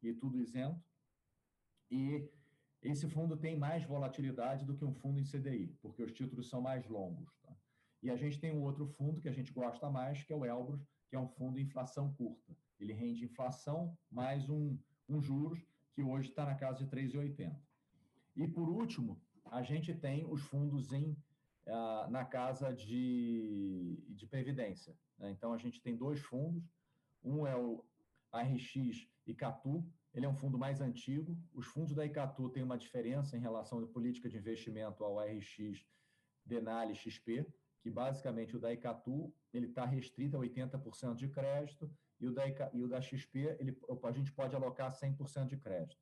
e 0.04 0.14
tudo 0.14 0.40
isento. 0.40 0.82
E 1.90 2.30
esse 2.82 3.08
fundo 3.10 3.36
tem 3.36 3.58
mais 3.58 3.84
volatilidade 3.84 4.66
do 4.66 4.76
que 4.76 4.86
um 4.86 4.94
fundo 4.94 5.20
em 5.20 5.24
CDI, 5.24 5.76
porque 5.82 6.04
os 6.04 6.12
títulos 6.12 6.50
são 6.50 6.62
mais 6.62 6.88
longos. 6.88 7.36
Tá? 7.42 7.56
E 8.04 8.12
a 8.12 8.16
gente 8.16 8.40
tem 8.40 8.52
um 8.52 8.62
outro 8.62 8.86
fundo 8.86 9.22
que 9.22 9.30
a 9.30 9.34
gente 9.34 9.52
gosta 9.52 9.90
mais, 9.90 10.24
que 10.24 10.32
é 10.32 10.36
o 10.36 10.46
Elbrus, 10.46 10.86
que 11.10 11.16
é 11.16 11.20
um 11.20 11.28
fundo 11.28 11.60
inflação 11.60 12.14
curta. 12.14 12.56
Ele 12.80 12.94
rende 12.94 13.26
inflação 13.26 13.98
mais 14.12 14.50
um, 14.50 14.78
um 15.10 15.20
juros, 15.22 15.66
que 15.94 16.04
hoje 16.04 16.30
está 16.30 16.46
na 16.46 16.54
casa 16.54 16.84
de 16.84 16.92
3,80. 16.92 17.60
E, 18.38 18.48
por 18.48 18.70
último, 18.70 19.20
a 19.52 19.62
gente 19.62 19.94
tem 19.94 20.26
os 20.26 20.42
fundos 20.42 20.94
em, 20.94 21.12
uh, 21.68 22.10
na 22.10 22.24
casa 22.24 22.74
de, 22.74 24.02
de 24.10 24.26
previdência. 24.28 24.98
Né? 25.18 25.32
Então, 25.32 25.52
a 25.52 25.58
gente 25.58 25.82
tem 25.82 25.98
dois 25.98 26.22
fundos. 26.22 26.64
Um 27.24 27.46
é 27.46 27.58
o 27.58 27.84
ARX 28.32 29.10
Icatu, 29.26 29.86
ele 30.14 30.26
é 30.26 30.30
um 30.30 30.36
fundo 30.36 30.58
mais 30.58 30.80
antigo. 30.80 31.38
Os 31.54 31.66
fundos 31.66 31.94
da 31.94 32.06
Icatu 32.06 32.50
têm 32.50 32.64
uma 32.64 32.78
diferença 32.78 33.36
em 33.36 33.42
relação 33.42 33.80
à 33.80 33.88
política 33.88 34.30
de 34.30 34.38
investimento 34.38 35.04
ao 35.04 35.20
ARX 35.20 35.86
Denali 36.46 36.96
XP 36.96 37.46
que 37.88 37.90
basicamente 37.90 38.54
o 38.54 38.60
da 38.60 38.74
Icatu 38.74 39.34
ele 39.54 39.68
está 39.68 39.86
restrito 39.86 40.36
a 40.36 40.42
80% 40.42 41.16
de 41.16 41.30
crédito 41.30 41.90
e 42.20 42.28
o 42.28 42.34
da, 42.34 42.44
e 42.74 42.84
o 42.84 42.88
da 42.88 43.00
XP 43.00 43.56
ele, 43.60 43.78
a 44.04 44.12
gente 44.12 44.32
pode 44.34 44.54
alocar 44.54 44.92
100% 44.92 45.48
de 45.48 45.58
crédito. 45.58 46.02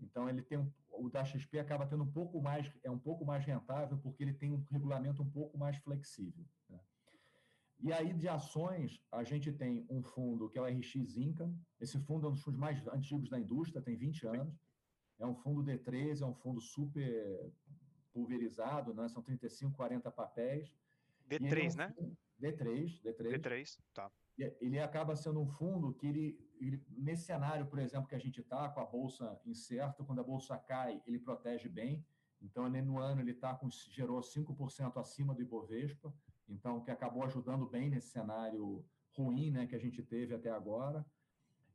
Então 0.00 0.28
ele 0.28 0.42
tem 0.42 0.58
o 1.00 1.08
da 1.08 1.24
XP 1.24 1.58
acaba 1.58 1.86
tendo 1.86 2.04
um 2.04 2.12
pouco 2.12 2.40
mais 2.40 2.70
é 2.84 2.90
um 2.90 2.98
pouco 2.98 3.24
mais 3.24 3.44
rentável 3.44 3.98
porque 3.98 4.22
ele 4.22 4.34
tem 4.34 4.52
um 4.52 4.62
regulamento 4.70 5.22
um 5.22 5.30
pouco 5.30 5.56
mais 5.58 5.76
flexível. 5.78 6.44
Né? 6.68 6.78
E 7.80 7.92
aí 7.92 8.12
de 8.12 8.28
ações 8.28 9.02
a 9.10 9.24
gente 9.24 9.50
tem 9.52 9.86
um 9.88 10.02
fundo 10.02 10.48
que 10.50 10.58
é 10.58 10.62
o 10.62 10.66
RX 10.66 11.16
Income. 11.16 11.58
Esse 11.80 11.98
fundo 11.98 12.26
é 12.26 12.28
um 12.28 12.32
dos 12.32 12.42
fundos 12.42 12.60
mais 12.60 12.86
antigos 12.88 13.30
da 13.30 13.38
indústria, 13.38 13.82
tem 13.82 13.96
20 13.96 14.26
anos. 14.26 14.54
É 15.18 15.26
um 15.26 15.34
fundo 15.34 15.62
D3, 15.62 16.20
é 16.20 16.26
um 16.26 16.34
fundo 16.34 16.60
super 16.60 17.52
pulverizado, 18.12 18.94
né? 18.94 19.08
são 19.08 19.22
35, 19.22 19.76
40 19.76 20.10
papéis. 20.10 20.72
D3, 21.28 21.76
né? 21.76 21.94
D3, 22.40 23.02
D3. 23.02 23.38
D3, 23.38 23.78
tá. 23.94 24.10
Ele 24.60 24.78
acaba 24.78 25.16
sendo 25.16 25.40
um 25.40 25.46
fundo 25.46 25.92
que 25.94 26.06
ele, 26.06 26.50
ele 26.60 26.84
nesse 26.90 27.24
cenário, 27.24 27.66
por 27.66 27.78
exemplo, 27.78 28.08
que 28.08 28.14
a 28.14 28.18
gente 28.18 28.40
está 28.40 28.68
com 28.68 28.80
a 28.80 28.84
bolsa 28.84 29.40
incerta, 29.44 30.04
quando 30.04 30.20
a 30.20 30.24
bolsa 30.24 30.56
cai, 30.56 31.02
ele 31.06 31.18
protege 31.18 31.68
bem. 31.68 32.04
Então, 32.42 32.68
no 32.68 32.98
ano 32.98 33.20
ele 33.20 33.34
tá 33.34 33.54
com, 33.54 33.68
gerou 33.70 34.20
5% 34.20 34.98
acima 34.98 35.34
do 35.34 35.42
Ibovespa, 35.42 36.12
então 36.48 36.80
que 36.80 36.90
acabou 36.90 37.24
ajudando 37.24 37.66
bem 37.66 37.90
nesse 37.90 38.08
cenário 38.08 38.84
ruim, 39.14 39.50
né, 39.50 39.66
que 39.66 39.76
a 39.76 39.78
gente 39.78 40.02
teve 40.02 40.34
até 40.34 40.50
agora. 40.50 41.04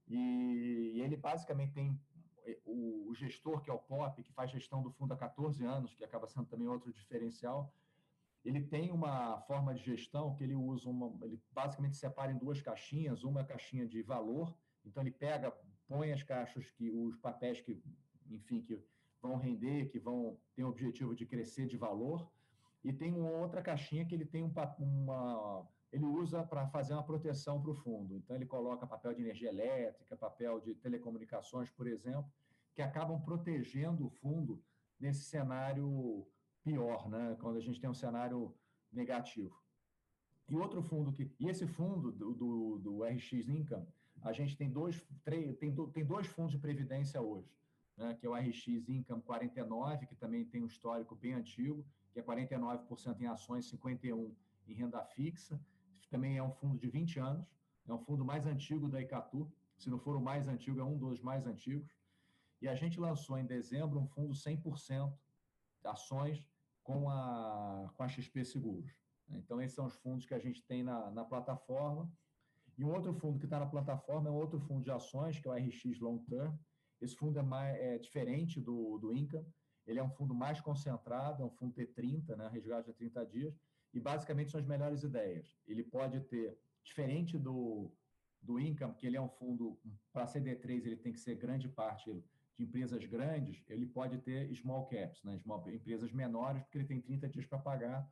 E, 0.08 0.94
e 0.96 1.02
ele 1.02 1.16
basicamente 1.16 1.74
tem 1.74 2.00
o, 2.66 3.10
o, 3.10 3.14
gestor 3.14 3.62
que 3.62 3.70
é 3.70 3.74
o 3.74 3.80
POP, 3.80 4.24
que 4.24 4.34
faz 4.34 4.52
gestão 4.52 4.82
do 4.82 4.92
fundo 4.92 5.14
há 5.14 5.18
14 5.18 5.64
anos, 5.64 5.94
que 5.94 6.04
acaba 6.04 6.28
sendo 6.28 6.48
também 6.48 6.68
outro 6.68 6.92
diferencial 6.92 7.72
ele 8.46 8.62
tem 8.62 8.92
uma 8.92 9.42
forma 9.42 9.74
de 9.74 9.84
gestão 9.84 10.36
que 10.36 10.44
ele 10.44 10.56
usa 10.56 10.88
uma, 10.88 11.12
ele 11.26 11.42
basicamente 11.52 11.98
separa 11.98 12.32
em 12.32 12.38
duas 12.38 12.62
caixinhas, 12.62 13.24
uma 13.24 13.42
é 13.42 13.44
caixinha 13.44 13.88
de 13.88 14.02
valor, 14.04 14.56
então 14.86 15.02
ele 15.02 15.12
pega, 15.12 15.52
põe 15.88 16.12
as 16.12 16.22
caixas 16.22 16.70
que 16.70 16.92
os 16.92 17.18
papéis 17.18 17.60
que, 17.60 17.82
enfim, 18.30 18.62
que 18.62 18.80
vão 19.20 19.38
render, 19.38 19.90
que 19.90 19.98
vão 19.98 20.38
ter 20.56 20.64
o 20.64 20.70
objetivo 20.70 21.16
de 21.16 21.26
crescer 21.26 21.66
de 21.66 21.76
valor, 21.76 22.30
e 22.84 22.94
tem 22.94 23.12
uma 23.12 23.32
outra 23.32 23.64
caixinha 23.64 24.06
que 24.06 24.14
ele 24.14 24.26
tem 24.26 24.44
um, 24.44 24.54
uma 24.80 25.68
ele 25.92 26.06
usa 26.06 26.44
para 26.44 26.68
fazer 26.68 26.94
uma 26.94 27.04
proteção 27.04 27.62
para 27.62 27.72
o 27.72 27.74
fundo. 27.74 28.16
Então 28.18 28.36
ele 28.36 28.46
coloca 28.46 28.86
papel 28.86 29.14
de 29.14 29.22
energia 29.22 29.50
elétrica, 29.50 30.16
papel 30.18 30.60
de 30.60 30.76
telecomunicações, 30.76 31.70
por 31.72 31.88
exemplo, 31.88 32.30
que 32.74 32.82
acabam 32.82 33.22
protegendo 33.22 34.06
o 34.06 34.10
fundo 34.10 34.62
nesse 35.00 35.24
cenário 35.24 36.28
pior, 36.66 37.08
né? 37.08 37.38
quando 37.40 37.58
a 37.58 37.62
gente 37.62 37.80
tem 37.80 37.90
um 37.90 37.94
cenário 37.94 38.52
negativo. 38.92 39.56
E 40.50 40.56
outro 40.56 40.82
fundo 40.82 41.12
que. 41.12 41.32
E 41.40 41.48
esse 41.48 41.68
fundo 41.68 42.12
do, 42.12 42.34
do, 42.34 42.80
do 42.80 43.04
RX 43.04 43.48
Income, 43.48 43.88
a 44.24 44.34
gente 44.34 44.58
tem 44.58 44.70
dois, 44.70 45.02
três, 45.24 45.56
tem, 45.58 45.74
tem 45.92 46.06
dois 46.06 46.26
fundos 46.28 46.52
de 46.52 46.58
previdência 46.58 47.22
hoje, 47.22 47.52
né, 47.96 48.16
que 48.16 48.26
é 48.26 48.30
o 48.30 48.34
RX 48.34 48.90
Income 48.90 49.22
49, 49.22 50.08
que 50.08 50.16
também 50.16 50.44
tem 50.46 50.64
um 50.64 50.68
histórico 50.68 51.16
bem 51.16 51.34
antigo, 51.34 51.86
que 52.12 52.20
é 52.20 52.24
49% 52.24 53.22
em 53.22 53.28
ações, 53.28 53.72
51% 53.72 54.32
em 54.68 54.74
renda 54.74 55.04
fixa. 55.04 55.60
Também 56.10 56.38
é 56.38 56.44
um 56.44 56.52
fundo 56.52 56.80
de 56.80 56.88
20 56.90 57.20
anos, 57.20 57.46
é 57.88 57.94
um 57.94 58.00
fundo 58.00 58.26
mais 58.26 58.46
antigo 58.46 58.88
da 58.88 59.02
Icatu, 59.02 59.52
se 59.78 59.90
não 59.90 60.00
for 60.00 60.16
o 60.16 60.22
mais 60.22 60.48
antigo, 60.48 60.80
é 60.80 60.84
um 60.84 60.98
dos 60.98 61.22
mais 61.22 61.46
antigos. 61.46 61.92
E 62.62 62.68
a 62.68 62.76
gente 62.76 63.00
lançou 63.00 63.38
em 63.38 63.46
dezembro 63.46 64.00
um 64.00 64.08
fundo 64.08 64.34
100% 64.34 65.12
ações 65.84 66.48
com 66.86 67.10
a, 67.10 67.92
com 67.96 68.04
a 68.04 68.08
XP 68.08 68.46
Seguros. 68.46 68.94
Então, 69.28 69.60
esses 69.60 69.76
são 69.76 69.88
os 69.88 69.96
fundos 69.96 70.26
que 70.26 70.36
a 70.36 70.40
gente 70.40 70.64
tem 70.64 70.84
na, 70.84 71.12
na 71.12 71.26
plataforma. 71.26 72.10
E 72.78 72.86
um 72.86 72.94
outro 72.94 73.12
fundo 73.14 73.40
que 73.40 73.46
está 73.46 73.60
na 73.60 73.66
plataforma 73.66 74.30
é 74.30 74.32
um 74.32 74.36
outro 74.36 74.60
fundo 74.60 74.84
de 74.84 74.92
ações, 74.92 75.40
que 75.40 75.48
é 75.48 75.52
o 75.52 75.56
RX 75.56 76.00
Long 76.00 76.20
Term. 76.20 76.56
Esse 77.02 77.16
fundo 77.16 77.40
é, 77.40 77.42
mais, 77.42 77.76
é 77.78 77.98
diferente 77.98 78.62
do, 78.62 79.00
do 79.00 79.14
Income, 79.14 79.46
ele 79.86 80.00
é 80.00 80.04
um 80.04 80.10
fundo 80.10 80.34
mais 80.34 80.62
concentrado, 80.62 81.42
é 81.42 81.46
um 81.46 81.50
fundo 81.50 81.74
T30, 81.74 82.36
né, 82.36 82.48
resgate 82.48 82.92
de 82.92 82.94
30 82.94 83.26
dias, 83.26 83.60
e 83.94 84.00
basicamente 84.00 84.52
são 84.52 84.60
as 84.60 84.66
melhores 84.66 85.04
ideias. 85.04 85.58
Ele 85.68 85.84
pode 85.84 86.20
ter, 86.22 86.58
diferente 86.84 87.38
do, 87.38 87.92
do 88.42 88.60
Income, 88.60 88.94
que 88.96 89.08
ele 89.08 89.18
é 89.18 89.22
um 89.22 89.30
fundo, 89.30 89.78
para 90.14 90.26
CD3 90.26 90.86
ele 90.86 90.98
tem 90.98 91.12
que 91.12 91.20
ser 91.20 91.36
grande 91.36 91.68
parte 91.68 92.24
de 92.58 92.64
empresas 92.64 93.04
grandes, 93.06 93.64
ele 93.68 93.86
pode 93.86 94.18
ter 94.20 94.54
small 94.56 94.88
caps, 94.88 95.24
né, 95.24 95.38
small, 95.40 95.68
empresas 95.70 96.12
menores, 96.12 96.64
porque 96.64 96.78
ele 96.78 96.88
tem 96.88 97.02
30 97.02 97.30
dias 97.30 97.46
para 97.46 97.60
pagar, 97.60 98.10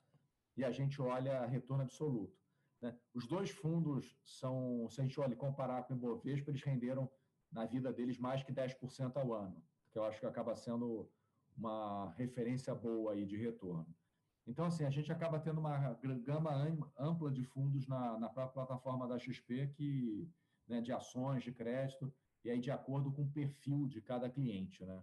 e 0.56 0.64
a 0.64 0.72
gente 0.72 1.02
olha 1.02 1.46
retorno 1.46 1.84
absoluto. 1.84 2.38
Né? 2.82 2.96
Os 3.14 3.26
dois 3.26 3.50
fundos 3.50 4.20
são, 4.26 4.88
se 4.90 5.00
a 5.00 5.04
gente 5.04 5.20
olha 5.20 5.36
comparar 5.36 5.84
com 5.84 5.94
o 5.94 5.98
Ibovespa, 5.98 6.52
eles 6.52 6.62
renderam 6.62 7.10
na 7.52 7.66
vida 7.66 7.94
deles 7.94 8.18
mais 8.18 8.44
que 8.44 8.52
10% 8.52 9.16
ao 9.16 9.34
ano, 9.34 9.64
que 9.92 9.98
eu 9.98 10.04
acho 10.04 10.20
que 10.20 10.26
acaba 10.26 10.56
sendo 10.56 11.10
uma 11.56 12.12
referência 12.18 12.74
boa 12.76 13.14
aí 13.14 13.26
de 13.26 13.38
retorno. 13.38 13.88
Então, 14.46 14.66
assim, 14.66 14.84
a 14.84 14.90
gente 14.90 15.12
acaba 15.12 15.40
tendo 15.40 15.60
uma 15.60 15.98
gama 16.26 16.52
ampla 16.98 17.32
de 17.32 17.44
fundos 17.46 17.88
na, 17.88 18.20
na 18.20 18.28
própria 18.28 18.66
plataforma 18.66 19.08
da 19.08 19.18
XP, 19.18 19.68
que, 19.68 20.30
né, 20.68 20.82
de 20.82 20.92
ações, 20.92 21.44
de 21.44 21.52
crédito, 21.54 22.14
e 22.44 22.50
aí 22.50 22.60
de 22.60 22.72
acordo 22.72 23.12
com 23.12 23.24
o 23.24 23.32
perfil 23.32 23.88
de 23.88 24.02
cada 24.02 24.30
cliente, 24.30 24.86
né? 24.86 25.02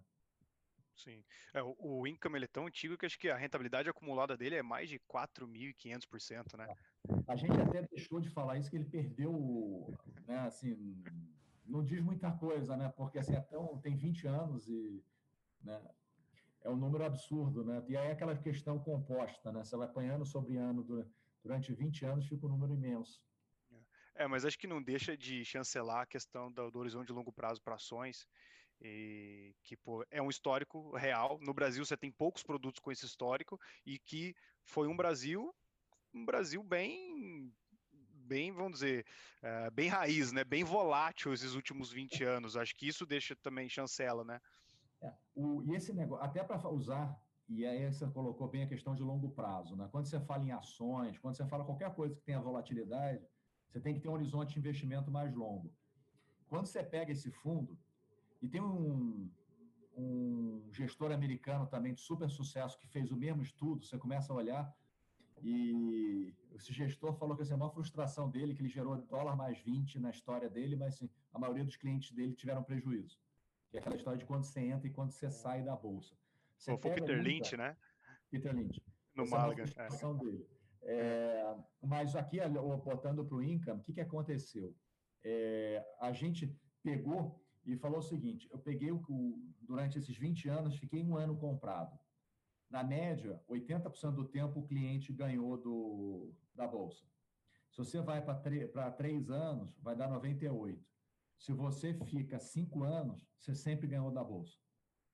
Sim. 0.95 1.25
É, 1.55 1.63
o, 1.63 1.75
o 1.79 2.07
income 2.07 2.37
ele 2.37 2.45
é 2.45 2.49
tão 2.49 2.67
antigo 2.67 2.97
que 2.99 3.07
acho 3.07 3.19
que 3.19 3.31
a 3.31 3.37
rentabilidade 3.37 3.89
acumulada 3.89 4.37
dele 4.37 4.57
é 4.57 4.63
mais 4.63 4.89
de 4.89 4.99
4.500%, 5.01 6.59
né? 6.59 6.67
A 7.27 7.37
gente 7.37 7.59
até 7.59 7.83
deixou 7.83 8.21
de 8.21 8.29
falar 8.29 8.59
isso, 8.59 8.71
que 8.71 8.77
ele 8.77 8.85
perdeu, 8.85 9.95
né, 10.27 10.41
assim, 10.41 11.03
não 11.65 11.83
diz 11.83 12.03
muita 12.03 12.31
coisa, 12.31 12.77
né? 12.77 12.93
Porque 12.95 13.19
assim, 13.19 13.35
é 13.35 13.41
tão, 13.41 13.79
tem 13.79 13.97
20 13.97 14.27
anos 14.27 14.69
e 14.69 15.03
né, 15.63 15.81
é 16.63 16.69
um 16.69 16.77
número 16.77 17.05
absurdo, 17.05 17.65
né? 17.65 17.83
E 17.89 17.97
aí 17.97 18.09
é 18.09 18.13
aquela 18.13 18.37
questão 18.37 18.79
composta, 18.79 19.51
né? 19.51 19.65
Você 19.65 19.77
vai 19.77 19.87
apanhando 19.87 20.27
sobre 20.27 20.57
ano 20.57 20.85
durante 21.43 21.73
20 21.73 22.05
anos, 22.05 22.27
fica 22.27 22.47
um 22.47 22.51
número 22.51 22.75
imenso. 22.75 23.23
É, 24.21 24.27
mas 24.27 24.45
acho 24.45 24.59
que 24.59 24.67
não 24.67 24.83
deixa 24.83 25.17
de 25.17 25.43
chancelar 25.47 26.03
a 26.03 26.07
questão 26.07 26.53
do, 26.53 26.71
do 26.71 26.79
horizonte 26.79 27.07
de 27.07 27.13
longo 27.15 27.33
prazo 27.33 27.59
para 27.63 27.77
ações, 27.77 28.29
e 28.79 29.57
que 29.63 29.79
pô, 29.79 30.05
é 30.11 30.21
um 30.21 30.29
histórico 30.29 30.95
real. 30.95 31.39
No 31.41 31.55
Brasil 31.55 31.83
você 31.83 31.97
tem 31.97 32.13
poucos 32.13 32.43
produtos 32.43 32.81
com 32.81 32.93
esse 32.93 33.07
histórico 33.07 33.59
e 33.87 33.99
que 33.99 34.37
foi 34.63 34.89
um 34.89 34.97
Brasil, 34.97 35.55
um 36.13 36.27
Brasil 36.27 36.63
bem 36.63 37.51
bem, 38.13 38.53
vamos 38.53 38.81
dizer, 38.81 39.07
uh, 39.43 39.71
bem 39.71 39.89
raiz, 39.89 40.33
né? 40.33 40.45
Bem 40.45 40.65
volátil 40.65 41.33
esses 41.33 41.55
últimos 41.55 41.91
20 41.91 42.23
anos. 42.23 42.59
Acho 42.59 42.77
que 42.77 42.87
isso 42.87 43.07
deixa 43.07 43.35
também 43.37 43.71
chancela, 43.71 44.23
né? 44.23 44.39
É, 45.01 45.15
o, 45.35 45.63
e 45.63 45.75
esse 45.75 45.95
negócio, 45.95 46.23
até 46.23 46.45
para 46.45 46.69
usar, 46.69 47.19
e 47.49 47.65
aí 47.65 47.91
você 47.91 48.07
colocou 48.07 48.49
bem 48.49 48.65
a 48.65 48.69
questão 48.69 48.95
de 48.95 49.03
longo 49.03 49.31
prazo, 49.31 49.75
né? 49.75 49.89
Quando 49.91 50.07
você 50.07 50.21
fala 50.21 50.45
em 50.45 50.53
ações, 50.53 51.19
quando 51.19 51.37
você 51.37 51.47
fala 51.47 51.65
qualquer 51.65 51.95
coisa 51.95 52.15
que 52.15 52.23
tenha 52.23 52.39
volatilidade, 52.39 53.27
você 53.71 53.81
tem 53.81 53.95
que 53.95 54.01
ter 54.01 54.09
um 54.09 54.13
horizonte 54.13 54.53
de 54.55 54.59
investimento 54.59 55.11
mais 55.11 55.35
longo. 55.35 55.73
Quando 56.49 56.67
você 56.67 56.83
pega 56.83 57.13
esse 57.13 57.31
fundo, 57.31 57.79
e 58.43 58.49
tem 58.49 58.61
um, 58.61 59.31
um 59.97 60.69
gestor 60.73 61.13
americano 61.13 61.67
também 61.67 61.95
de 61.95 62.01
super 62.01 62.29
sucesso 62.29 62.79
que 62.79 62.89
fez 62.89 63.11
o 63.11 63.17
mesmo 63.17 63.43
estudo, 63.43 63.85
você 63.85 63.97
começa 63.97 64.33
a 64.33 64.37
olhar, 64.37 64.75
e 65.43 66.35
esse 66.53 66.73
gestor 66.73 67.15
falou 67.15 67.37
que 67.37 67.43
assim, 67.43 67.55
a 67.55 67.57
maior 67.57 67.73
frustração 67.73 68.29
dele, 68.29 68.55
que 68.55 68.61
ele 68.61 68.69
gerou 68.69 68.97
dólar 69.03 69.37
mais 69.37 69.59
20 69.61 69.99
na 69.99 70.11
história 70.11 70.51
dele, 70.51 70.77
mas 70.77 70.95
assim, 70.95 71.09
a 71.33 71.39
maioria 71.39 71.65
dos 71.65 71.77
clientes 71.77 72.13
dele 72.13 72.35
tiveram 72.35 72.63
prejuízo 72.63 73.19
que 73.71 73.77
é 73.77 73.81
aquela 73.81 73.97
história 73.97 74.19
de 74.19 74.25
quando 74.25 74.45
você 74.45 74.61
entra 74.61 74.87
e 74.87 74.91
quando 74.91 75.13
você 75.13 75.31
sai 75.31 75.63
da 75.63 75.77
bolsa. 75.77 76.15
Você 76.57 76.77
foi 76.77 76.95
Peter 76.95 77.23
Lynch, 77.23 77.57
né? 77.57 77.77
Peter 78.29 78.55
Lynch. 78.55 78.83
No 79.15 79.29
Malaga. 79.29 79.65
É. 79.77 80.15
Dele. 80.15 80.47
É, 80.83 81.57
mas 81.83 82.17
aqui, 82.17 82.39
botando 82.85 83.25
para 83.25 83.37
o 83.37 83.43
income, 83.43 83.81
o 83.81 83.85
que, 83.85 83.93
que 83.93 84.01
aconteceu? 84.01 84.75
É, 85.23 85.85
a 86.01 86.13
gente 86.13 86.59
pegou 86.83 87.45
e 87.65 87.77
falou 87.77 87.99
o 87.99 88.03
seguinte: 88.03 88.49
eu 88.51 88.59
peguei 88.59 88.91
o, 88.91 89.03
durante 89.61 89.99
esses 89.99 90.17
20 90.17 90.49
anos, 90.49 90.79
fiquei 90.79 91.03
um 91.03 91.17
ano 91.17 91.37
comprado. 91.37 91.99
Na 92.69 92.85
média, 92.85 93.43
80% 93.49 94.13
do 94.13 94.29
tempo 94.29 94.61
o 94.61 94.67
cliente 94.67 95.13
ganhou 95.13 95.57
do, 95.57 96.33
da 96.55 96.67
bolsa. 96.67 97.05
Se 97.71 97.79
você 97.79 98.01
vai 98.01 98.25
para 98.25 98.91
três 98.93 99.31
anos, 99.31 99.77
vai 99.81 99.97
dar 99.97 100.09
98. 100.09 100.85
Se 101.37 101.53
você 101.53 101.95
fica 102.05 102.39
cinco 102.39 102.85
anos, 102.85 103.27
você 103.39 103.55
sempre 103.55 103.89
ganhou 103.89 104.11
da 104.11 104.23
bolsa. 104.23 104.57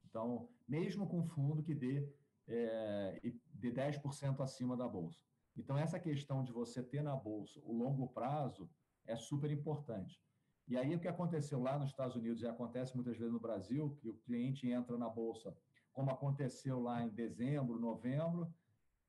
Então, 0.05 0.49
mesmo 0.69 1.09
com 1.09 1.27
fundo 1.29 1.63
que 1.63 1.75
dê, 1.75 2.11
é, 2.49 3.21
de 3.55 3.73
10% 3.73 4.41
acima 4.41 4.77
da 4.77 4.89
bolsa. 4.89 5.21
Então, 5.57 5.79
essa 5.79 5.99
questão 5.99 6.45
de 6.45 6.53
você 6.53 6.83
ter 6.83 7.03
na 7.03 7.17
bolsa 7.17 7.61
o 7.65 7.73
longo 7.73 8.09
prazo 8.09 8.71
é 9.07 9.17
super 9.17 9.51
importante. 9.51 10.21
E 10.69 10.77
aí, 10.77 10.95
o 10.95 11.01
que 11.01 11.09
aconteceu 11.09 11.61
lá 11.61 11.79
nos 11.79 11.91
Estados 11.91 12.17
Unidos 12.17 12.43
e 12.43 12.47
acontece 12.47 12.95
muitas 12.95 13.17
vezes 13.17 13.33
no 13.33 13.41
Brasil, 13.41 13.97
que 14.01 14.09
o 14.09 14.17
cliente 14.19 14.69
entra 14.69 14.99
na 14.99 15.09
bolsa, 15.09 15.57
como 15.93 16.11
aconteceu 16.11 16.81
lá 16.81 17.03
em 17.03 17.09
dezembro, 17.09 17.79
novembro, 17.79 18.53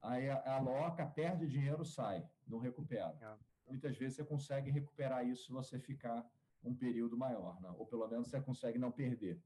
aí 0.02 0.30
aloca, 0.30 1.06
perde 1.06 1.48
dinheiro, 1.48 1.84
sai, 1.84 2.26
não 2.48 2.60
recupera. 2.60 3.18
É. 3.22 3.36
Muitas 3.68 3.98
vezes 3.98 4.16
você 4.16 4.24
consegue 4.24 4.72
recuperar 4.72 5.28
isso 5.28 5.48
se 5.48 5.52
você 5.52 5.80
ficar 5.80 6.26
um 6.64 6.74
período 6.74 7.18
maior, 7.18 7.60
né? 7.62 7.70
ou 7.78 7.86
pelo 7.86 8.08
menos 8.08 8.30
você 8.30 8.40
consegue 8.40 8.78
não 8.78 8.92
perder. 8.92 9.42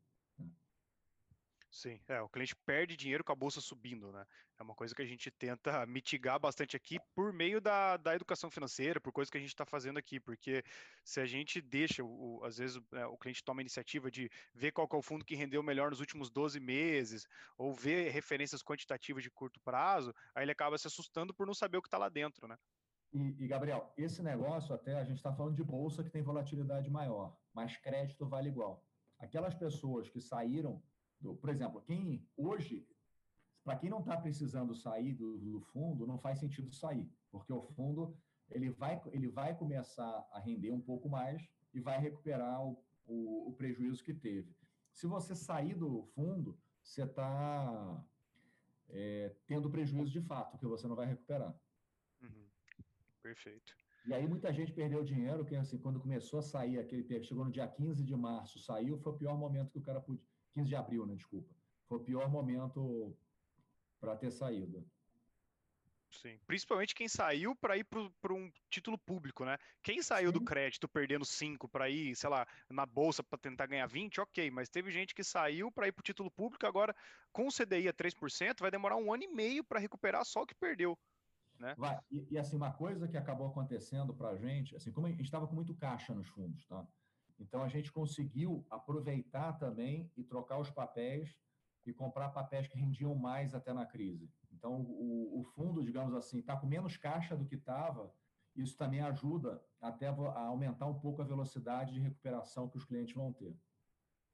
Né? 1.71 1.77
Sim, 1.97 2.01
é, 2.09 2.21
o 2.21 2.27
cliente 2.27 2.53
perde 2.65 2.97
dinheiro 2.97 3.23
com 3.23 3.31
a 3.31 3.35
bolsa 3.35 3.61
subindo, 3.61 4.11
né? 4.11 4.25
É 4.59 4.63
uma 4.63 4.75
coisa 4.75 4.93
que 4.93 5.01
a 5.01 5.05
gente 5.05 5.31
tenta 5.31 5.71
mitigar 5.87 6.37
bastante 6.37 6.75
aqui 6.75 6.99
por 7.15 7.31
meio 7.31 7.61
da, 7.61 7.95
da 7.95 8.13
educação 8.13 8.51
financeira, 8.51 8.99
por 8.99 9.13
coisas 9.13 9.29
que 9.29 9.37
a 9.37 9.41
gente 9.41 9.51
está 9.51 9.65
fazendo 9.65 9.97
aqui, 9.97 10.19
porque 10.19 10.63
se 11.03 11.21
a 11.21 11.25
gente 11.25 11.61
deixa, 11.61 12.03
o, 12.03 12.43
às 12.43 12.57
vezes 12.57 12.81
é, 12.91 13.05
o 13.05 13.17
cliente 13.17 13.43
toma 13.43 13.61
a 13.61 13.63
iniciativa 13.63 14.11
de 14.11 14.29
ver 14.53 14.73
qual 14.73 14.87
é 14.91 14.95
o 14.97 15.01
fundo 15.01 15.23
que 15.23 15.33
rendeu 15.33 15.63
melhor 15.63 15.89
nos 15.91 16.01
últimos 16.01 16.29
12 16.29 16.59
meses, 16.59 17.25
ou 17.57 17.73
ver 17.73 18.11
referências 18.11 18.61
quantitativas 18.61 19.23
de 19.23 19.31
curto 19.31 19.59
prazo, 19.61 20.13
aí 20.35 20.43
ele 20.43 20.51
acaba 20.51 20.77
se 20.77 20.87
assustando 20.87 21.33
por 21.33 21.47
não 21.47 21.53
saber 21.53 21.77
o 21.77 21.81
que 21.81 21.87
está 21.87 21.97
lá 21.97 22.09
dentro, 22.09 22.47
né? 22.47 22.57
E, 23.13 23.43
e, 23.43 23.47
Gabriel, 23.47 23.93
esse 23.97 24.21
negócio 24.21 24.73
até 24.73 24.95
a 24.95 25.03
gente 25.03 25.17
está 25.17 25.33
falando 25.33 25.55
de 25.55 25.63
bolsa 25.63 26.03
que 26.03 26.09
tem 26.09 26.21
volatilidade 26.21 26.89
maior, 26.89 27.37
mas 27.53 27.75
crédito 27.77 28.25
vale 28.25 28.49
igual. 28.49 28.85
Aquelas 29.19 29.53
pessoas 29.53 30.09
que 30.09 30.21
saíram, 30.21 30.81
do, 31.21 31.35
por 31.35 31.49
exemplo, 31.49 31.81
quem 31.81 32.27
hoje, 32.35 32.87
para 33.63 33.77
quem 33.77 33.89
não 33.89 33.99
está 33.99 34.17
precisando 34.17 34.73
sair 34.75 35.13
do, 35.13 35.37
do, 35.37 35.61
fundo, 35.61 36.07
não 36.07 36.17
faz 36.17 36.39
sentido 36.39 36.71
sair, 36.71 37.09
porque 37.31 37.53
o 37.53 37.61
fundo 37.61 38.17
ele 38.49 38.69
vai, 38.69 39.01
ele 39.11 39.29
vai 39.29 39.55
começar 39.55 40.27
a 40.31 40.39
render 40.39 40.71
um 40.71 40.81
pouco 40.81 41.07
mais 41.07 41.47
e 41.73 41.79
vai 41.79 41.99
recuperar 41.99 42.61
o, 42.65 42.83
o, 43.05 43.49
o 43.49 43.53
prejuízo 43.53 44.03
que 44.03 44.13
teve. 44.13 44.53
Se 44.91 45.07
você 45.07 45.35
sair 45.35 45.73
do 45.75 46.03
fundo, 46.15 46.59
você 46.83 47.03
está 47.03 48.03
é, 48.89 49.33
tendo 49.47 49.69
prejuízo 49.69 50.11
de 50.11 50.21
fato, 50.21 50.57
que 50.57 50.65
você 50.65 50.87
não 50.87 50.95
vai 50.95 51.05
recuperar. 51.05 51.55
Perfeito. 53.21 53.73
E 54.05 54.13
aí 54.13 54.27
muita 54.27 54.51
gente 54.51 54.73
perdeu 54.73 55.03
dinheiro, 55.03 55.45
que 55.45 55.55
assim, 55.55 55.77
quando 55.77 55.99
começou 55.99 56.39
a 56.39 56.41
sair, 56.41 56.79
aquele 56.79 57.23
chegou 57.23 57.45
no 57.45 57.51
dia 57.51 57.67
15 57.67 58.03
de 58.03 58.15
março, 58.15 58.59
saiu, 58.59 58.97
foi 58.97 59.13
o 59.13 59.17
pior 59.17 59.37
momento 59.37 59.71
que 59.71 59.77
o 59.77 59.81
cara 59.81 60.01
podia. 60.01 60.25
15 60.53 60.69
de 60.69 60.75
abril, 60.75 61.05
né? 61.05 61.15
Desculpa. 61.15 61.53
Foi 61.87 61.97
o 61.97 62.03
pior 62.03 62.29
momento 62.29 63.15
para 63.99 64.15
ter 64.15 64.31
saído. 64.31 64.85
Sim, 66.11 66.37
principalmente 66.45 66.93
quem 66.93 67.07
saiu 67.07 67.55
para 67.55 67.77
ir 67.77 67.85
para 67.85 68.33
um 68.33 68.51
título 68.69 68.97
público, 68.97 69.45
né? 69.45 69.57
Quem 69.81 70.03
saiu 70.03 70.27
Sim. 70.27 70.33
do 70.39 70.43
crédito 70.43 70.87
perdendo 70.87 71.23
5 71.23 71.69
para 71.69 71.89
ir, 71.89 72.15
sei 72.15 72.29
lá, 72.29 72.45
na 72.69 72.85
bolsa 72.85 73.23
para 73.23 73.39
tentar 73.39 73.65
ganhar 73.65 73.87
20, 73.87 74.19
ok, 74.19 74.51
mas 74.51 74.69
teve 74.69 74.91
gente 74.91 75.15
que 75.15 75.23
saiu 75.23 75.71
para 75.71 75.87
ir 75.87 75.93
para 75.93 76.01
o 76.01 76.03
título 76.03 76.29
público, 76.29 76.65
agora 76.65 76.93
com 77.31 77.47
o 77.47 77.51
CDI 77.51 77.87
a 77.87 77.93
3%, 77.93 78.59
vai 78.59 78.69
demorar 78.69 78.97
um 78.97 79.13
ano 79.13 79.23
e 79.23 79.27
meio 79.27 79.63
para 79.63 79.79
recuperar 79.79 80.25
só 80.25 80.41
o 80.41 80.45
que 80.45 80.53
perdeu. 80.53 80.99
Né? 81.57 81.75
Vai. 81.77 81.97
E, 82.11 82.27
e, 82.31 82.37
assim, 82.37 82.57
uma 82.57 82.73
coisa 82.73 83.07
que 83.07 83.15
acabou 83.15 83.47
acontecendo 83.47 84.13
para 84.13 84.29
a 84.29 84.35
gente, 84.35 84.75
assim, 84.75 84.91
como 84.91 85.07
a 85.07 85.09
gente 85.09 85.21
estava 85.21 85.47
com 85.47 85.55
muito 85.55 85.75
caixa 85.75 86.13
nos 86.13 86.27
fundos, 86.27 86.65
tá? 86.65 86.85
Então 87.41 87.63
a 87.63 87.67
gente 87.67 87.91
conseguiu 87.91 88.65
aproveitar 88.69 89.53
também 89.53 90.11
e 90.15 90.23
trocar 90.23 90.59
os 90.59 90.69
papéis 90.69 91.35
e 91.85 91.91
comprar 91.91 92.29
papéis 92.29 92.67
que 92.67 92.77
rendiam 92.77 93.15
mais 93.15 93.55
até 93.55 93.73
na 93.73 93.85
crise. 93.85 94.31
Então 94.51 94.81
o, 94.81 95.41
o 95.41 95.43
fundo, 95.43 95.83
digamos 95.83 96.13
assim, 96.13 96.39
está 96.39 96.55
com 96.55 96.67
menos 96.67 96.97
caixa 96.97 97.35
do 97.35 97.45
que 97.45 97.55
estava. 97.55 98.13
Isso 98.55 98.77
também 98.77 99.01
ajuda 99.01 99.63
até 99.79 100.07
a 100.07 100.39
aumentar 100.41 100.85
um 100.85 100.99
pouco 100.99 101.21
a 101.21 101.25
velocidade 101.25 101.93
de 101.93 101.99
recuperação 101.99 102.69
que 102.69 102.77
os 102.77 102.85
clientes 102.85 103.15
vão 103.15 103.33
ter. 103.33 103.57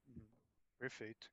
Uhum. 0.08 0.26
Perfeito. 0.78 1.32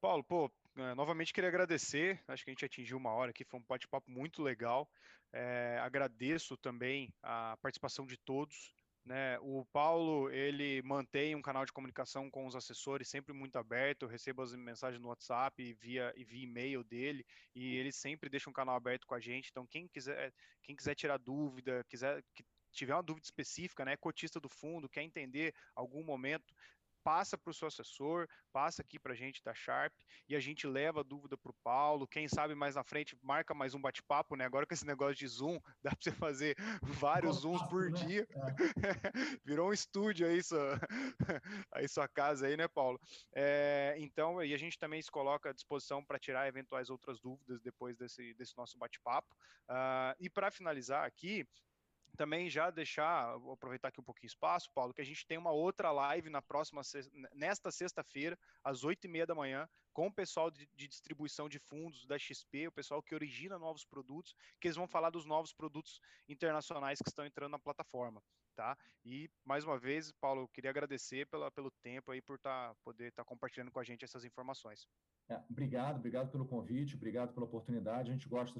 Paulo, 0.00 0.22
pô, 0.22 0.50
é, 0.76 0.94
novamente 0.94 1.32
queria 1.32 1.48
agradecer. 1.48 2.22
Acho 2.28 2.44
que 2.44 2.50
a 2.50 2.52
gente 2.52 2.64
atingiu 2.64 2.98
uma 2.98 3.12
hora 3.12 3.30
aqui, 3.30 3.44
foi 3.44 3.60
um 3.60 3.64
bate-papo 3.64 4.10
muito 4.10 4.42
legal. 4.42 4.90
É, 5.32 5.78
agradeço 5.80 6.56
também 6.56 7.12
a 7.22 7.56
participação 7.62 8.04
de 8.06 8.18
todos. 8.18 8.73
Né? 9.04 9.38
O 9.40 9.66
Paulo 9.66 10.30
ele 10.30 10.80
mantém 10.82 11.34
um 11.34 11.42
canal 11.42 11.66
de 11.66 11.72
comunicação 11.72 12.30
com 12.30 12.46
os 12.46 12.56
assessores 12.56 13.08
sempre 13.08 13.34
muito 13.34 13.56
aberto. 13.56 14.02
Eu 14.02 14.08
recebo 14.08 14.40
as 14.40 14.54
mensagens 14.54 15.00
no 15.00 15.08
WhatsApp 15.08 15.62
e 15.62 15.74
via 15.74 16.12
e 16.16 16.24
via 16.24 16.44
e-mail 16.44 16.82
dele 16.82 17.24
e 17.54 17.76
ele 17.76 17.92
sempre 17.92 18.30
deixa 18.30 18.48
um 18.48 18.52
canal 18.52 18.74
aberto 18.74 19.06
com 19.06 19.14
a 19.14 19.20
gente. 19.20 19.50
Então 19.50 19.66
quem 19.66 19.86
quiser 19.88 20.32
quem 20.62 20.74
quiser 20.74 20.94
tirar 20.94 21.18
dúvida, 21.18 21.84
quiser 21.84 22.22
que 22.34 22.42
tiver 22.72 22.94
uma 22.94 23.02
dúvida 23.02 23.24
específica, 23.24 23.84
né, 23.84 23.96
cotista 23.96 24.40
do 24.40 24.48
fundo, 24.48 24.88
quer 24.88 25.02
entender 25.02 25.54
algum 25.76 26.02
momento, 26.02 26.54
passa 27.04 27.36
para 27.36 27.50
o 27.50 27.54
seu 27.54 27.68
assessor, 27.68 28.26
passa 28.50 28.80
aqui 28.80 28.98
para 28.98 29.12
a 29.12 29.16
gente 29.16 29.44
da 29.44 29.54
Sharp 29.54 29.92
e 30.26 30.34
a 30.34 30.40
gente 30.40 30.66
leva 30.66 31.00
a 31.00 31.02
dúvida 31.02 31.36
para 31.36 31.50
o 31.50 31.56
Paulo. 31.62 32.08
Quem 32.08 32.26
sabe 32.26 32.54
mais 32.54 32.74
na 32.74 32.82
frente 32.82 33.16
marca 33.22 33.54
mais 33.54 33.74
um 33.74 33.80
bate-papo, 33.80 34.34
né? 34.34 34.46
Agora 34.46 34.66
com 34.66 34.72
esse 34.72 34.86
negócio 34.86 35.14
de 35.14 35.28
Zoom, 35.28 35.60
dá 35.84 35.90
para 35.90 35.98
você 36.00 36.12
fazer 36.12 36.56
vários 36.82 37.40
Zooms 37.40 37.62
por 37.68 37.90
né? 37.90 38.06
dia. 38.06 38.26
É. 38.30 38.34
Virou 39.44 39.68
um 39.68 39.72
estúdio 39.72 40.26
aí 40.26 40.42
sua, 40.42 40.80
aí 41.72 41.86
sua 41.86 42.08
casa 42.08 42.46
aí, 42.46 42.56
né, 42.56 42.66
Paulo? 42.66 42.98
É, 43.34 43.94
então, 43.98 44.42
e 44.42 44.54
a 44.54 44.58
gente 44.58 44.78
também 44.78 45.02
se 45.02 45.10
coloca 45.10 45.50
à 45.50 45.52
disposição 45.52 46.02
para 46.02 46.18
tirar 46.18 46.48
eventuais 46.48 46.88
outras 46.88 47.20
dúvidas 47.20 47.60
depois 47.60 47.98
desse, 47.98 48.32
desse 48.34 48.56
nosso 48.56 48.78
bate-papo. 48.78 49.36
Uh, 49.68 50.16
e 50.18 50.30
para 50.30 50.50
finalizar 50.50 51.04
aqui, 51.04 51.46
também 52.16 52.48
já 52.48 52.70
deixar, 52.70 53.36
vou 53.38 53.52
aproveitar 53.52 53.88
aqui 53.88 54.00
um 54.00 54.04
pouquinho 54.04 54.28
espaço, 54.28 54.70
Paulo, 54.72 54.94
que 54.94 55.00
a 55.00 55.04
gente 55.04 55.26
tem 55.26 55.38
uma 55.38 55.50
outra 55.50 55.90
live 55.90 56.30
na 56.30 56.40
próxima, 56.40 56.82
nesta 57.32 57.70
sexta-feira, 57.70 58.38
às 58.62 58.84
oito 58.84 59.04
e 59.06 59.08
meia 59.08 59.26
da 59.26 59.34
manhã, 59.34 59.68
com 59.92 60.08
o 60.08 60.12
pessoal 60.12 60.50
de, 60.50 60.68
de, 60.74 60.88
distribuição 60.88 61.48
de 61.48 61.58
fundos 61.58 62.06
da 62.06 62.18
XP, 62.18 62.68
o 62.68 62.72
pessoal 62.72 63.02
que 63.02 63.14
origina 63.14 63.58
novos 63.58 63.84
produtos, 63.84 64.34
que 64.60 64.66
eles 64.66 64.76
vão 64.76 64.88
falar 64.88 65.10
dos 65.10 65.24
novos 65.24 65.52
produtos 65.52 66.00
internacionais 66.28 66.98
que 66.98 67.08
estão 67.08 67.24
entrando 67.24 67.52
na 67.52 67.58
plataforma, 67.58 68.22
tá? 68.56 68.76
E, 69.04 69.30
mais 69.44 69.64
uma 69.64 69.78
vez, 69.78 70.10
Paulo, 70.12 70.48
queria 70.48 70.70
agradecer 70.70 71.26
pela, 71.26 71.50
pelo 71.50 71.70
tempo 71.82 72.10
aí, 72.10 72.20
por 72.20 72.38
tá, 72.38 72.74
poder 72.82 73.08
estar 73.08 73.22
tá 73.22 73.28
compartilhando 73.28 73.70
com 73.70 73.78
a 73.78 73.84
gente 73.84 74.04
essas 74.04 74.24
informações. 74.24 74.86
É, 75.28 75.36
obrigado, 75.48 75.96
obrigado 75.96 76.30
pelo 76.30 76.46
convite, 76.46 76.96
obrigado 76.96 77.32
pela 77.32 77.46
oportunidade, 77.46 78.10
a 78.10 78.12
gente 78.12 78.28
gosta 78.28 78.58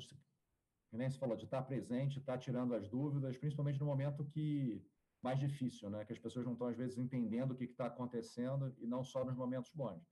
nem 0.99 1.11
você 1.11 1.19
falou, 1.19 1.37
de 1.37 1.45
estar 1.45 1.63
presente, 1.63 2.19
estar 2.19 2.39
tirando 2.39 2.75
as 2.75 2.89
dúvidas, 2.89 3.37
principalmente 3.37 3.81
no 3.81 3.87
momento 3.87 4.25
que 4.25 4.85
mais 5.23 5.39
difícil, 5.39 5.89
né? 5.89 6.05
Que 6.05 6.13
as 6.13 6.19
pessoas 6.19 6.45
não 6.45 6.53
estão, 6.53 6.69
às 6.69 6.77
vezes, 6.77 6.99
entendendo 6.99 7.53
o 7.53 7.57
que 7.57 7.65
está 7.65 7.87
acontecendo 7.87 8.75
e 8.79 8.87
não 8.87 9.03
só 9.03 9.25
nos 9.25 9.35
momentos 9.35 9.71
bons. 9.73 10.03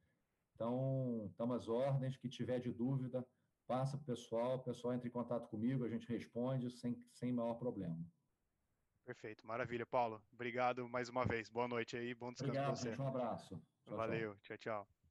Então, 0.55 1.27
estamos 1.31 1.57
às 1.57 1.69
ordens, 1.69 2.17
que 2.17 2.29
tiver 2.29 2.61
de 2.61 2.73
dúvida, 2.73 3.27
passa 3.67 3.97
para 3.97 4.03
o 4.03 4.07
pessoal, 4.07 4.57
o 4.57 4.63
pessoal 4.63 4.95
entra 4.95 5.09
em 5.09 5.11
contato 5.11 5.49
comigo, 5.49 5.85
a 5.85 5.89
gente 5.89 6.09
responde 6.09 6.71
sem, 6.71 7.05
sem 7.13 7.33
maior 7.33 7.55
problema. 7.55 7.99
Perfeito, 9.05 9.47
maravilha, 9.47 9.85
Paulo. 9.85 10.23
Obrigado 10.33 10.89
mais 10.89 11.09
uma 11.09 11.25
vez. 11.25 11.51
Boa 11.51 11.69
noite 11.69 11.97
aí, 11.97 12.15
bom 12.15 12.33
descanso 12.33 12.55
para 12.55 12.71
você. 12.71 12.91
Gente, 12.91 13.03
um 13.03 13.09
abraço. 13.09 13.63
Tchau, 13.85 13.97
Valeu, 13.97 14.37
tchau. 14.43 14.57
tchau. 14.57 15.02